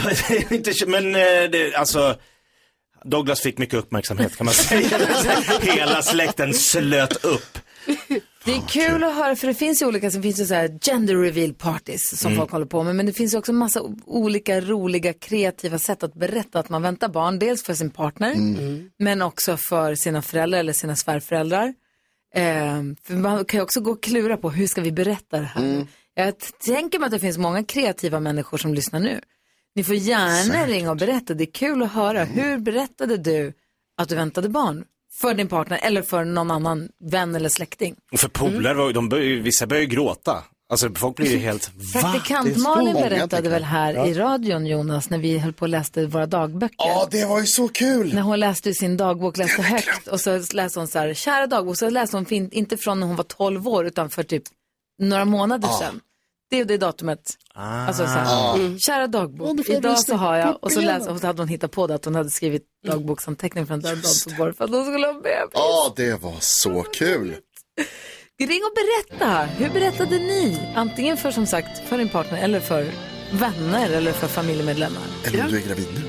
inte, 0.49 0.71
men 0.87 1.15
eh, 1.15 1.21
det, 1.51 1.75
alltså 1.75 2.15
Douglas 3.03 3.41
fick 3.41 3.57
mycket 3.57 3.79
uppmärksamhet 3.79 4.37
kan 4.37 4.45
man 4.45 4.53
säga. 4.53 4.99
Hela 5.61 6.01
släkten 6.01 6.53
slöt 6.53 7.25
upp. 7.25 7.59
Det 8.45 8.53
är 8.53 8.67
kul 8.67 9.03
att 9.03 9.15
höra, 9.15 9.35
för 9.35 9.47
det 9.47 9.53
finns 9.53 9.81
ju 9.81 9.85
olika, 9.85 10.09
det 10.09 10.21
finns 10.21 10.39
ju 10.39 10.45
så 10.45 10.53
här 10.53 10.79
gender 10.81 11.15
reveal 11.15 11.53
parties 11.53 12.17
som 12.19 12.27
Mm. 12.31 12.37
folk 12.39 12.51
håller 12.51 12.65
på 12.65 12.83
med, 12.83 12.95
men 12.95 13.05
det 13.05 13.13
finns 13.13 13.33
ju 13.33 13.37
också 13.37 13.53
massa 13.53 13.81
olika 14.05 14.61
roliga 14.61 15.13
kreativa 15.13 15.79
sätt 15.79 16.03
att 16.03 16.13
berätta 16.13 16.59
att 16.59 16.69
man 16.69 16.81
väntar 16.81 17.09
barn, 17.09 17.39
dels 17.39 17.63
för 17.63 17.73
sin 17.73 17.89
partner, 17.89 18.33
Mm. 18.33 18.89
men 18.99 19.21
också 19.21 19.57
för 19.57 19.95
sina 19.95 20.21
föräldrar 20.21 20.59
eller 20.59 20.73
sina 20.73 20.95
svärföräldrar. 20.95 21.73
Eh, 22.35 22.81
för 23.03 23.13
man 23.13 23.45
kan 23.45 23.57
ju 23.57 23.61
också 23.63 23.81
gå 23.81 23.91
och 23.91 24.03
klura 24.03 24.37
på 24.37 24.49
hur 24.49 24.67
ska 24.67 24.81
vi 24.81 24.91
berätta 24.91 25.39
det 25.39 25.45
här. 25.45 25.87
Jag 26.15 26.39
t- 26.39 26.45
tänker 26.65 26.99
mig 26.99 27.05
att 27.05 27.11
det 27.11 27.19
finns 27.19 27.37
många 27.37 27.63
kreativa 27.63 28.19
människor 28.19 28.57
som 28.57 28.73
lyssnar 28.73 28.99
nu. 28.99 29.21
Ni 29.75 29.83
får 29.83 29.95
gärna 29.95 30.65
ringa 30.67 30.91
och 30.91 30.97
berätta, 30.97 31.33
det 31.33 31.43
är 31.43 31.51
kul 31.51 31.83
att 31.83 31.91
höra. 31.91 32.23
Hur 32.23 32.57
berättade 32.57 33.17
du 33.17 33.53
att 33.97 34.09
du 34.09 34.15
väntade 34.15 34.49
barn? 34.49 34.85
För 35.21 35.33
din 35.33 35.47
partner 35.47 35.79
eller 35.83 36.01
för 36.01 36.25
någon 36.25 36.51
annan 36.51 36.89
vän 37.11 37.35
eller 37.35 37.49
släkting? 37.49 37.95
Och 38.11 38.19
för 38.19 38.27
polare, 38.29 38.75
började, 38.75 39.27
ju- 39.27 39.41
vissa 39.41 39.67
började 39.67 39.83
ju 39.85 39.89
gråta. 39.95 40.43
Alltså 40.69 40.89
folk 40.95 41.15
blir 41.15 41.31
ju 41.31 41.37
helt, 41.37 41.71
va? 41.93 42.01
Praktikant 42.01 42.45
Det 42.47 42.51
är 42.51 42.55
så 42.55 42.59
Malin 42.69 42.93
många, 42.93 43.09
berättade 43.09 43.49
väl 43.49 43.63
här 43.63 43.93
Ja. 43.93 44.05
i 44.07 44.13
radion 44.13 44.65
Jonas 44.65 45.09
när 45.09 45.17
vi 45.17 45.37
höll 45.37 45.53
på 45.53 45.61
och 45.63 45.69
läste 45.69 46.05
våra 46.05 46.25
dagböcker. 46.25 46.75
Ja, 46.77 47.07
det 47.11 47.25
var 47.25 47.39
ju 47.39 47.45
så 47.45 47.67
kul. 47.67 48.13
När 48.13 48.21
hon 48.21 48.39
läste 48.39 48.73
sin 48.73 48.97
dagbok, 48.97 49.37
läste 49.37 49.61
högt 49.61 50.07
och 50.07 50.19
så 50.21 50.41
läste 50.53 50.79
hon 50.79 50.87
så 50.87 50.99
här, 50.99 51.13
kära 51.13 51.47
dagbok, 51.47 51.77
så 51.77 51.89
läste 51.89 52.17
hon 52.17 52.25
fin- 52.25 52.49
inte 52.51 52.77
från 52.77 52.99
när 52.99 53.07
hon 53.07 53.15
var 53.15 53.23
12 53.23 53.67
år 53.67 53.85
utan 53.87 54.09
för 54.09 54.23
typ 54.23 54.43
några 55.01 55.25
månader 55.25 55.67
Ja. 55.71 55.79
sedan. 55.79 55.99
Det 56.49 56.59
är 56.59 56.65
det 56.65 56.77
datumet. 56.77 57.19
Alltså 57.53 58.03
så 58.03 58.09
här, 58.09 58.25
Ah. 58.27 58.55
mm. 58.55 58.79
kära 58.79 59.07
dagbok, 59.07 59.69
idag 59.69 59.99
så 59.99 60.15
har 60.15 60.35
jag, 60.35 60.57
och 60.63 60.71
så, 60.71 60.81
läste, 60.81 61.09
och 61.09 61.19
så 61.19 61.27
hade 61.27 61.41
hon 61.41 61.47
hittat 61.49 61.71
på 61.71 61.87
det 61.87 61.95
att 61.95 62.05
hon 62.05 62.15
hade 62.15 62.29
skrivit 62.29 62.63
dagboksanteckning 62.87 63.67
från 63.67 63.79
den 63.79 64.01
dagen 64.01 64.53
för 64.53 64.63
att 64.63 64.69
hon 64.69 64.85
skulle 64.85 65.07
ha 65.07 65.13
bebis. 65.13 65.51
Ja, 65.53 65.93
det 65.95 66.21
var 66.21 66.35
så 66.39 66.83
kul. 66.83 67.27
Ring 68.39 68.61
och 68.63 68.73
berätta. 68.75 69.43
Hur 69.57 69.69
berättade 69.69 70.17
ni? 70.19 70.73
Antingen 70.75 71.17
för 71.17 71.31
som 71.31 71.45
sagt 71.45 71.79
för 71.89 71.97
din 71.97 72.09
partner 72.09 72.43
eller 72.43 72.59
för 72.59 72.91
vänner 73.31 73.89
eller 73.89 74.11
för 74.11 74.27
familjemedlemmar. 74.27 75.01
Eller 75.25 75.43
om 75.45 75.51
du 75.51 75.57
är 75.57 75.61
gravid 75.67 75.87
nu. 75.95 76.01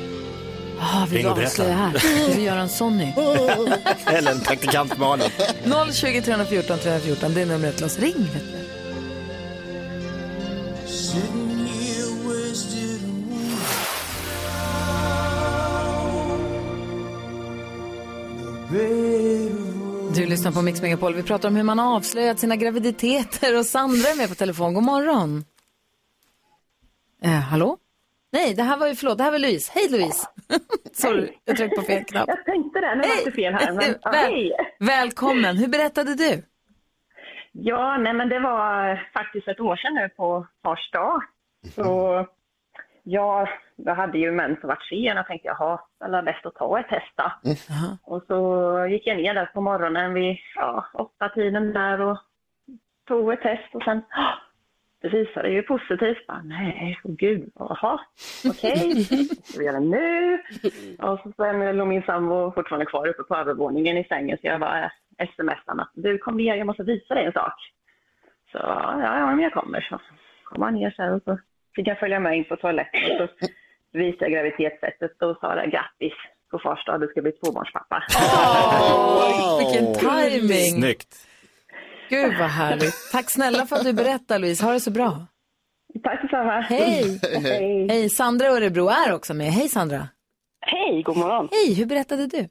Ah, 0.80 1.06
vill 1.06 1.14
Ring 1.16 1.24
du 1.24 1.30
och 1.30 1.36
berätta. 1.36 1.50
avslöja 1.62 1.74
här? 1.74 2.26
Vill 2.28 2.36
du 2.36 2.42
göra 2.42 2.60
en 2.60 2.68
Sonny? 2.68 3.12
Eller 4.06 4.30
en 4.32 4.40
praktikant 4.40 4.98
Malin. 4.98 5.30
020 5.92 6.22
314 6.22 6.78
314, 6.78 7.34
det 7.34 7.40
är 7.40 7.46
numret 7.46 7.76
till 7.76 7.86
oss. 7.86 7.98
Ring, 7.98 8.14
vet 8.18 8.42
du. 8.52 8.77
Du 20.14 20.26
lyssnar 20.26 20.52
på 20.52 20.62
Mix 20.62 20.82
Megapol. 20.82 21.14
Vi 21.14 21.22
pratar 21.22 21.48
om 21.48 21.56
hur 21.56 21.62
man 21.62 21.78
har 21.78 21.96
avslöjat 21.96 22.38
sina 22.38 22.56
graviditeter 22.56 23.58
och 23.58 23.66
Sandra 23.66 24.08
är 24.08 24.16
med 24.16 24.28
på 24.28 24.34
telefon. 24.34 24.74
God 24.74 24.82
morgon. 24.82 25.44
Eh, 27.22 27.30
hallå? 27.30 27.76
Nej, 28.32 28.54
det 28.54 28.62
här 28.62 28.76
var 28.76 28.86
ju, 28.88 28.94
förlåt, 28.94 29.18
det 29.18 29.24
här 29.24 29.30
var 29.30 29.38
Louise. 29.38 29.72
Hej 29.74 29.88
Louise! 29.88 30.26
Sorry, 30.92 31.32
jag 31.44 31.56
tryckte 31.56 31.76
på 31.76 31.82
fel 31.82 32.04
knapp. 32.04 32.28
Jag 32.28 32.44
tänkte 32.44 32.80
det, 32.80 32.94
nu 32.94 33.00
var 33.08 33.24
det 33.24 33.32
fel 33.32 33.54
här. 33.54 33.72
Men, 33.72 33.76
Väl- 34.12 34.14
hej. 34.14 34.52
Välkommen, 34.80 35.56
hur 35.56 35.68
berättade 35.68 36.14
du? 36.14 36.42
Ja, 37.60 37.96
nej 37.96 38.12
men 38.12 38.28
det 38.28 38.38
var 38.38 38.96
faktiskt 39.12 39.48
ett 39.48 39.60
år 39.60 39.76
sedan 39.76 39.94
nu 39.94 40.08
på 40.08 40.46
fars 40.62 40.90
dag. 40.90 41.22
Så 41.74 42.26
ja, 43.02 43.48
jag 43.76 43.94
hade 43.94 44.18
ju 44.18 44.32
mens 44.32 44.58
och 44.62 44.68
varit 44.68 44.88
sen 44.88 45.18
och 45.18 45.26
tänkte 45.26 45.48
jaha, 45.48 45.80
det 45.98 46.22
bäst 46.22 46.46
att 46.46 46.54
ta 46.54 46.80
ett 46.80 46.88
test 46.88 47.12
då. 47.16 47.30
Och 48.02 48.22
så 48.26 48.86
gick 48.90 49.06
jag 49.06 49.16
ner 49.16 49.34
där 49.34 49.46
på 49.46 49.60
morgonen 49.60 50.14
vid 50.14 50.36
ja, 50.54 50.86
åtta 50.92 51.28
tiden 51.28 51.72
där 51.72 52.00
och 52.00 52.18
tog 53.08 53.32
ett 53.32 53.42
test 53.42 53.74
och 53.74 53.82
sen 53.82 54.02
det 55.00 55.08
visade 55.08 55.50
ju 55.50 55.62
positivt. 55.62 56.26
Bara, 56.26 56.42
Nej, 56.42 57.00
åh 57.04 57.12
gud, 57.14 57.52
jaha, 57.58 58.00
okej, 58.48 58.94
vad 59.10 59.46
ska 59.46 59.58
vi 59.58 59.64
göra 59.64 59.80
nu? 59.80 60.38
Och 60.98 61.20
så 61.22 61.32
sen 61.36 61.76
låg 61.76 61.88
min 61.88 62.02
sambo 62.02 62.52
fortfarande 62.52 62.86
kvar 62.86 63.08
uppe 63.08 63.22
på 63.22 63.36
övervåningen 63.36 63.96
i 63.96 64.04
sängen 64.04 64.38
så 64.40 64.46
jag 64.46 64.60
bara 64.60 64.92
smsade 65.26 65.82
att 65.82 65.90
du 65.94 66.18
kom 66.18 66.36
ner, 66.36 66.56
jag 66.56 66.66
måste 66.66 66.82
visa 66.82 67.14
dig 67.14 67.24
en 67.24 67.32
sak. 67.32 67.54
Så 68.52 68.58
ja, 68.58 69.18
ja 69.18 69.26
men 69.26 69.40
jag 69.40 69.52
kommer. 69.52 69.80
Så 69.80 70.00
kom 70.44 70.62
han 70.62 70.74
ner 70.74 70.90
sen 70.90 71.12
och 71.12 71.22
så 71.24 71.38
fick 71.74 71.86
jag 71.86 71.98
följa 71.98 72.20
med 72.20 72.36
in 72.38 72.44
på 72.44 72.56
toaletten 72.56 73.22
och 73.22 73.28
så 73.40 73.46
visade 73.92 74.24
jag 74.24 74.32
graviditetssättet 74.32 75.22
och 75.22 75.36
sa 75.40 75.54
det, 75.54 75.66
grattis 75.66 76.12
på 76.50 76.58
fars 76.58 76.84
dag, 76.86 77.00
du 77.00 77.06
ska 77.08 77.22
bli 77.22 77.32
tvåbarnspappa. 77.32 78.02
Oj, 79.24 79.64
vilken 79.64 79.94
timing. 79.94 80.82
Snyggt. 80.82 81.26
Gud 82.10 82.38
vad 82.38 82.48
härligt. 82.48 82.94
Tack 83.12 83.30
snälla 83.30 83.66
för 83.66 83.76
att 83.76 83.84
du 83.84 83.92
berättar 83.92 84.38
Louise. 84.38 84.64
Ha 84.64 84.72
det 84.72 84.80
så 84.80 84.90
bra. 84.90 85.26
Tack 86.02 86.22
detsamma. 86.22 86.60
Hej. 86.60 87.20
Hej. 87.42 87.86
Hej. 87.88 88.08
Sandra 88.08 88.46
i 88.46 88.48
Örebro 88.48 88.88
är 88.88 89.14
också 89.14 89.34
med. 89.34 89.46
Hej 89.46 89.68
Sandra. 89.68 90.08
Hej, 90.60 91.02
god 91.02 91.16
morgon. 91.16 91.48
Hej, 91.52 91.74
hur 91.74 91.86
berättade 91.86 92.26
du? 92.26 92.48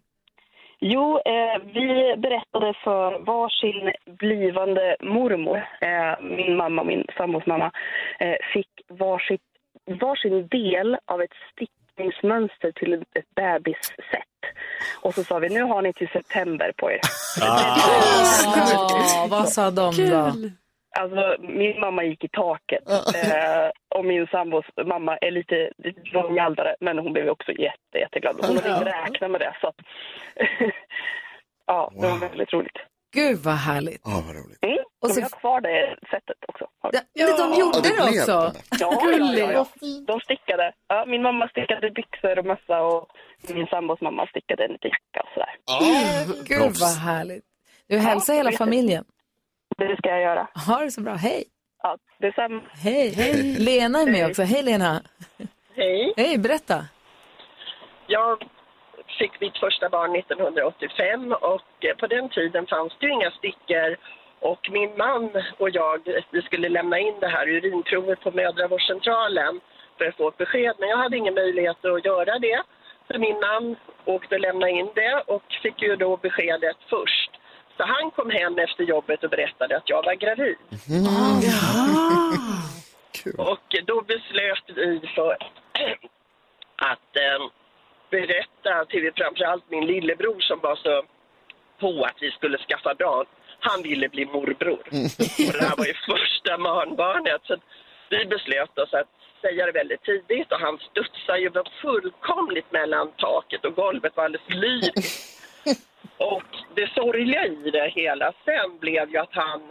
Jo, 0.80 1.20
eh, 1.26 1.62
vi 1.74 2.16
berättade 2.18 2.74
för 2.84 3.20
varsin 3.20 3.92
blivande 4.20 4.96
mormor, 5.00 5.58
eh, 5.82 6.22
min 6.22 6.58
mamma 6.58 6.82
och 6.82 6.88
min 6.88 7.06
sambos 7.18 7.46
mamma, 7.46 7.72
eh, 8.20 8.36
fick 8.54 8.70
varsitt, 8.88 9.42
varsin 9.86 10.48
del 10.48 10.98
av 11.06 11.22
ett 11.22 11.34
stickningsmönster 11.52 12.72
till 12.72 12.94
ett 12.94 13.36
bebissätt. 13.36 14.24
Och 15.02 15.14
så 15.14 15.24
sa 15.24 15.40
vi, 15.40 15.50
nu 15.50 15.62
har 15.62 15.82
ni 15.82 15.94
till 15.94 16.08
september 16.08 16.72
på 16.78 16.92
er. 16.92 17.00
Ah, 17.42 19.28
vad 19.30 19.50
sa 19.50 19.72
de 19.72 20.10
då? 20.10 20.34
Alltså, 20.98 21.36
min 21.40 21.80
mamma 21.80 22.04
gick 22.04 22.24
i 22.24 22.28
taket 22.30 22.90
eh, 22.90 23.70
och 23.96 24.06
min 24.06 24.28
sambos 24.28 24.66
mamma 24.86 25.18
är 25.18 25.32
lite 25.32 25.70
långhjältare 26.14 26.76
men 26.80 26.98
hon 26.98 27.14
blev 27.14 27.30
också 27.30 27.52
jätte, 27.52 27.98
jätteglad. 27.98 28.36
Hon 28.42 28.56
hade 28.58 28.70
inte 28.70 28.86
räknat 28.86 29.32
med 29.32 29.42
det 29.42 29.56
så 29.62 29.68
att, 29.68 29.76
ja, 31.68 31.92
det 31.96 32.08
var 32.08 32.18
väldigt 32.20 32.54
roligt. 32.54 32.78
Gud 33.14 33.38
vad 33.40 33.54
härligt. 33.56 34.02
Ja, 34.06 34.24
vad 34.28 34.36
roligt. 34.36 34.64
Mm, 34.64 34.78
Och 35.02 35.10
så- 35.10 35.16
vi 35.16 35.22
har 35.22 35.30
kvar 35.30 35.62
det 35.62 35.96
sättet 36.12 36.38
också. 36.48 36.68
Ja, 36.82 37.28
men 37.28 37.38
de 37.52 37.60
gjorde 37.60 37.78
Ja, 37.84 38.06
det 38.06 38.20
också. 38.20 38.32
Ja, 38.80 39.02
ja, 39.04 39.34
ja, 39.38 39.52
ja. 39.52 39.66
De 40.08 40.20
stickade. 40.20 40.74
Ja, 40.88 41.06
min 41.08 41.22
mamma 41.22 41.48
stickade 41.48 41.92
byxor 41.92 42.40
och 42.40 42.46
mössa 42.46 42.82
och 42.82 43.08
min 43.56 43.68
sambos 43.68 44.02
mamma 44.02 44.28
stickade 44.28 44.66
en 44.66 44.72
liten 44.72 44.92
jacka 44.92 45.20
och 45.26 45.30
sådär. 45.34 45.54
Gud 46.46 46.76
vad 46.80 46.96
härligt. 46.98 47.44
Du 47.88 47.98
hälsar 47.98 48.34
hela 48.34 48.52
familjen. 48.52 49.06
Det 49.78 49.98
ska 49.98 50.10
jag 50.10 50.22
göra. 50.22 50.48
Ha 50.68 50.80
det 50.80 50.92
så 50.92 51.02
bra. 51.02 51.14
Hej. 51.14 51.44
Ja, 51.84 51.98
detsamma. 52.20 52.62
Hej. 52.84 53.12
Lena 53.60 54.00
är 54.00 54.12
med 54.12 54.30
också. 54.30 54.44
Hej 54.44 54.64
Lena. 54.64 55.02
Hej. 55.76 56.14
Hej, 56.18 56.38
berätta. 56.38 56.86
Jag 58.08 58.46
fick 59.20 59.42
mitt 59.42 59.58
första 59.58 59.90
barn 59.90 60.16
1985 60.16 61.32
och 61.32 61.86
eh, 61.86 61.96
på 61.96 62.08
den 62.08 62.30
tiden 62.30 62.68
fanns 62.68 62.94
det 63.00 63.06
ju 63.06 63.14
inga 63.14 63.32
stickor 63.32 63.98
och 64.40 64.70
min 64.72 64.98
man 64.98 65.32
och 65.58 65.70
jag, 65.70 66.00
vi 66.32 66.42
skulle 66.42 66.70
lämna 66.70 67.00
in 67.00 67.20
det 67.20 67.28
här 67.28 67.48
urinprovet 67.48 68.22
på 68.22 68.32
mödravårdscentralen 68.32 69.60
för 69.98 70.06
att 70.06 70.18
få 70.18 70.28
ett 70.28 70.38
besked, 70.38 70.76
men 70.80 70.90
jag 70.90 70.98
hade 70.98 71.18
ingen 71.18 71.34
möjlighet 71.34 71.86
att 71.86 72.06
göra 72.06 72.40
det. 72.40 72.64
Så 73.08 73.20
min 73.20 73.40
man 73.40 73.76
åkte 74.06 74.36
och 74.36 74.42
lämnade 74.42 74.72
in 74.72 74.90
det 74.96 75.24
och 75.28 75.44
fick 75.64 75.82
ju 75.82 75.96
då 75.96 76.18
beskedet 76.18 76.78
först. 76.90 77.32
Så 77.78 77.84
han 77.84 78.12
kom 78.12 78.30
hem 78.30 78.58
efter 78.58 78.84
jobbet 78.84 79.24
och 79.24 79.30
berättade 79.30 79.78
att 79.78 79.90
jag 79.90 80.04
var 80.06 80.14
gravid. 80.16 80.58
Och 83.38 83.76
då 83.86 84.02
beslöt 84.02 84.64
vi 84.76 85.10
för 85.16 85.38
att 86.76 87.16
eh, 87.26 87.42
berätta 88.10 88.86
till 88.86 89.12
framförallt 89.16 89.70
min 89.70 89.86
lillebror 89.86 90.40
som 90.40 90.60
var 90.60 90.76
så 90.76 91.04
på 91.80 92.04
att 92.04 92.18
vi 92.22 92.32
skulle 92.32 92.58
skaffa 92.58 92.96
barn. 92.96 93.26
Han 93.60 93.82
ville 93.84 94.10
bli 94.10 94.26
morbror. 94.26 94.80
Och 95.48 95.54
det 95.54 95.64
här 95.68 95.78
var 95.78 95.86
ju 95.86 95.94
första 95.94 96.58
barnbarnet. 96.58 97.42
Så 97.44 97.56
vi 98.10 98.26
beslöt 98.26 98.78
oss 98.78 98.94
att 98.94 99.08
säga 99.42 99.66
det 99.66 99.72
väldigt 99.72 100.04
tidigt 100.04 100.52
och 100.52 100.60
han 100.60 100.78
studsade 100.92 101.40
ju 101.40 101.52
fullkomligt 101.82 102.72
mellan 102.72 103.12
taket 103.12 103.66
och 103.66 103.76
golvet 103.76 104.14
var 104.16 104.24
alldeles 104.24 104.50
lyriskt. 104.50 105.37
Och 106.18 106.50
det 106.76 106.94
sorgliga 106.94 107.46
i 107.46 107.72
det 107.72 107.92
hela 107.96 108.34
sen 108.46 108.80
blev 108.80 109.10
ju 109.10 109.18
att 109.18 109.34
han 109.34 109.62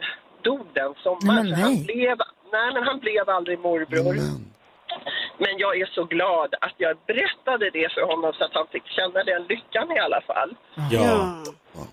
dog 0.42 0.66
den 0.72 0.94
sommaren. 1.02 1.44
Nej, 1.44 1.50
men 1.50 1.60
han 1.60 1.82
blev, 1.84 2.16
nej, 2.52 2.74
men 2.74 2.82
han 2.82 2.98
blev 2.98 3.30
aldrig 3.30 3.58
morbror. 3.58 4.14
Men 5.38 5.58
jag 5.58 5.80
är 5.80 5.86
så 5.86 6.04
glad 6.04 6.54
att 6.60 6.74
jag 6.76 6.96
berättade 7.06 7.70
det 7.70 7.92
för 7.92 8.02
honom 8.02 8.32
så 8.32 8.44
att 8.44 8.54
han 8.54 8.66
fick 8.66 8.86
känna 8.86 9.24
den 9.24 9.42
lyckan 9.42 9.92
i 9.96 9.98
alla 9.98 10.20
fall. 10.20 10.50
Ja. 10.90 11.42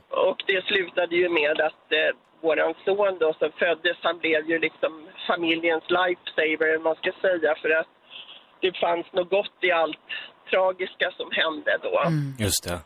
Och 0.10 0.44
det 0.48 0.66
slutade 0.66 1.16
ju 1.16 1.30
med 1.30 1.62
att 1.62 1.86
eh, 1.92 2.12
våran 2.42 2.74
son 2.86 3.18
då 3.20 3.34
som 3.40 3.52
föddes, 3.52 3.98
han 4.02 4.18
blev 4.18 4.50
ju 4.50 4.60
liksom 4.60 5.08
familjens 5.28 5.84
lifesaver, 5.90 6.80
man 6.80 6.96
ska 6.96 7.12
säga, 7.22 7.56
för 7.62 7.70
att 7.80 7.88
det 8.62 8.78
fanns 8.78 9.06
något 9.14 9.30
gott 9.30 9.58
i 9.62 9.72
allt 9.72 10.08
tragiska 10.50 11.12
som 11.18 11.30
hände 11.32 11.78
då. 11.82 11.94
Just 12.44 12.64
det. 12.68 12.80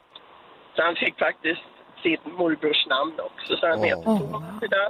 Så 0.78 0.84
han 0.84 0.96
fick 0.96 1.16
faktiskt 1.20 1.66
sitt 2.04 2.26
morbrors 2.40 2.82
namn 2.94 3.16
också, 3.30 3.52
så 3.60 3.68
han 3.68 3.84
heter 3.84 4.04
Thomas 4.04 4.64
idag. 4.64 4.90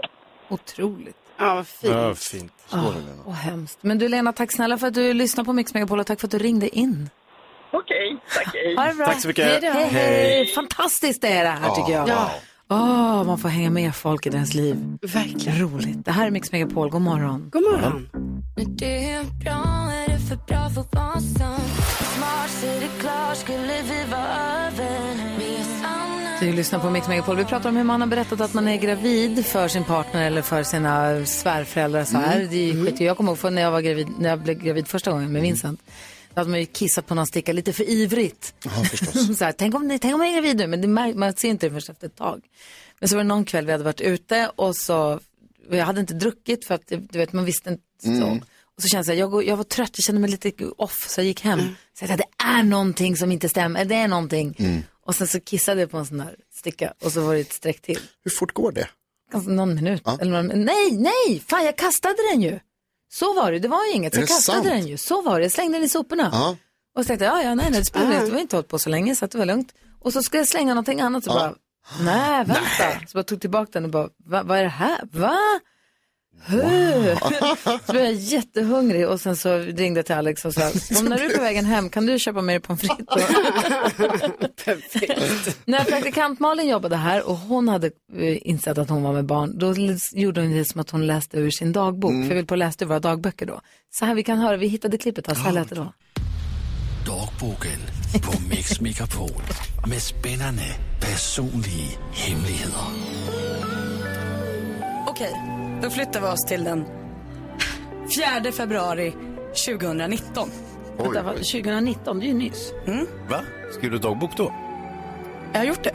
Otroligt. 0.50 1.18
Ja, 1.38 1.56
vad 1.56 1.68
fint. 1.68 1.94
Ja, 1.94 2.16
fint. 2.16 2.54
Ah, 2.70 2.92
och 3.26 3.36
hemskt. 3.36 3.80
Men 3.82 3.98
du 3.98 4.08
Lena, 4.10 4.34
tack 4.34 4.52
snälla 4.52 4.78
för 4.78 4.88
att 4.88 4.94
du 4.94 5.14
lyssnar 5.14 5.44
på 5.44 5.54
Mix 5.54 5.74
Megapol 5.74 6.00
och 6.00 6.08
tack 6.08 6.20
för 6.20 6.28
att 6.28 6.32
du 6.32 6.38
ringde 6.38 6.78
in. 6.78 7.10
Okej, 7.72 8.18
tack 8.36 8.54
hej. 8.54 8.76
Ha 8.76 8.86
det 8.86 8.94
bra. 8.94 9.06
Tack 9.06 9.22
så 9.22 9.28
mycket. 9.28 9.46
Hej, 9.46 9.60
då. 9.62 9.68
Hej. 9.68 9.90
hej. 9.90 10.48
Fantastiskt 10.48 11.22
det 11.22 11.28
är 11.28 11.44
det 11.44 11.50
här 11.50 11.76
tycker 11.76 11.94
jag. 11.94 12.10
Ja. 12.10 12.32
Åh, 12.70 13.24
man 13.24 13.38
får 13.38 13.50
hänga 13.50 13.70
med 13.70 13.96
folk 13.96 14.26
i 14.26 14.30
deras 14.30 14.54
liv. 14.54 14.98
Verkligen. 15.02 15.60
Roligt. 15.60 16.06
Det 16.06 16.12
här 16.12 16.28
är 16.28 16.32
Mix 16.32 16.52
Megapol. 16.52 16.90
God 16.90 17.02
morgon. 17.02 17.50
God 17.50 17.64
morgon. 17.64 18.10
Det 18.56 19.10
är 19.12 19.24
bra, 19.24 19.92
är 19.94 20.08
det 20.08 20.20
för 20.20 20.36
bra 20.48 20.70
för 20.70 20.98
vara 20.98 21.20
sant? 21.20 21.62
Smart, 22.16 22.50
ser 22.50 22.80
det 22.80 23.02
klart, 23.02 23.38
skulle 23.38 23.82
vi 23.82 24.12
vara 24.12 24.68
över? 24.68 25.00
Vi 25.40 25.56
är 25.56 25.77
Du 26.40 26.54
lyssnar 26.54 26.80
på 26.80 26.90
Mix 26.90 27.08
Megapol. 27.08 27.36
Vi 27.36 27.46
pratar 27.46 27.70
om 27.70 27.76
hur 27.76 27.84
man 27.84 28.02
har 28.02 28.08
berättat 28.08 28.42
att 28.42 28.54
man 28.54 28.68
är 28.68 28.78
gravid 28.78 29.46
för 29.46 29.68
sin 29.68 29.84
partner 29.84 30.28
eller 30.28 30.42
för 30.42 30.64
sina 30.64 31.26
svärföräldrar. 31.26 32.04
Så 32.04 32.18
här. 32.18 32.48
Det 32.52 32.70
är 32.70 32.86
skit. 32.86 33.00
Jag 33.00 33.18
kommer 33.18 33.32
ihåg 33.44 33.54
när 33.54 33.62
jag, 33.62 33.72
var 33.72 33.82
gravid, 33.82 34.08
när 34.20 34.30
jag 34.30 34.40
blev 34.40 34.58
gravid 34.58 34.88
första 34.88 35.12
gången 35.12 35.32
med 35.32 35.42
Vincent. 35.42 35.82
Då 36.34 36.40
hade 36.40 36.50
man 36.50 36.60
ju 36.60 36.66
kissat 36.66 37.08
på 37.08 37.16
någon 37.16 37.28
sticka 37.28 37.54
lite 37.54 37.74
för 37.74 37.90
ivrigt. 37.90 38.54
Ja, 38.64 38.72
förstås. 38.72 39.38
så 39.38 39.46
här, 39.46 39.52
tänk, 39.52 39.76
om, 39.76 39.98
tänk 40.02 40.16
om 40.16 40.22
jag 40.22 40.30
är 40.30 40.34
gravid 40.34 40.58
nu, 40.58 40.68
men 40.68 40.82
det, 40.82 40.88
man 41.16 41.34
ser 41.34 41.50
inte 41.50 41.70
det 41.70 41.74
först 41.74 41.90
efter 41.90 42.08
ett 42.08 42.16
tag. 42.16 42.42
Men 43.00 43.10
så 43.10 43.16
var 43.16 43.24
det 43.24 43.28
någon 43.28 43.46
kväll 43.46 43.66
vi 43.66 43.72
hade 43.72 43.84
varit 43.84 44.02
ute 44.02 44.52
och 44.56 44.76
så, 44.76 45.20
jag 45.72 45.86
hade 45.86 46.00
inte 46.02 46.14
druckit 46.14 46.66
för 46.66 46.76
att 46.76 46.88
du 46.88 47.20
vet, 47.20 47.34
man 47.34 47.46
visste 47.46 47.70
inte. 47.70 47.84
Så. 48.20 48.40
Och 48.76 48.84
så 48.84 48.88
kände 48.88 49.14
jag, 49.14 49.34
jag, 49.34 49.48
jag 49.48 49.58
var 49.58 49.64
trött, 49.64 49.92
jag 49.94 50.04
kände 50.04 50.22
mig 50.22 50.30
lite 50.30 50.52
off, 50.78 51.10
så 51.10 51.20
jag 51.20 51.26
gick 51.26 51.42
hem. 51.42 51.60
Så 51.60 52.04
jag 52.04 52.08
tänkte, 52.10 52.28
det 52.38 52.44
är 52.44 52.64
någonting 52.64 53.18
som 53.18 53.32
inte 53.32 53.50
stämmer, 53.50 53.86
det 53.86 53.96
är 53.96 54.08
någonting. 54.08 54.56
Och 55.08 55.16
sen 55.16 55.28
så 55.28 55.40
kissade 55.40 55.82
jag 55.82 55.92
på 55.92 55.98
en 55.98 56.06
sån 56.06 56.20
här 56.20 56.36
sticka 56.54 56.94
och 57.04 57.12
så 57.12 57.22
var 57.22 57.34
det 57.34 57.40
ett 57.40 57.54
streck 57.54 57.82
till. 57.82 58.00
Hur 58.24 58.32
fort 58.32 58.54
går 58.54 58.72
det? 58.72 58.88
Ganska 59.32 59.52
någon 59.52 59.76
minut. 59.76 60.04
Eller 60.22 60.32
någon, 60.32 60.66
nej, 60.66 60.92
nej, 60.92 61.44
fan 61.48 61.66
jag 61.66 61.78
kastade 61.78 62.16
den 62.32 62.42
ju. 62.42 62.60
Så 63.12 63.34
var 63.34 63.52
det, 63.52 63.60
det 63.60 63.68
var 63.68 63.86
ju 63.86 63.92
inget. 63.92 64.14
Så 64.14 64.20
jag 64.22 64.28
kastade 64.28 64.58
sant? 64.58 64.68
den 64.68 64.88
ju. 64.88 64.98
Så 64.98 65.22
var 65.22 65.40
det, 65.40 65.46
jag 65.46 65.52
slängde 65.52 65.78
den 65.78 65.86
i 65.86 65.90
soporna. 65.90 66.30
Ja. 66.34 66.56
Och 66.96 67.04
så 67.04 67.08
tänkte 67.08 67.26
jag, 67.26 67.38
ja, 67.38 67.44
ja, 67.44 67.56
nej, 67.56 67.68
nej, 67.72 67.80
det 67.80 67.86
spelar 67.86 68.06
ingen 68.06 68.20
roll. 68.20 68.26
det 68.30 68.34
var 68.34 68.42
inte 68.42 68.56
hållit 68.56 68.70
på 68.70 68.80
så 68.80 68.90
länge 68.90 69.16
så 69.16 69.26
att 69.26 69.32
det 69.32 69.38
var 69.38 69.46
lugnt. 69.46 69.74
Och 70.00 70.14
så 70.14 70.24
ska 70.24 70.38
jag 70.38 70.48
slänga 70.48 70.74
någonting 70.74 71.02
annat 71.02 71.24
så 71.24 71.30
bara, 71.30 71.56
nej, 72.02 72.46
vänta. 72.46 73.08
Så 73.08 73.18
jag 73.18 73.28
tog 73.28 73.42
tillbaka 73.42 73.70
den 73.74 73.86
och 73.86 73.90
bara, 73.90 74.10
Va, 74.26 74.44
vad 74.44 74.58
är 74.58 74.64
det 74.64 74.70
här? 74.70 75.02
Va? 75.12 75.38
Så 77.86 77.92
blev 77.92 78.04
jag 78.04 78.14
jättehungrig 78.14 79.08
och 79.08 79.22
sen 79.22 79.36
så 79.36 79.58
ringde 79.58 80.00
jag 80.00 80.06
till 80.06 80.16
Alex 80.16 80.46
och 80.46 80.54
sa, 80.54 80.72
om 81.00 81.06
när 81.06 81.18
du 81.18 81.26
är 81.26 81.36
på 81.36 81.42
vägen 81.42 81.66
hem 81.66 81.90
kan 81.90 82.06
du 82.06 82.20
köpa 82.20 82.42
mer 82.42 82.60
pommes 82.60 82.82
frites? 82.82 83.08
Perfekt. 84.66 85.60
När 85.66 85.84
praktikant 85.84 86.40
Malin 86.40 86.68
jobbade 86.70 86.96
här 86.96 87.30
och 87.30 87.38
hon 87.38 87.68
hade 87.70 87.88
eh, 88.18 88.48
insett 88.48 88.78
att 88.78 88.90
hon 88.90 89.04
var 89.04 89.14
med 89.14 89.26
barn, 89.26 89.58
då 89.58 89.74
gjorde 90.14 90.42
hon 90.42 90.52
det 90.52 90.66
som 90.66 90.82
att 90.82 90.90
hon 90.90 91.08
läste 91.08 91.38
ur 91.38 91.52
sin 91.52 91.72
dagbok. 91.72 92.12
För 92.12 92.28
jag 92.30 92.36
vill 92.36 92.46
på 92.46 92.54
att 92.54 92.60
läsa 92.60 92.86
ur 92.86 92.88
våra 92.88 93.00
dagböcker 93.00 93.46
då. 93.46 93.62
Så 93.90 94.06
här 94.06 94.16
vi 94.16 94.24
kan 94.24 94.38
höra, 94.38 94.58
vi 94.58 94.68
hittade 94.68 94.98
klippet, 94.98 95.28
här, 95.28 95.36
så 95.36 95.42
här 95.42 95.52
lät 95.52 95.70
det 95.70 95.76
då. 95.76 95.94
Dagboken 97.06 97.80
på 98.24 98.42
Mix 98.50 98.82
Megapol 98.82 99.42
med 99.90 100.02
spännande 100.02 100.64
personliga 101.02 101.98
hemligheter. 102.14 102.72
Okej, 105.08 105.34
då 105.82 105.90
flyttar 105.90 106.22
vi 106.22 106.28
oss 106.28 106.46
till 106.46 106.64
den 106.64 106.86
4 108.44 108.52
februari 108.52 109.14
2019. 109.66 110.50
Vänta, 110.98 111.24
vad- 111.24 111.36
2019, 111.36 112.20
det 112.20 112.26
är 112.26 112.28
ju 112.28 112.34
nyss. 112.34 112.74
Mm, 112.88 113.08
Va? 113.30 113.42
Skriver 113.74 113.94
du 113.96 114.00
dagbok 114.02 114.38
då? 114.38 114.54
jag 115.54 115.60
har 115.60 115.66
gjort 115.66 115.84
det. 115.84 115.94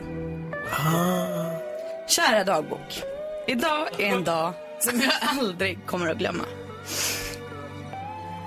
Kära 2.09 2.45
dagbok. 2.45 3.03
Idag 3.47 3.89
är 4.01 4.07
en 4.17 4.25
dag 4.25 4.53
som 4.81 5.01
jag 5.01 5.13
aldrig 5.39 5.87
kommer 5.87 6.11
att 6.11 6.19
glömma. 6.19 6.45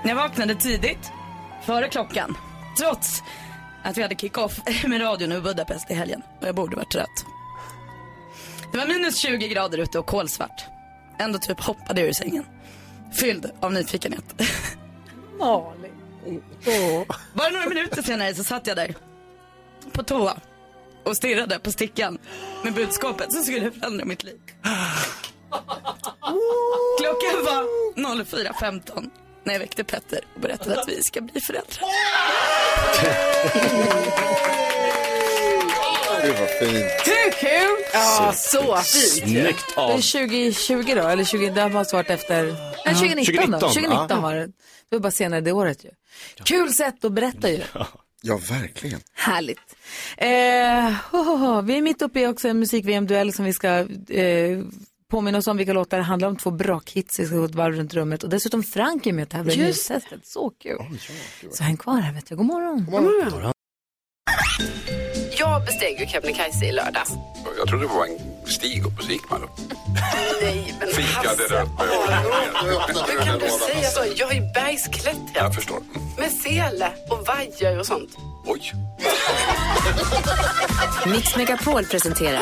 Jag 0.03 0.15
vaknade 0.15 0.55
tidigt, 0.55 1.11
före 1.65 1.89
klockan, 1.89 2.37
trots 2.79 3.23
att 3.83 3.97
vi 3.97 4.01
hade 4.01 4.15
kick-off 4.15 4.59
med 4.87 5.01
radion 5.01 5.31
i 5.31 5.41
Budapest 5.41 5.91
i 5.91 5.93
helgen 5.93 6.21
och 6.41 6.47
jag 6.47 6.55
borde 6.55 6.75
varit 6.75 6.91
trött. 6.91 7.25
Det 8.71 8.77
var 8.77 8.87
minus 8.87 9.17
20 9.17 9.47
grader 9.47 9.77
ute 9.77 9.99
och 9.99 10.05
kolsvart. 10.05 10.65
Ändå 11.19 11.39
typ 11.39 11.61
hoppade 11.61 12.01
jag 12.01 12.09
ur 12.09 12.13
sängen. 12.13 12.45
Fylld 13.13 13.51
av 13.59 13.73
nyfikenhet. 13.73 14.41
Malin. 15.39 15.91
Bara 17.33 17.49
några 17.49 17.69
minuter 17.69 18.01
senare 18.01 18.35
så 18.35 18.43
satt 18.43 18.67
jag 18.67 18.77
där 18.77 18.95
på 19.91 20.03
toa 20.03 20.37
och 21.03 21.17
stirrade 21.17 21.59
på 21.59 21.71
stickan 21.71 22.17
med 22.63 22.73
budskapet 22.73 23.33
som 23.33 23.43
skulle 23.43 23.71
förändra 23.71 24.05
mitt 24.05 24.23
liv. 24.23 24.39
Klockan 26.99 27.45
var 27.45 27.63
04.15 28.23 29.09
när 29.43 29.53
jag 29.53 29.59
väckte 29.59 29.83
Petter 29.83 30.19
och 30.35 30.41
berättade 30.41 30.81
att 30.81 30.89
vi 30.89 31.03
ska 31.03 31.21
bli 31.21 31.41
föräldrar. 31.41 31.79
Det 36.25 36.31
var 36.31 36.47
fint. 36.47 36.91
Hur 37.05 37.31
kul? 37.31 37.85
Ja, 37.93 38.33
så 38.35 38.75
fint. 38.75 39.29
Snyggt 39.29 39.75
Det 39.75 39.81
av. 39.81 39.91
är 39.91 40.27
2020 40.27 40.93
då, 40.95 41.07
eller 41.07 41.23
20, 41.23 41.49
det 41.49 41.61
har 41.61 41.69
varit 41.69 42.09
efter, 42.09 42.43
nej 42.85 42.95
2019 42.95 43.51
då. 43.51 43.59
2019, 43.59 43.59
2019 43.59 44.07
ja. 44.09 44.19
var 44.19 44.35
det. 44.35 44.45
Det 44.45 44.95
var 44.95 44.99
bara 44.99 45.11
senare 45.11 45.41
det 45.41 45.51
året 45.51 45.85
ju. 45.85 45.89
Kul 46.43 46.73
sätt 46.73 47.05
att 47.05 47.11
berätta 47.11 47.49
ju. 47.49 47.61
Ja, 48.21 48.39
verkligen. 48.49 48.99
Härligt. 49.13 49.75
Eh, 50.17 50.93
ho, 51.11 51.23
ho, 51.23 51.35
ho. 51.37 51.61
Vi 51.61 51.77
är 51.77 51.81
mitt 51.81 52.01
uppe 52.01 52.19
i 52.19 52.27
också 52.27 52.47
en 52.47 52.59
musik-VM-duell 52.59 53.33
som 53.33 53.45
vi 53.45 53.53
ska 53.53 53.67
eh, 54.09 54.59
påminna 55.11 55.37
oss 55.37 55.47
om 55.47 55.57
vilka 55.57 55.73
låtar 55.73 55.97
det 55.97 56.03
handlar 56.03 56.27
om. 56.27 56.35
Två 56.35 56.49
brak-hits, 56.49 57.19
vi 57.19 57.25
ska 57.25 57.35
gå 57.35 57.45
ett 57.45 57.55
varv 57.55 57.75
runt 57.75 57.93
rummet. 57.93 58.23
Och 58.23 58.29
dessutom 58.29 58.63
Frank 58.63 59.05
är 59.05 59.13
med 59.13 59.23
och 59.23 59.29
tävlar 59.29 59.53
i 59.53 59.55
Just 59.55 59.89
nyhetstestet. 59.89 60.27
Så 60.27 60.49
kul. 60.49 60.79
Så 61.51 61.63
häng 61.63 61.77
kvar 61.77 61.99
här 61.99 62.13
vet 62.13 62.29
jag. 62.29 62.37
God 62.37 62.47
morgon. 62.47 62.85
God 62.85 63.03
morgon. 63.03 63.41
Jag 63.43 63.54
besteg 65.65 65.99
ju 65.99 66.05
Kebnekaise 66.07 66.65
i 66.65 66.71
lördags. 66.71 67.11
Jag 67.57 67.67
trodde 67.67 67.83
det 67.83 67.93
var 67.93 68.05
en 68.05 68.47
stig 68.47 68.85
upp 68.85 68.97
på 68.97 69.03
Sigmar. 69.03 69.39
Nej, 70.41 70.73
men 70.79 70.87
Fika 70.87 71.21
där 71.37 71.61
uppe. 71.61 71.83
Hur 73.11 73.25
kan 73.25 73.39
du 73.39 73.49
säga 73.49 73.89
så? 73.89 74.03
Jag 74.15 74.35
är 74.35 74.53
bergsklättrare 74.53 75.19
Jag 75.33 75.55
förstår. 75.55 75.79
med 76.17 76.31
sele 76.31 76.89
och 77.09 77.27
vajer 77.27 77.79
och 77.79 77.85
sånt. 77.85 78.09
Oj. 78.45 78.73
Mix 81.05 81.35
Megapol 81.35 81.85
presenterar 81.85 82.41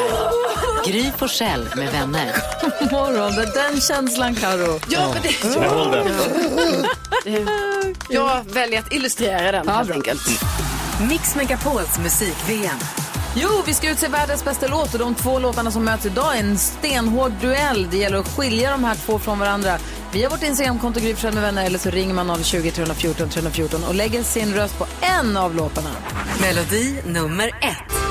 Gry 0.85 1.11
Forssell 1.17 1.67
med 1.75 1.91
vänner. 1.91 2.31
God 2.79 2.91
morgon. 2.91 3.31
Det 3.35 3.45
den 3.45 3.81
känslan 3.81 4.35
Karo. 4.35 4.79
Ja, 4.89 5.13
men 5.13 5.21
det 5.23 5.43
den. 7.25 7.45
Jag 8.09 8.43
väljer 8.43 8.79
att 8.79 8.93
illustrera 8.93 9.51
den 9.51 9.67
helt 9.67 9.91
enkelt. 9.91 10.21
Mix 11.09 11.35
Megapols 11.35 11.97
musik-VM. 11.99 12.77
Jo, 13.35 13.49
vi 13.65 13.73
ska 13.73 13.91
utse 13.91 14.07
världens 14.07 14.45
bästa 14.45 14.67
låt 14.67 14.93
och 14.93 14.99
de 14.99 15.15
två 15.15 15.39
låtarna 15.39 15.71
som 15.71 15.85
möts 15.85 16.05
idag 16.05 16.35
är 16.35 16.39
en 16.39 16.57
stenhård 16.57 17.31
duell. 17.41 17.87
Det 17.91 17.97
gäller 17.97 18.17
att 18.17 18.37
skilja 18.37 18.71
de 18.71 18.83
här 18.83 18.95
två 18.95 19.19
från 19.19 19.39
varandra. 19.39 19.77
Via 20.11 20.29
vårt 20.29 20.43
Instagramkonto 20.43 20.99
Gry 20.99 21.15
med 21.23 21.33
vänner 21.33 21.65
eller 21.65 21.79
så 21.79 21.89
ringer 21.89 22.13
man 22.13 22.43
020 22.43 22.71
314 22.71 23.29
314 23.29 23.83
och 23.83 23.95
lägger 23.95 24.23
sin 24.23 24.53
röst 24.53 24.77
på 24.77 24.85
en 25.01 25.37
av 25.37 25.55
låtarna. 25.55 25.89
Melodi 26.41 27.01
nummer 27.05 27.47
ett. 27.47 28.02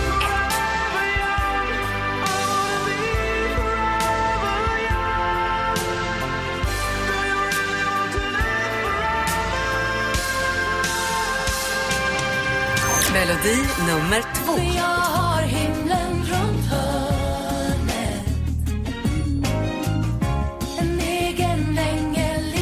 Egen 21.00 21.78
ängel 21.78 22.54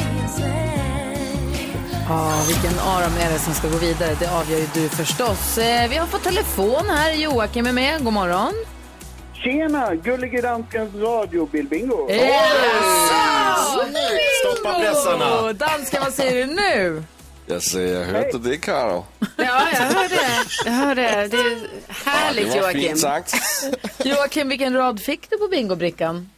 i 0.00 0.28
säng 0.36 1.74
Ja, 2.08 2.32
vilken 2.46 2.78
Aram 2.78 3.12
är 3.20 3.32
det 3.32 3.38
som 3.38 3.54
ska 3.54 3.68
gå 3.68 3.76
vidare? 3.76 4.16
Det 4.20 4.26
avgör 4.26 4.58
ju 4.58 4.66
du 4.74 4.88
förstås. 4.88 5.58
Eh, 5.58 5.90
Vi 5.90 5.96
har 5.96 6.06
fått 6.06 6.22
telefon 6.22 6.84
här. 6.88 7.12
Joakim 7.12 7.66
är 7.66 7.72
med. 7.72 8.04
God 8.04 8.12
morgon. 8.12 8.52
Tjena, 9.34 9.94
Gullige 9.94 10.40
Danskens 10.40 10.94
radiobildbingo. 10.94 12.08
Stoppa 14.40 14.78
pressarna. 14.78 15.52
Dansken, 15.52 16.02
vad 16.04 16.12
säger 16.12 16.46
du 16.46 16.54
nu? 16.54 17.02
Jag 17.46 17.62
säger, 17.62 18.04
hörde 18.04 18.38
det 18.38 18.56
Karo? 18.56 19.04
Ja, 19.18 19.26
jag 19.72 19.78
hör 19.80 20.08
det. 20.08 20.44
Jag 20.64 20.72
hör 20.72 20.94
det. 20.94 21.28
Det 21.30 21.36
är 21.36 21.68
härligt 21.88 22.52
det 22.52 22.60
var 22.60 22.66
Joakim. 22.66 22.82
fint 22.82 22.98
sagt. 23.00 23.34
Joakim, 24.04 24.48
vilken 24.48 24.74
rad 24.74 25.00
fick 25.00 25.30
du 25.30 25.38
på 25.38 25.48
bingobrickan? 25.48 26.30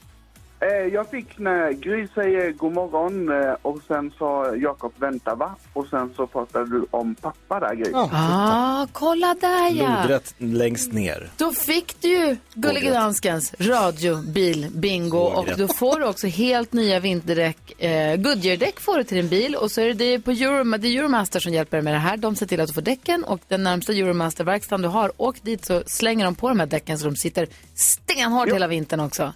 Eh, 0.60 0.94
jag 0.94 1.10
fick 1.10 1.38
när 1.38 1.72
Gry 1.72 2.08
säger 2.14 2.52
god 2.52 2.72
morgon 2.72 3.42
eh, 3.42 3.54
och 3.62 3.78
sen 3.88 4.12
sa 4.18 4.56
Jakob 4.56 4.92
vänta 4.96 5.34
va? 5.34 5.56
Och 5.72 5.86
sen 5.86 6.12
så 6.16 6.26
pratade 6.26 6.70
du 6.70 6.86
om 6.90 7.14
pappa 7.14 7.60
där 7.60 7.74
Gry. 7.74 7.92
Ah, 7.94 8.86
kolla 8.92 9.34
där 9.40 9.70
ja. 9.70 10.02
Lodrätt 10.02 10.34
längst 10.38 10.92
ner. 10.92 11.30
Då 11.36 11.52
fick 11.52 12.00
du 12.00 12.08
ju 12.08 12.36
Gullige 12.54 12.90
Danskens 12.90 13.54
radiobil 13.58 14.70
bingo 14.74 15.18
och 15.18 15.48
då 15.56 15.68
får 15.68 16.00
du 16.00 16.06
också 16.06 16.26
helt 16.26 16.72
nya 16.72 17.00
vinterdäck. 17.00 17.82
Eh, 17.82 18.16
Goodyear-däck 18.16 18.80
får 18.80 18.98
du 18.98 19.04
till 19.04 19.16
din 19.16 19.28
bil 19.28 19.56
och 19.56 19.70
så 19.70 19.80
är 19.80 19.94
det, 19.94 20.18
på 20.18 20.30
Euro, 20.30 20.78
det 20.78 20.88
är 20.88 20.98
Euromaster 20.98 21.40
som 21.40 21.52
hjälper 21.52 21.76
dig 21.76 21.84
med 21.84 21.94
det 21.94 21.98
här. 21.98 22.16
De 22.16 22.36
ser 22.36 22.46
till 22.46 22.60
att 22.60 22.68
du 22.68 22.74
får 22.74 22.82
däcken 22.82 23.24
och 23.24 23.40
den 23.48 23.62
närmsta 23.62 23.92
Euromaster-verkstaden 23.92 24.82
du 24.82 24.88
har, 24.88 25.12
åk 25.16 25.42
dit 25.42 25.64
så 25.64 25.82
slänger 25.86 26.24
de 26.24 26.34
på 26.34 26.48
de 26.48 26.60
här 26.60 26.66
däcken 26.66 26.98
så 26.98 27.04
de 27.04 27.16
sitter 27.16 27.48
stenhårt 27.74 28.48
hela 28.48 28.66
vintern 28.66 29.00
också. 29.00 29.32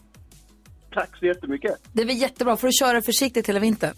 Tack 0.95 1.17
så 1.19 1.27
jättemycket. 1.27 1.75
Det 1.93 2.03
är 2.03 2.07
väl 2.07 2.17
jättebra, 2.17 2.57
får 2.57 2.67
du 2.69 2.73
köra 2.73 3.03
försiktigt 3.03 3.49
hela 3.49 3.61
vintern. 3.61 3.95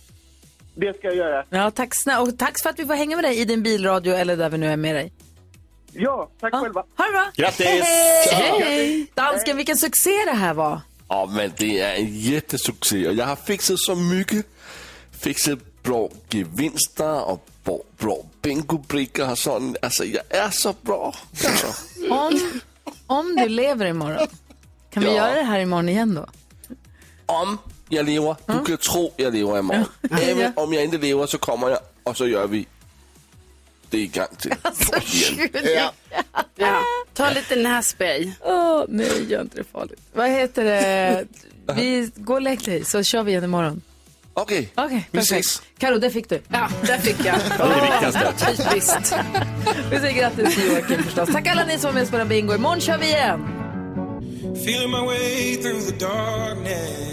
Det 0.74 0.98
ska 0.98 1.06
jag 1.06 1.16
göra. 1.16 1.44
Ja, 1.50 1.70
tack 1.70 1.94
snälla 1.94 2.20
och 2.20 2.38
tack 2.38 2.62
för 2.62 2.70
att 2.70 2.78
vi 2.78 2.86
får 2.86 2.94
hänga 2.94 3.16
med 3.16 3.24
dig 3.24 3.38
i 3.40 3.44
din 3.44 3.62
bilradio 3.62 4.12
eller 4.14 4.36
där 4.36 4.48
vi 4.50 4.58
nu 4.58 4.66
är 4.72 4.76
med 4.76 4.94
dig. 4.94 5.12
Ja, 5.92 6.30
tack 6.40 6.54
själva. 6.54 6.84
Ha 6.96 7.04
det 7.06 7.12
bra! 7.12 7.30
Grattis! 7.34 7.66
Hej! 8.32 8.60
Hej! 8.62 9.06
Dansken, 9.14 9.56
vilken 9.56 9.76
succé 9.76 10.10
det 10.26 10.32
här 10.36 10.54
var. 10.54 10.80
Ja, 11.08 11.30
men 11.36 11.52
det 11.58 11.80
är 11.80 11.94
en 11.94 12.18
jättesuccé 12.18 13.08
och 13.08 13.14
jag 13.14 13.26
har 13.26 13.36
fixat 13.36 13.78
så 13.78 13.94
mycket. 13.94 14.46
Fixat 15.10 15.58
bra 15.82 16.08
gevinster 16.30 17.24
och 17.28 17.46
bra, 17.64 17.78
bra 17.98 18.16
bingobrickor 18.42 19.30
och 19.30 19.38
sånt. 19.38 19.76
Alltså, 19.82 20.04
jag 20.04 20.22
är 20.30 20.50
så 20.50 20.74
bra. 20.82 21.14
Om, 22.10 22.40
om 23.06 23.36
du 23.36 23.48
lever 23.48 23.86
imorgon, 23.86 24.26
kan 24.92 25.02
vi 25.02 25.08
Ja. 25.08 25.14
göra 25.16 25.34
det 25.34 25.42
här 25.42 25.60
imorgon 25.60 25.88
igen 25.88 26.14
då? 26.14 26.26
Om 27.30 27.58
jag 27.88 28.06
lever, 28.06 28.36
du 28.46 28.64
kan 28.64 28.76
tro 28.76 29.12
jag 29.16 29.34
lever 29.34 29.58
imorgon. 29.58 29.84
Även 30.22 30.52
om 30.56 30.72
jag 30.72 30.84
inte 30.84 30.98
lever 30.98 31.26
så 31.26 31.38
kommer 31.38 31.68
jag 31.68 31.78
och 32.02 32.16
så 32.16 32.26
gör 32.26 32.46
vi 32.46 32.66
det 33.90 33.98
en 34.02 34.10
gång 34.10 34.26
till. 34.38 34.52
Igen. 35.20 35.48
Ja. 35.76 35.92
Ja. 36.56 36.82
Ta 37.14 37.30
lite 37.30 37.56
nässpray. 37.56 38.32
Åh, 38.40 38.84
nej, 38.88 39.26
gör 39.28 39.40
inte 39.40 39.56
det 39.56 39.64
farligt. 39.72 40.00
Vad 40.12 40.30
heter 40.30 40.64
det? 40.64 41.26
Vi 41.76 42.10
går 42.16 42.34
och 42.34 42.42
lägg 42.42 42.64
dig 42.64 42.84
så 42.84 43.02
kör 43.02 43.22
vi 43.22 43.30
igen 43.30 43.44
imorgon. 43.44 43.82
Okej, 44.34 44.72
Okej, 44.74 45.08
vi 45.10 45.18
perfekt. 45.18 45.46
ses. 45.46 45.62
Karo, 45.78 45.98
det 45.98 46.10
fick 46.10 46.28
du. 46.28 46.40
Ja, 46.48 46.68
där 46.82 46.98
fick 46.98 47.24
jag. 47.24 47.36
Ja, 47.58 47.66
det 47.66 47.72
är 47.74 47.80
det 47.80 47.90
viktigaste. 48.10 48.46
Typiskt. 48.64 49.14
Vi 49.90 49.98
säger 50.00 50.12
grattis 50.20 50.54
till 50.54 50.66
Joakim 50.72 51.02
förstås. 51.02 51.28
Tack 51.32 51.46
alla 51.46 51.64
ni 51.64 51.78
som 51.78 51.88
var 51.88 51.92
med 51.92 52.02
och 52.02 52.08
spelade 52.08 52.28
bingo. 52.28 52.54
Imorgon 52.54 52.80
kör 52.80 52.98
vi 52.98 53.06
igen. 53.06 53.40
Feeling 54.54 54.90
my 54.90 54.98
way 55.06 55.56
through 55.56 55.80
the 55.80 56.04
darkness. 56.04 57.09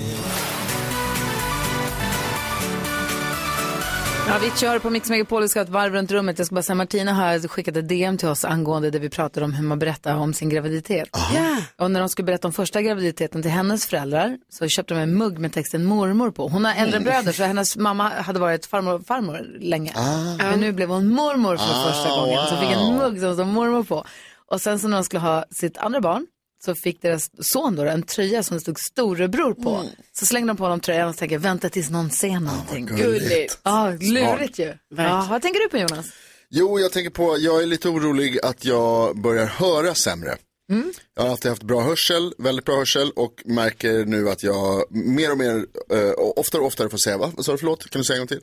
Ja, 4.29 4.37
vi 4.41 4.51
kör 4.51 4.79
på 4.79 4.89
Mix 4.89 5.09
Megapol, 5.09 5.41
vi 5.41 5.47
ska 5.49 5.59
ha 5.59 5.63
ett 5.63 5.69
varv 5.69 5.93
runt 5.93 6.11
rummet. 6.11 6.37
Jag 6.37 6.45
ska 6.45 6.55
bara 6.55 6.61
säga, 6.61 6.75
Martina 6.75 7.13
har 7.13 7.47
skickat 7.47 7.77
ett 7.77 7.89
DM 7.89 8.17
till 8.17 8.27
oss 8.27 8.45
angående 8.45 8.89
det 8.91 8.99
vi 8.99 9.09
pratade 9.09 9.45
om 9.45 9.53
hur 9.53 9.63
man 9.63 9.79
berättar 9.79 10.15
om 10.15 10.33
sin 10.33 10.49
graviditet. 10.49 11.09
Ja. 11.35 11.57
Och 11.77 11.91
när 11.91 11.99
de 11.99 12.09
skulle 12.09 12.25
berätta 12.25 12.47
om 12.47 12.53
första 12.53 12.81
graviditeten 12.81 13.41
till 13.41 13.51
hennes 13.51 13.85
föräldrar 13.85 14.37
så 14.49 14.67
köpte 14.67 14.93
de 14.93 14.99
en 14.99 15.17
mugg 15.17 15.39
med 15.39 15.53
texten 15.53 15.85
mormor 15.85 16.31
på. 16.31 16.47
Hon 16.47 16.65
har 16.65 16.73
äldre 16.75 16.99
bröder 16.99 17.31
så 17.31 17.43
hennes 17.43 17.77
mamma 17.77 18.09
hade 18.09 18.39
varit 18.39 18.65
farmor, 18.65 18.99
farmor 18.99 19.47
länge. 19.59 19.93
Men 20.37 20.59
nu 20.59 20.71
blev 20.71 20.89
hon 20.89 21.09
mormor 21.09 21.57
för 21.57 21.65
Ah, 21.65 21.91
första 21.91 22.09
gången. 22.09 22.39
Så 22.49 22.57
fick 22.57 22.71
en 22.71 22.79
wow. 22.79 22.97
mugg 22.97 23.19
som 23.21 23.33
stod 23.33 23.47
mormor 23.47 23.83
på. 23.83 24.05
Och 24.51 24.61
sen 24.61 24.79
så 24.79 24.87
när 24.87 24.97
de 24.97 25.03
skulle 25.03 25.19
ha 25.19 25.45
sitt 25.51 25.77
andra 25.77 26.01
barn 26.01 26.27
så 26.65 26.75
fick 26.75 27.01
deras 27.01 27.29
son 27.39 27.75
då 27.75 27.83
en 27.83 28.03
tröja 28.03 28.43
som 28.43 28.57
det 28.57 28.61
stod 28.61 28.79
storebror 28.79 29.53
på. 29.53 29.83
Så 30.19 30.25
slängde 30.25 30.49
de 30.49 30.57
på 30.57 30.63
honom 30.63 30.79
tröjan 30.79 31.09
och 31.09 31.17
tänkte 31.17 31.37
vänta 31.37 31.69
tills 31.69 31.89
någon 31.89 32.11
ser 32.11 32.39
någonting. 32.39 32.85
gulligt. 32.85 33.59
Ja, 33.63 33.89
lurigt 33.89 34.55
Smart. 34.55 34.59
ju. 34.59 34.73
Ja, 34.97 35.27
vad 35.29 35.41
tänker 35.41 35.59
du 35.59 35.69
på 35.69 35.77
Jonas? 35.77 36.05
Jo, 36.49 36.79
jag 36.79 36.91
tänker 36.91 37.09
på, 37.09 37.37
jag 37.39 37.63
är 37.63 37.65
lite 37.65 37.89
orolig 37.89 38.39
att 38.43 38.65
jag 38.65 39.21
börjar 39.21 39.45
höra 39.45 39.95
sämre. 39.95 40.37
Mm. 40.71 40.93
Jag 41.15 41.23
har 41.23 41.29
alltid 41.29 41.51
haft 41.51 41.63
bra 41.63 41.81
hörsel, 41.81 42.33
väldigt 42.37 42.65
bra 42.65 42.75
hörsel 42.75 43.11
och 43.15 43.43
märker 43.45 44.05
nu 44.05 44.29
att 44.29 44.43
jag 44.43 44.83
mer 44.89 45.31
och 45.31 45.37
mer, 45.37 45.55
uh, 45.93 46.11
oftare 46.35 46.61
och 46.61 46.67
oftare 46.67 46.89
får 46.89 46.97
säga, 46.97 47.17
va? 47.17 47.31
Vad 47.35 47.45
sa 47.45 47.51
du, 47.51 47.57
förlåt, 47.57 47.89
kan 47.89 48.01
du 48.01 48.05
säga 48.05 48.15
en 48.15 48.21
gång 48.21 48.27
till? 48.27 48.41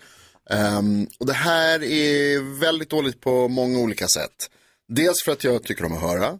Ehm, 0.51 1.07
och 1.19 1.27
det 1.27 1.33
här 1.33 1.83
är 1.83 2.61
väldigt 2.61 2.91
dåligt 2.91 3.21
på 3.21 3.49
många 3.49 3.79
olika 3.79 4.09
sätt. 4.09 4.51
Dels 4.89 5.23
för 5.25 5.33
att 5.33 5.45
jag 5.45 5.63
tycker 5.63 5.85
om 5.85 5.93
att 5.93 6.01
höra, 6.01 6.39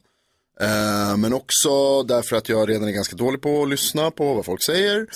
eh, 0.61 1.17
men 1.17 1.33
också 1.33 2.03
därför 2.03 2.37
att 2.37 2.49
jag 2.49 2.71
redan 2.71 2.89
är 2.89 2.93
ganska 2.93 3.17
dålig 3.17 3.43
på 3.43 3.63
att 3.63 3.69
lyssna 3.69 4.11
på 4.11 4.35
vad 4.35 4.45
folk 4.45 4.65
säger. 4.65 5.07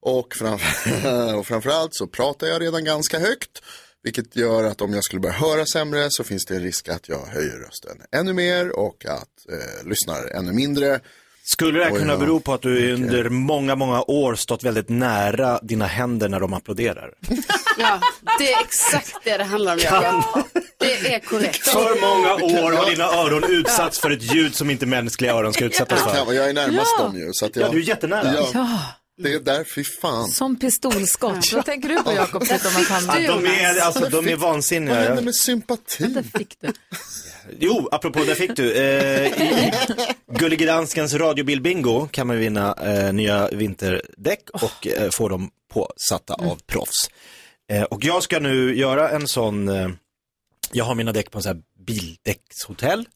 Och, 0.00 0.34
framför, 0.34 1.34
och 1.38 1.46
framförallt 1.46 1.94
så 1.94 2.06
pratar 2.06 2.46
jag 2.46 2.62
redan 2.62 2.84
ganska 2.84 3.18
högt. 3.18 3.62
Vilket 4.02 4.36
gör 4.36 4.64
att 4.64 4.80
om 4.80 4.94
jag 4.94 5.04
skulle 5.04 5.20
börja 5.20 5.34
höra 5.34 5.66
sämre 5.66 6.06
så 6.10 6.24
finns 6.24 6.46
det 6.46 6.54
en 6.54 6.62
risk 6.62 6.88
att 6.88 7.08
jag 7.08 7.26
höjer 7.26 7.56
rösten 7.56 8.02
ännu 8.12 8.32
mer 8.32 8.78
och 8.78 9.06
att 9.06 9.50
eh, 9.52 9.88
lyssnar 9.88 10.26
ännu 10.26 10.52
mindre. 10.52 11.00
Skulle 11.44 11.78
det 11.78 11.84
här 11.84 11.90
kunna 11.98 12.16
bero 12.16 12.40
på 12.40 12.54
att 12.54 12.62
du 12.62 12.92
under 12.94 13.28
många, 13.28 13.74
många 13.74 14.02
år 14.02 14.34
stått 14.34 14.64
väldigt 14.64 14.88
nära 14.88 15.58
dina 15.62 15.86
händer 15.86 16.28
när 16.28 16.40
de 16.40 16.54
applåderar? 16.54 17.10
Ja, 17.78 18.00
det 18.38 18.52
är 18.52 18.60
exakt 18.60 19.16
det 19.24 19.36
det 19.36 19.44
handlar 19.44 19.72
om. 19.72 19.78
Jakob. 19.78 20.44
Det 20.78 21.14
är 21.14 21.18
korrekt. 21.20 21.68
För 21.68 22.00
många 22.00 22.34
år 22.62 22.72
har 22.72 22.90
dina 22.90 23.04
öron 23.04 23.44
utsatts 23.48 23.98
för 23.98 24.10
ett 24.10 24.34
ljud 24.34 24.54
som 24.54 24.70
inte 24.70 24.86
mänskliga 24.86 25.32
öron 25.34 25.52
ska 25.52 25.64
utsättas 25.64 26.02
kan 26.02 26.26
för. 26.26 26.32
Jag 26.32 26.48
är 26.48 26.52
närmast 26.54 26.94
Ja. 26.98 27.04
dem 27.04 27.16
ju. 27.16 27.30
Så 27.32 27.46
att 27.46 27.56
jag, 27.56 27.68
Ja, 27.68 27.72
du 27.72 27.78
är 27.78 27.82
jättenära. 27.88 28.34
Ja, 28.34 28.48
Ja. 28.54 28.78
Det 29.22 29.32
är 29.32 29.40
där, 29.40 29.64
fy 29.74 29.84
fan. 29.84 30.28
Som 30.28 30.58
pistolskott. 30.58 31.52
Vad 31.52 31.64
tänker 31.64 31.88
du 31.88 32.02
på 32.02 32.12
Jakob. 32.12 32.44
Ja, 32.50 32.58
de 33.26 33.46
är, 33.46 33.80
alltså, 33.80 34.08
de 34.08 34.28
är 34.28 34.36
vansinniga. 34.36 34.94
Vad 34.94 35.04
händer 35.04 35.22
med 35.22 35.34
sympati? 35.34 36.22
fick 36.38 36.56
du. 36.60 36.72
Jo, 37.58 37.88
apropå 37.92 38.24
där 38.24 38.34
fick 38.34 38.56
du. 38.56 38.72
Eh, 38.72 39.26
I 39.42 39.72
Gullige 40.38 40.66
Danskens 40.66 41.14
radiobilbingo 41.14 42.08
kan 42.10 42.26
man 42.26 42.38
vinna 42.38 42.74
eh, 42.74 43.12
nya 43.12 43.48
vinterdäck 43.48 44.50
och 44.52 44.86
eh, 44.86 45.10
få 45.12 45.28
dem 45.28 45.50
påsatta 45.72 46.34
av 46.34 46.60
proffs. 46.66 47.10
Eh, 47.70 47.82
och 47.82 48.04
jag 48.04 48.22
ska 48.22 48.38
nu 48.40 48.76
göra 48.76 49.10
en 49.10 49.28
sån, 49.28 49.68
eh, 49.68 49.88
jag 50.72 50.84
har 50.84 50.94
mina 50.94 51.12
däck 51.12 51.30
på 51.30 51.38
en 51.38 51.42
sån 51.42 51.56
här 51.56 51.62
bildäckshotell. 51.84 53.08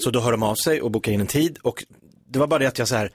Så 0.00 0.10
då 0.10 0.20
hör 0.20 0.30
de 0.32 0.42
av 0.42 0.54
sig 0.54 0.82
och 0.82 0.90
bokar 0.90 1.12
in 1.12 1.20
en 1.20 1.26
tid 1.26 1.58
och 1.62 1.84
det 2.28 2.38
var 2.38 2.46
bara 2.46 2.58
det 2.58 2.66
att 2.66 2.78
jag 2.78 2.88
så 2.88 2.94
här, 2.96 3.10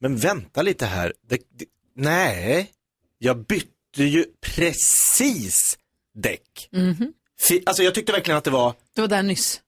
men 0.00 0.16
vänta 0.16 0.62
lite 0.62 0.86
här, 0.86 1.12
det, 1.28 1.36
det, 1.58 1.64
nej, 1.96 2.70
jag 3.18 3.38
bytte 3.46 3.68
ju 4.04 4.24
precis 4.40 5.78
däck. 6.14 6.68
Mhm. 6.72 7.12
Fi- 7.48 7.62
Alltså 7.66 7.82
jag 7.82 7.94
tyckte 7.94 8.12
verkligen 8.12 8.38
att 8.38 8.44
det 8.44 8.50
var 8.50 8.74
Det 8.94 9.00
var 9.00 9.08
där 9.08 9.22
nyss. 9.22 9.60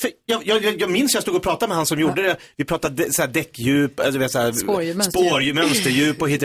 För 0.00 0.10
jag, 0.26 0.46
jag, 0.46 0.64
jag- 0.64 0.80
jag 0.80 0.90
minns 0.90 1.14
jag 1.14 1.22
stod 1.22 1.36
och 1.36 1.42
pratade 1.42 1.68
med 1.68 1.76
han 1.76 1.86
som 1.86 2.00
gjorde 2.00 2.22
det. 2.22 2.36
Vi 2.56 2.64
pratade 2.64 3.04
de- 3.04 3.12
så 3.12 3.22
här 3.22 3.28
däckdjup, 3.28 4.00
alltså, 4.00 4.28
så 4.28 4.38
här, 4.38 4.94
mönsterdjup. 4.94 5.54
mönsterdjup 5.54 6.22
och 6.22 6.30
hit. 6.30 6.42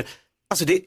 Alltså 0.49 0.65
det, 0.65 0.79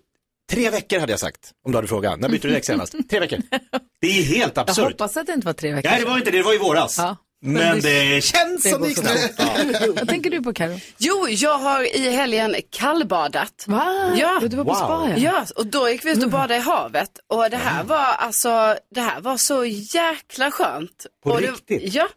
tre 0.50 0.70
veckor 0.70 0.98
hade 0.98 1.12
jag 1.12 1.20
sagt, 1.20 1.52
om 1.64 1.72
du 1.72 1.78
hade 1.78 1.88
frågat. 1.88 2.20
När 2.20 2.28
bytte 2.28 2.48
du 2.48 2.54
däck 2.54 2.64
senast? 2.64 2.94
Tre 3.10 3.20
veckor. 3.20 3.38
Det 4.00 4.06
är 4.06 4.22
helt 4.22 4.52
Jag 4.56 4.62
absurt. 4.70 4.84
hoppas 4.84 5.16
att 5.16 5.26
det 5.26 5.32
inte 5.32 5.46
var 5.46 5.52
tre 5.52 5.74
veckor. 5.74 5.90
Nej, 5.90 6.00
det 6.00 6.06
var 6.06 6.18
inte 6.18 6.30
det, 6.30 6.36
det 6.38 6.42
var 6.42 6.54
i 6.54 6.58
våras. 6.58 6.98
Ja. 6.98 7.16
Men 7.40 7.80
det 7.80 8.24
känns 8.24 8.62
Det 8.62 8.70
som 8.70 8.82
det 8.82 8.88
gick 8.88 8.96
så 8.96 9.02
snabbt. 9.04 9.98
Vad 9.98 10.08
tänker 10.08 10.30
du 10.30 10.42
på 10.42 10.52
Karo? 10.52 10.80
Jo, 10.98 11.28
jag 11.28 11.58
har 11.58 11.96
i 11.96 12.10
helgen 12.10 12.56
kallbadat. 12.70 13.64
Va? 13.66 14.14
Ja. 14.16 14.40
Du 14.42 14.56
var 14.56 14.64
på 14.64 14.74
spa, 14.74 15.10
ja. 15.10 15.16
ja. 15.16 15.46
och 15.56 15.66
då 15.66 15.88
gick 15.88 16.04
vi 16.04 16.10
ut 16.10 16.24
och 16.24 16.30
badade 16.30 16.56
i 16.56 16.58
havet. 16.58 17.10
Och 17.26 17.50
det 17.50 17.56
här 17.56 17.84
var 17.84 18.04
alltså, 18.18 18.76
det 18.94 19.00
här 19.00 19.20
var 19.20 19.36
så 19.36 19.64
jäkla 19.94 20.50
skönt. 20.50 21.06
På 21.24 21.30
och 21.30 21.40
riktigt? 21.40 21.94
ja. 21.94 22.08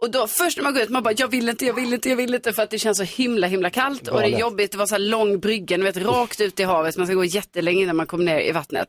Och 0.00 0.10
då 0.10 0.26
först 0.26 0.56
när 0.56 0.64
man 0.64 0.74
går 0.74 0.82
ut, 0.82 0.90
man 0.90 1.02
bara, 1.02 1.14
jag 1.16 1.28
vill 1.28 1.48
inte, 1.48 1.66
jag 1.66 1.74
vill 1.74 1.94
inte, 1.94 2.08
jag 2.08 2.16
vill 2.16 2.34
inte, 2.34 2.52
för 2.52 2.62
att 2.62 2.70
det 2.70 2.78
känns 2.78 2.98
så 2.98 3.04
himla, 3.04 3.46
himla 3.46 3.70
kallt. 3.70 4.08
Och 4.08 4.18
det 4.18 4.26
är 4.26 4.30
Galet. 4.30 4.40
jobbigt, 4.40 4.72
det 4.72 4.78
var 4.78 4.86
så 4.86 4.94
här 4.94 5.00
lång 5.00 5.38
brygga, 5.40 5.76
ni 5.76 5.82
vet, 5.84 5.96
rakt 5.96 6.40
ut 6.40 6.60
i 6.60 6.62
havet. 6.62 6.96
Man 6.96 7.06
ska 7.06 7.14
gå 7.14 7.24
jättelänge 7.24 7.82
innan 7.82 7.96
man 7.96 8.06
kommer 8.06 8.24
ner 8.24 8.40
i 8.40 8.52
vattnet. 8.52 8.88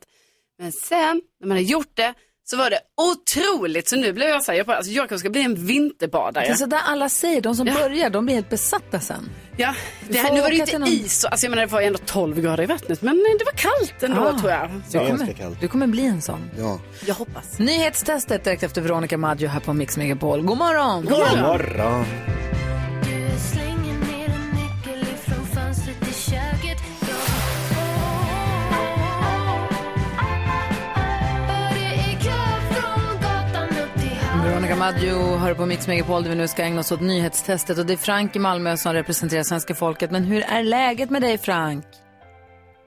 Men 0.58 0.72
sen, 0.72 1.20
när 1.40 1.48
man 1.48 1.56
har 1.56 1.62
gjort 1.64 1.90
det, 1.94 2.14
så 2.50 2.56
var 2.56 2.70
det 2.70 2.78
otroligt. 3.02 3.88
Så 3.88 3.96
nu 3.96 4.12
blev 4.12 4.28
jag 4.28 4.44
så 4.44 4.50
här, 4.52 4.58
jag, 4.58 4.66
bara, 4.66 4.76
alltså, 4.76 4.92
jag 4.92 5.20
ska 5.20 5.30
bli 5.30 5.42
en 5.42 5.66
vinterbadare. 5.66 6.44
Det 6.44 6.50
är 6.50 6.54
så 6.54 6.66
där 6.66 6.80
alla 6.84 7.08
säger, 7.08 7.40
de 7.40 7.54
som 7.54 7.66
börjar, 7.66 8.10
de 8.10 8.24
blir 8.24 8.34
helt 8.34 8.50
besatta 8.50 9.00
sen. 9.00 9.28
Ja, 9.56 9.74
det 10.08 10.18
här, 10.18 10.32
nu 10.32 10.40
var 10.40 10.48
det 10.50 10.54
inte 10.56 10.78
någon- 10.78 10.88
is, 10.88 11.24
alltså 11.24 11.46
jag 11.46 11.50
menar 11.50 11.66
det 11.66 11.72
var 11.72 11.80
ändå 11.80 11.98
12 12.06 12.40
grader 12.40 12.62
i 12.62 12.66
vattnet, 12.66 13.02
men 13.02 13.12
eh, 13.16 13.38
det 13.38 13.44
var 13.44 13.52
kallt 13.52 14.02
ändå 14.02 14.20
Ah. 14.28 14.38
tror 14.38 14.50
jag. 14.52 14.70
Du 14.92 14.98
kommer, 14.98 15.56
du 15.60 15.68
kommer 15.68 15.86
bli 15.86 16.06
en 16.06 16.22
sån. 16.22 16.50
Ja. 16.58 16.80
Jag 17.06 17.14
hoppas. 17.14 17.58
Nyhetstestet 17.58 18.44
direkt 18.44 18.62
efter 18.62 18.80
Veronica 18.80 19.18
Maggio 19.18 19.48
här 19.48 19.60
på 19.60 19.72
Mix 19.72 19.96
Megapol. 19.96 20.42
God 20.42 20.58
morgon! 20.58 21.04
God 21.04 21.40
morgon. 21.40 22.04
Veronica 34.44 34.76
Maggio 34.76 35.36
hör 35.36 35.54
på 35.54 35.66
Mix 35.66 35.88
Megapol 35.88 36.22
där 36.22 36.30
vi 36.30 36.36
nu 36.36 36.48
ska 36.48 36.62
ägna 36.62 36.80
oss 36.80 36.92
åt 36.92 37.00
nyhetstestet. 37.00 37.78
Och 37.78 37.86
det 37.86 37.92
är 37.92 37.96
Frank 37.96 38.36
i 38.36 38.38
Malmö 38.38 38.76
som 38.76 38.92
representerar 38.92 39.42
svenska 39.42 39.74
folket. 39.74 40.10
Men 40.10 40.24
hur 40.24 40.42
är 40.42 40.62
läget 40.62 41.10
med 41.10 41.22
dig 41.22 41.38
Frank? 41.38 41.84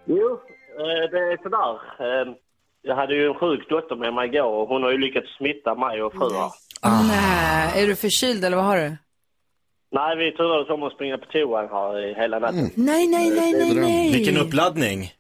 Jo, 0.06 0.32
eh, 0.80 1.12
det 1.12 1.18
är 1.18 1.38
sådär. 1.43 1.74
Eh, 1.99 2.34
Jag 2.82 2.95
hade 2.95 3.16
ju 3.16 3.28
en 3.28 3.34
sjuk 3.34 3.70
dotter 3.70 3.95
med 3.95 4.14
mig 4.14 4.28
igår 4.30 4.43
och 4.62 4.68
hon 4.68 4.84
har 4.84 4.91
ju 4.91 4.97
lyckats 4.97 5.28
smitta 5.38 5.76
mig 5.76 6.04
och 6.04 6.14
fru 6.14 6.30
här. 6.34 6.51
Nej, 7.08 7.84
är 7.84 7.88
du 7.88 7.95
förkyld 7.95 8.45
eller 8.45 8.58
vad 8.58 8.66
har 8.66 8.78
du? 8.78 8.97
Nej, 9.91 10.18
vi 10.18 10.32
turades 10.38 10.70
om 10.70 10.84
att 10.84 10.93
springa 10.93 11.18
på 11.18 11.26
toan 11.26 11.68
här 11.72 12.16
hela 12.22 12.39
natten. 12.39 12.70
Nej, 12.76 13.08
nej, 13.08 13.30
nej, 13.30 13.54
nej, 13.54 13.76
nej. 13.76 14.12
Vilken 14.14 14.38
uppladdning. 14.38 15.12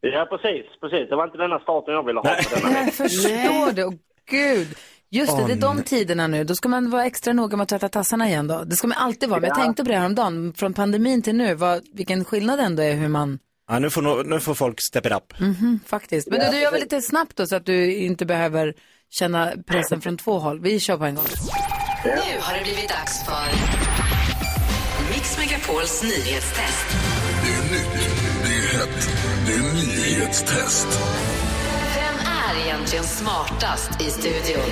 Ja, 0.00 0.26
precis, 0.30 0.64
precis. 0.80 1.08
Det 1.08 1.16
var 1.16 1.24
inte 1.24 1.38
denna 1.38 1.58
starten 1.58 1.94
jag 1.94 2.06
ville 2.06 2.20
ha 2.20 2.24
denna 2.54 2.78
Jag 2.78 2.94
förstår 2.94 3.72
det. 3.72 3.84
Och 3.84 3.94
gud. 4.30 4.68
Just 5.16 5.36
det, 5.36 5.46
det 5.46 5.52
är 5.52 5.56
de 5.56 5.82
tiderna 5.82 6.26
nu. 6.26 6.44
Då 6.44 6.54
ska 6.54 6.68
man 6.68 6.90
vara 6.90 7.04
extra 7.06 7.32
noga 7.32 7.56
med 7.56 7.62
att 7.62 7.68
tvätta 7.68 7.88
tassarna 7.88 8.28
igen 8.28 8.46
då. 8.46 8.64
Det 8.64 8.76
ska 8.76 8.86
man 8.86 8.98
alltid 8.98 9.28
vara. 9.28 9.40
Men 9.40 9.48
jag 9.48 9.58
Ja. 9.58 9.62
tänkte 9.62 9.84
på 9.84 9.90
det 9.90 9.96
häromdagen, 9.98 10.52
från 10.56 10.74
pandemin 10.74 11.22
till 11.22 11.34
nu, 11.34 11.54
vad, 11.54 11.82
vilken 11.94 12.24
skillnad 12.24 12.60
ändå 12.60 12.82
är 12.82 12.94
hur 12.94 13.08
man... 13.08 13.38
Ja, 13.68 13.78
nu, 13.78 13.90
får, 13.90 14.24
nu 14.24 14.40
får 14.40 14.54
folk 14.54 14.80
step 14.80 15.06
it 15.06 15.12
up. 15.12 15.40
Mhm, 15.40 15.80
faktiskt. 15.86 16.28
Men 16.30 16.40
du, 16.40 16.46
du 16.50 16.60
gör 16.60 16.70
väl 16.72 16.80
lite 16.80 17.02
snabbt 17.02 17.36
då 17.36 17.46
så 17.46 17.56
att 17.56 17.66
du 17.66 17.94
inte 17.94 18.26
behöver 18.26 18.74
känna 19.10 19.52
pressen 19.66 20.00
från 20.00 20.16
två 20.16 20.38
håll. 20.38 20.60
Vi 20.60 20.80
kör 20.80 20.96
på 20.96 21.04
en 21.04 21.14
gång. 21.14 21.24
Nu 22.04 22.10
har 22.40 22.54
det 22.58 22.62
blivit 22.64 22.88
dags 22.88 23.24
för 23.24 23.46
Mix 25.14 25.38
Megapols 25.38 26.02
nyhetstest. 26.02 26.86
Det 27.42 27.52
är 27.52 27.62
nytt, 27.72 28.10
det 28.44 28.48
är 28.48 28.78
hett, 28.78 29.08
det 29.46 29.52
är 29.52 29.74
nyhetstest. 29.74 30.86
Är 32.56 32.60
egentligen 32.66 33.04
smartast 33.04 34.00
i 34.00 34.04
studion? 34.04 34.62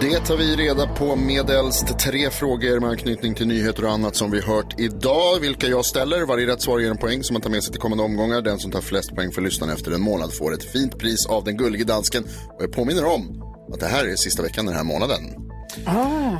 Det 0.00 0.18
tar 0.18 0.36
vi 0.36 0.56
reda 0.56 0.86
på 0.86 1.16
medelst 1.16 1.98
tre 1.98 2.30
frågor 2.30 2.80
med 2.80 2.90
anknytning 2.90 3.34
till 3.34 3.46
nyheter 3.46 3.84
och 3.84 3.90
annat 3.90 4.16
som 4.16 4.30
vi 4.30 4.40
hört 4.40 4.80
idag. 4.80 5.40
Vilka 5.40 5.66
jag 5.66 5.84
ställer. 5.84 6.26
Varje 6.26 6.46
rätt 6.46 6.62
svar 6.62 6.78
ger 6.78 6.90
en 6.90 6.96
poäng 6.96 7.22
som 7.22 7.34
man 7.34 7.42
tar 7.42 7.50
med 7.50 7.62
sig 7.64 7.72
till 7.72 7.80
kommande 7.80 8.04
omgångar. 8.04 8.40
Den 8.42 8.58
som 8.58 8.70
tar 8.70 8.80
flest 8.80 9.14
poäng 9.14 9.32
för 9.32 9.42
lyssnarna 9.42 9.72
efter 9.72 9.92
en 9.92 10.00
månad 10.00 10.32
får 10.34 10.54
ett 10.54 10.64
fint 10.64 10.98
pris 10.98 11.26
av 11.26 11.44
den 11.44 11.56
gullige 11.56 11.84
dansken. 11.84 12.24
Och 12.56 12.62
jag 12.62 12.72
påminner 12.72 13.04
om 13.04 13.42
att 13.72 13.80
det 13.80 13.86
här 13.86 14.04
är 14.04 14.16
sista 14.16 14.42
veckan 14.42 14.66
den 14.66 14.74
här 14.74 14.84
månaden. 14.84 15.20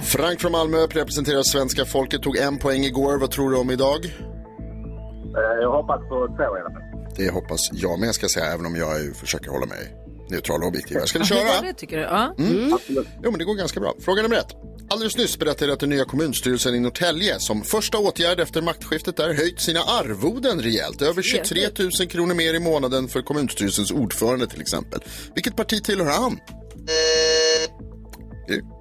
Frank 0.05 0.41
från 0.41 0.53
Malmö 0.53 0.77
representerar 0.91 1.43
svenska 1.43 1.85
folket, 1.85 2.23
tog 2.23 2.37
en 2.37 2.59
poäng 2.59 2.85
igår. 2.85 3.19
Vad 3.19 3.31
tror 3.31 3.51
du 3.51 3.57
om 3.57 3.71
idag? 3.71 4.05
Eh, 4.05 5.63
Jag 5.63 5.71
hoppas 5.73 6.01
på 6.09 6.27
två 6.37 6.43
i 6.43 6.61
alla 6.61 6.71
fall. 6.71 6.83
Det 7.17 7.31
hoppas 7.31 7.61
jag 7.73 7.99
med 8.01 8.15
ska 8.15 8.25
jag 8.25 8.31
säga, 8.31 8.47
även 8.47 8.67
om 8.67 8.77
jag 8.77 9.17
försöker 9.17 9.51
hålla 9.51 9.67
mig 9.67 10.04
neutral 10.35 10.63
och 10.63 10.69
objektiv. 10.69 10.99
Ska 11.05 11.19
vi 11.19 11.25
Ja, 11.31 11.37
köra? 11.37 11.61
det 11.63 11.73
tycker 11.73 11.97
du? 11.97 12.03
Ja. 12.03 12.35
Mm. 12.39 12.79
Jo, 13.23 13.31
men 13.31 13.39
det 13.39 13.45
går 13.45 13.55
ganska 13.55 13.81
bra. 13.81 13.95
Fråga 14.01 14.23
nummer 14.23 14.37
ett. 14.37 14.57
Alldeles 14.91 15.17
nyss 15.17 15.39
berättade 15.39 15.67
jag 15.67 15.73
att 15.73 15.81
den 15.81 15.91
nya 15.91 16.05
kommunstyrelsen 16.05 16.75
i 16.75 16.81
Norrtälje 16.81 17.41
som 17.41 17.63
första 17.63 17.99
åtgärd 17.99 18.41
efter 18.41 18.63
maktskiftet 18.63 19.17
där 19.17 19.35
höjt 19.35 19.61
sina 19.61 19.81
arvoden 19.81 20.61
rejält. 20.63 21.03
Över 21.03 21.23
23 21.23 21.61
000 21.79 21.91
kronor 22.09 22.35
mer 22.35 22.55
i 22.55 22.61
månaden 22.61 23.09
för 23.09 23.23
kommunstyrelsens 23.23 23.91
ordförande 23.91 24.47
till 24.47 24.61
exempel. 24.61 25.01
Vilket 25.35 25.57
parti 25.57 25.85
tillhör 25.85 26.11
han? 26.11 26.39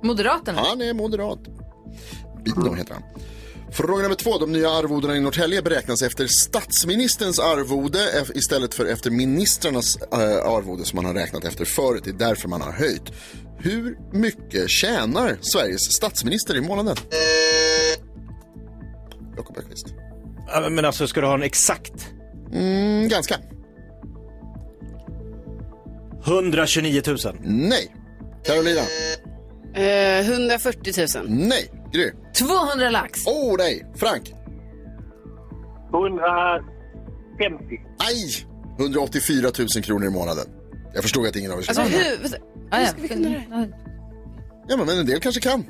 Moderaterna? 0.04 0.62
Han 0.62 0.82
är 0.82 0.93
moderat. 0.93 1.39
Bidno 2.45 2.74
heter 2.74 2.93
han. 2.93 3.04
Fråga 3.74 4.04
nummer 4.04 4.16
två. 4.16 4.38
De 4.38 4.52
nya 4.52 4.70
arvodena 4.70 5.16
i 5.18 5.20
Norrtälje 5.20 5.62
beräknas 5.62 6.02
efter 6.02 6.28
statsministerns 6.28 7.40
arvode 7.40 8.00
istället 8.36 8.74
för 8.74 8.86
efter 8.86 9.12
ministrarnas 9.12 9.98
äh, 9.98 10.20
arvode 10.46 10.86
som 10.86 10.96
man 10.96 11.06
har 11.06 11.14
räknat 11.14 11.46
efter 11.46 11.66
förut. 11.66 12.02
Det 12.04 12.10
är 12.10 12.14
därför 12.30 12.48
man 12.48 12.62
har 12.62 12.72
höjt. 12.72 13.12
Hur 13.60 13.98
mycket 14.12 14.70
tjänar 14.70 15.38
Sveriges 15.42 15.94
statsminister 15.94 16.56
i 16.56 16.62
månaden? 16.62 16.96
Jakob 19.38 19.56
Bergqvist. 19.56 19.88
Ja, 20.48 20.70
Men 20.70 20.86
alltså, 20.86 21.08
ska 21.08 21.22
du 21.22 21.28
ha 21.28 21.34
en 21.34 21.44
exakt? 21.44 22.08
Mm, 22.54 23.08
ganska. 23.08 23.36
129 26.26 27.02
000. 27.08 27.18
Nej. 27.44 27.96
Carolina. 28.46 28.82
Eh, 29.74 30.30
140 30.30 30.94
000. 31.16 31.26
Nej. 31.30 31.83
Gry. 31.94 32.12
200 32.34 32.89
lax. 32.89 33.28
Oh, 33.28 33.58
nej. 33.58 33.86
Frank. 33.96 34.34
150. 35.94 36.66
Aj! 37.98 38.46
184 38.80 39.52
000 39.60 39.84
kronor 39.84 40.08
i 40.08 40.10
månaden. 40.10 40.46
Jag 40.94 41.04
förstod 41.04 41.28
att 41.28 41.36
ingen 41.36 41.52
av 41.52 41.58
er 41.58 41.64
Alltså 41.68 41.84
skulle 41.84 41.98
hur, 41.98 42.18
hur 42.18 42.86
ska 42.86 43.02
vi 43.02 43.08
kunna 43.08 43.30
det? 43.30 43.70
Ja, 44.68 44.78
men 44.78 44.89
en 44.89 45.06
del 45.06 45.20
kanske 45.20 45.41
kan. 45.41 45.66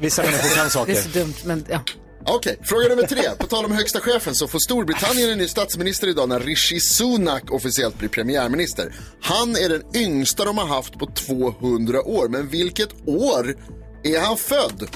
Vissa 0.00 0.22
människor 0.22 0.56
kan 0.56 0.70
saker. 0.70 0.92
Det 0.92 0.98
är 0.98 1.02
så 1.02 1.18
dumt, 1.18 1.34
men 1.44 1.64
ja. 1.68 1.80
Okej, 2.28 2.58
fråga 2.62 2.88
nummer 2.88 3.02
tre. 3.02 3.22
På 3.38 3.46
tal 3.46 3.64
om 3.64 3.72
högsta 3.72 4.00
chefen 4.00 4.34
så 4.34 4.48
får 4.48 4.58
Storbritannien 4.58 5.30
en 5.30 5.38
ny 5.38 5.48
statsminister 5.48 6.08
idag 6.08 6.28
när 6.28 6.40
Rishi 6.40 6.80
Sunak 6.80 7.50
officiellt 7.50 7.98
blir 7.98 8.08
premiärminister. 8.08 8.94
Han 9.20 9.50
är 9.50 9.68
den 9.68 9.82
yngsta 9.94 10.44
de 10.44 10.58
har 10.58 10.66
haft 10.66 10.98
på 10.98 11.06
200 11.06 12.02
år, 12.02 12.28
men 12.28 12.48
vilket 12.48 12.88
år 13.06 13.56
är 14.02 14.20
han 14.20 14.36
född? 14.36 14.88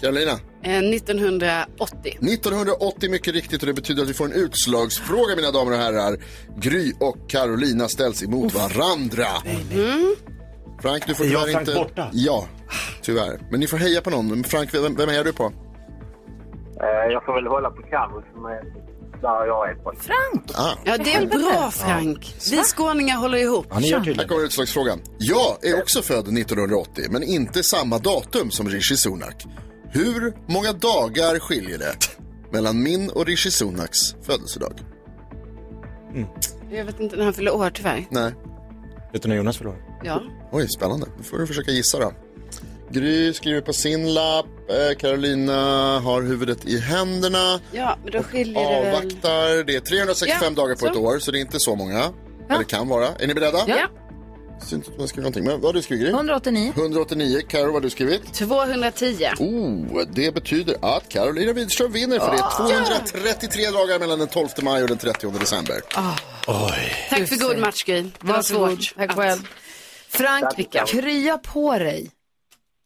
Carolina? 0.00 0.32
Eh, 0.62 0.78
1980. 0.78 2.18
1980 2.20 3.10
mycket 3.10 3.34
riktigt 3.34 3.60
och 3.62 3.66
det 3.66 3.72
betyder 3.74 4.02
att 4.02 4.08
vi 4.08 4.14
får 4.14 4.24
en 4.24 4.32
utslagsfråga 4.32 5.36
mina 5.36 5.50
damer 5.50 5.72
och 5.72 5.78
herrar. 5.78 6.16
Gry 6.56 6.92
och 7.00 7.30
Carolina 7.30 7.88
ställs 7.88 8.22
emot 8.22 8.54
varandra. 8.54 9.26
Mm. 9.72 10.14
Frank, 10.82 11.06
du 11.06 11.14
får 11.14 11.24
Är 11.24 11.28
jag 11.28 11.40
tyvärr 11.46 11.52
Frank 11.52 11.68
inte... 11.68 11.80
borta? 11.80 12.10
Ja, 12.12 12.46
tyvärr. 13.02 13.40
Men 13.50 13.60
ni 13.60 13.66
får 13.66 13.76
heja 13.76 14.00
på 14.00 14.10
någon. 14.10 14.44
Frank, 14.44 14.74
vem, 14.74 14.94
vem 14.96 15.08
är 15.08 15.24
du 15.24 15.32
på? 15.32 15.44
Eh, 15.44 17.12
Jag 17.12 17.24
får 17.24 17.34
väl 17.34 17.46
hålla 17.46 17.70
på 17.70 17.82
Carro 17.82 18.22
som 18.34 18.44
är 18.44 18.62
där 19.20 19.46
jag 19.46 19.70
är 19.70 19.74
på. 19.74 19.92
Frank! 20.00 20.50
Ah. 20.54 20.72
Ja, 20.84 20.96
det 20.98 21.14
är 21.14 21.26
bra 21.26 21.70
Frank. 21.70 22.34
Vi 22.50 22.56
skåningar 22.56 23.16
håller 23.16 23.38
ihop. 23.38 23.66
Här 23.72 24.28
kommer 24.28 24.44
utslagsfrågan. 24.44 25.00
Jag 25.18 25.64
är 25.64 25.80
också 25.82 26.02
född 26.02 26.38
1980, 26.38 27.04
men 27.10 27.22
inte 27.22 27.62
samma 27.62 27.98
datum 27.98 28.50
som 28.50 28.68
Rishi 28.68 28.96
Sunak. 28.96 29.46
Hur 29.90 30.34
många 30.46 30.72
dagar 30.72 31.38
skiljer 31.38 31.78
det 31.78 31.94
mellan 32.52 32.82
min 32.82 33.10
och 33.10 33.26
Rishi 33.26 33.50
Sunaks 33.50 33.98
födelsedag? 34.22 34.72
Jag 36.70 36.84
vet 36.84 37.00
inte 37.00 37.16
när 37.16 37.24
han 37.24 37.34
fyller 37.34 37.54
år 37.54 37.70
tyvärr. 37.70 38.06
Nej. 38.10 38.34
Vet 39.12 39.22
du 39.22 39.28
när 39.28 39.36
Jonas 39.36 39.58
förlorar? 39.58 39.78
Ja. 40.04 40.22
Oj, 40.52 40.68
spännande. 40.68 41.06
Nu 41.16 41.22
får 41.22 41.38
du 41.38 41.46
försöka 41.46 41.70
gissa 41.70 41.98
då. 41.98 42.12
Gry 42.90 43.32
skriver 43.34 43.60
på 43.60 43.72
sin 43.72 44.14
lapp. 44.14 44.46
Eh, 44.70 44.96
Carolina 44.98 45.52
har 46.00 46.22
huvudet 46.22 46.64
i 46.64 46.78
händerna. 46.78 47.60
Ja, 47.72 47.98
men 48.02 48.12
då 48.12 48.22
skiljer 48.22 48.54
det 48.74 48.80
väl... 48.80 48.94
Avvaktar. 48.96 49.64
Det 49.64 49.76
är 49.76 49.80
365 49.80 50.38
Ja, 50.42 50.50
dagar 50.62 50.74
på 50.74 50.80
så. 50.80 50.86
ett 50.86 50.96
år, 50.96 51.18
så 51.18 51.30
det 51.30 51.38
är 51.38 51.40
inte 51.40 51.60
så 51.60 51.74
många. 51.76 52.12
Eller 52.50 52.64
kan 52.64 52.88
vara. 52.88 53.08
Är 53.18 53.26
ni 53.26 53.34
beredda? 53.34 53.64
Ja. 53.66 53.88
Syns 54.60 54.72
inte 54.72 54.90
att 54.90 54.98
man 54.98 55.08
skriver 55.08 55.22
någonting. 55.22 55.44
Men 55.44 55.52
vad 55.60 55.64
har 55.64 55.72
du 55.72 55.82
skrivit, 55.82 56.04
Gry? 56.06 56.10
189. 56.12 56.72
189. 56.76 57.40
Carro, 57.48 57.64
vad 57.64 57.72
har 57.74 57.80
du 57.80 57.90
skrivit? 57.90 58.34
210. 58.34 59.28
Oh, 59.38 60.02
det 60.12 60.34
betyder 60.34 60.76
att 60.96 61.08
Carolina 61.08 61.52
Widerström 61.52 61.92
vinner 61.92 62.18
för 62.18 62.30
det 62.32 62.38
är 62.38 63.06
233 63.06 63.70
dagar 63.70 63.98
mellan 63.98 64.18
den 64.18 64.28
12 64.28 64.48
maj 64.62 64.82
och 64.82 64.88
den 64.88 64.98
30 64.98 65.30
december. 65.30 65.76
Oj. 66.46 67.06
Tack 67.10 67.28
för 67.28 67.36
god 67.48 67.58
match 67.58 67.84
Gry. 67.84 68.02
Det 68.02 68.10
var 68.20 68.34
Varsågod. 68.34 68.68
svårt. 68.84 68.94
Tack 68.96 69.16
själv. 69.16 69.40
Frank, 70.08 70.56
Tackar. 70.56 70.86
krya 70.86 71.38
på 71.38 71.78
dig. 71.78 72.10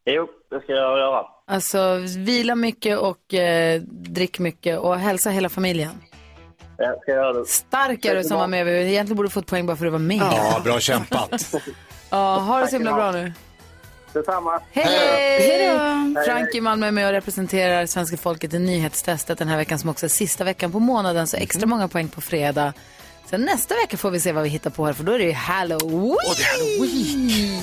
Jo, 0.04 0.28
det 0.50 0.60
ska 0.60 0.72
jag 0.72 0.98
göra. 0.98 1.24
Alltså, 1.46 1.96
vila 2.16 2.54
mycket 2.54 2.98
och 2.98 3.34
eh, 3.34 3.80
drick 3.82 4.38
mycket 4.38 4.78
och 4.78 4.98
hälsa 4.98 5.30
hela 5.30 5.48
familjen. 5.48 5.90
Jag 6.78 7.02
ska 7.02 7.12
göra 7.12 7.32
det. 7.32 7.46
Stark 7.46 8.04
är 8.04 8.14
du 8.16 8.24
som 8.24 8.38
var 8.38 8.46
med. 8.46 8.68
Egentligen 8.68 9.16
borde 9.16 9.28
du 9.28 9.32
fått 9.32 9.46
poäng 9.46 9.66
bara 9.66 9.76
för 9.76 9.84
att 9.84 9.88
du 9.88 9.90
var 9.92 9.98
med. 9.98 10.16
Ja, 10.32 10.60
bra 10.64 10.80
kämpat. 10.80 11.54
Ja, 12.10 12.38
ha 12.38 12.60
det 12.60 12.68
så 12.68 12.76
himla 12.76 12.92
bra 12.92 13.10
nu. 13.12 13.32
Detsamma. 14.12 14.60
Hej, 14.70 14.84
hej! 14.84 15.40
Hej 15.40 16.14
då. 16.14 16.22
Frank 16.22 16.54
i 16.54 16.60
Malmö 16.60 16.86
är 16.86 16.90
med 16.90 17.06
och 17.06 17.12
representerar 17.12 17.86
svenska 17.86 18.16
folket 18.16 18.54
i 18.54 18.58
nyhetstestet 18.58 19.38
den 19.38 19.48
här 19.48 19.56
veckan 19.56 19.78
som 19.78 19.90
också 19.90 20.06
är 20.06 20.10
sista 20.10 20.44
veckan 20.44 20.72
på 20.72 20.78
månaden, 20.78 21.26
så 21.26 21.36
extra 21.36 21.66
många 21.66 21.88
poäng 21.88 22.08
på 22.08 22.20
fredag. 22.20 22.72
Sen 23.30 23.40
nästa 23.40 23.74
vecka 23.74 23.96
får 23.96 24.10
vi 24.10 24.20
se 24.20 24.32
vad 24.32 24.42
vi 24.42 24.48
hittar 24.48 24.70
på 24.70 24.86
här, 24.86 24.92
för 24.92 25.04
då 25.04 25.12
är 25.12 25.18
det 25.18 25.24
ju 25.24 25.32
Halloween. 25.32 26.16
det 26.36 26.42
är 26.42 26.52
Halloween. 26.52 27.62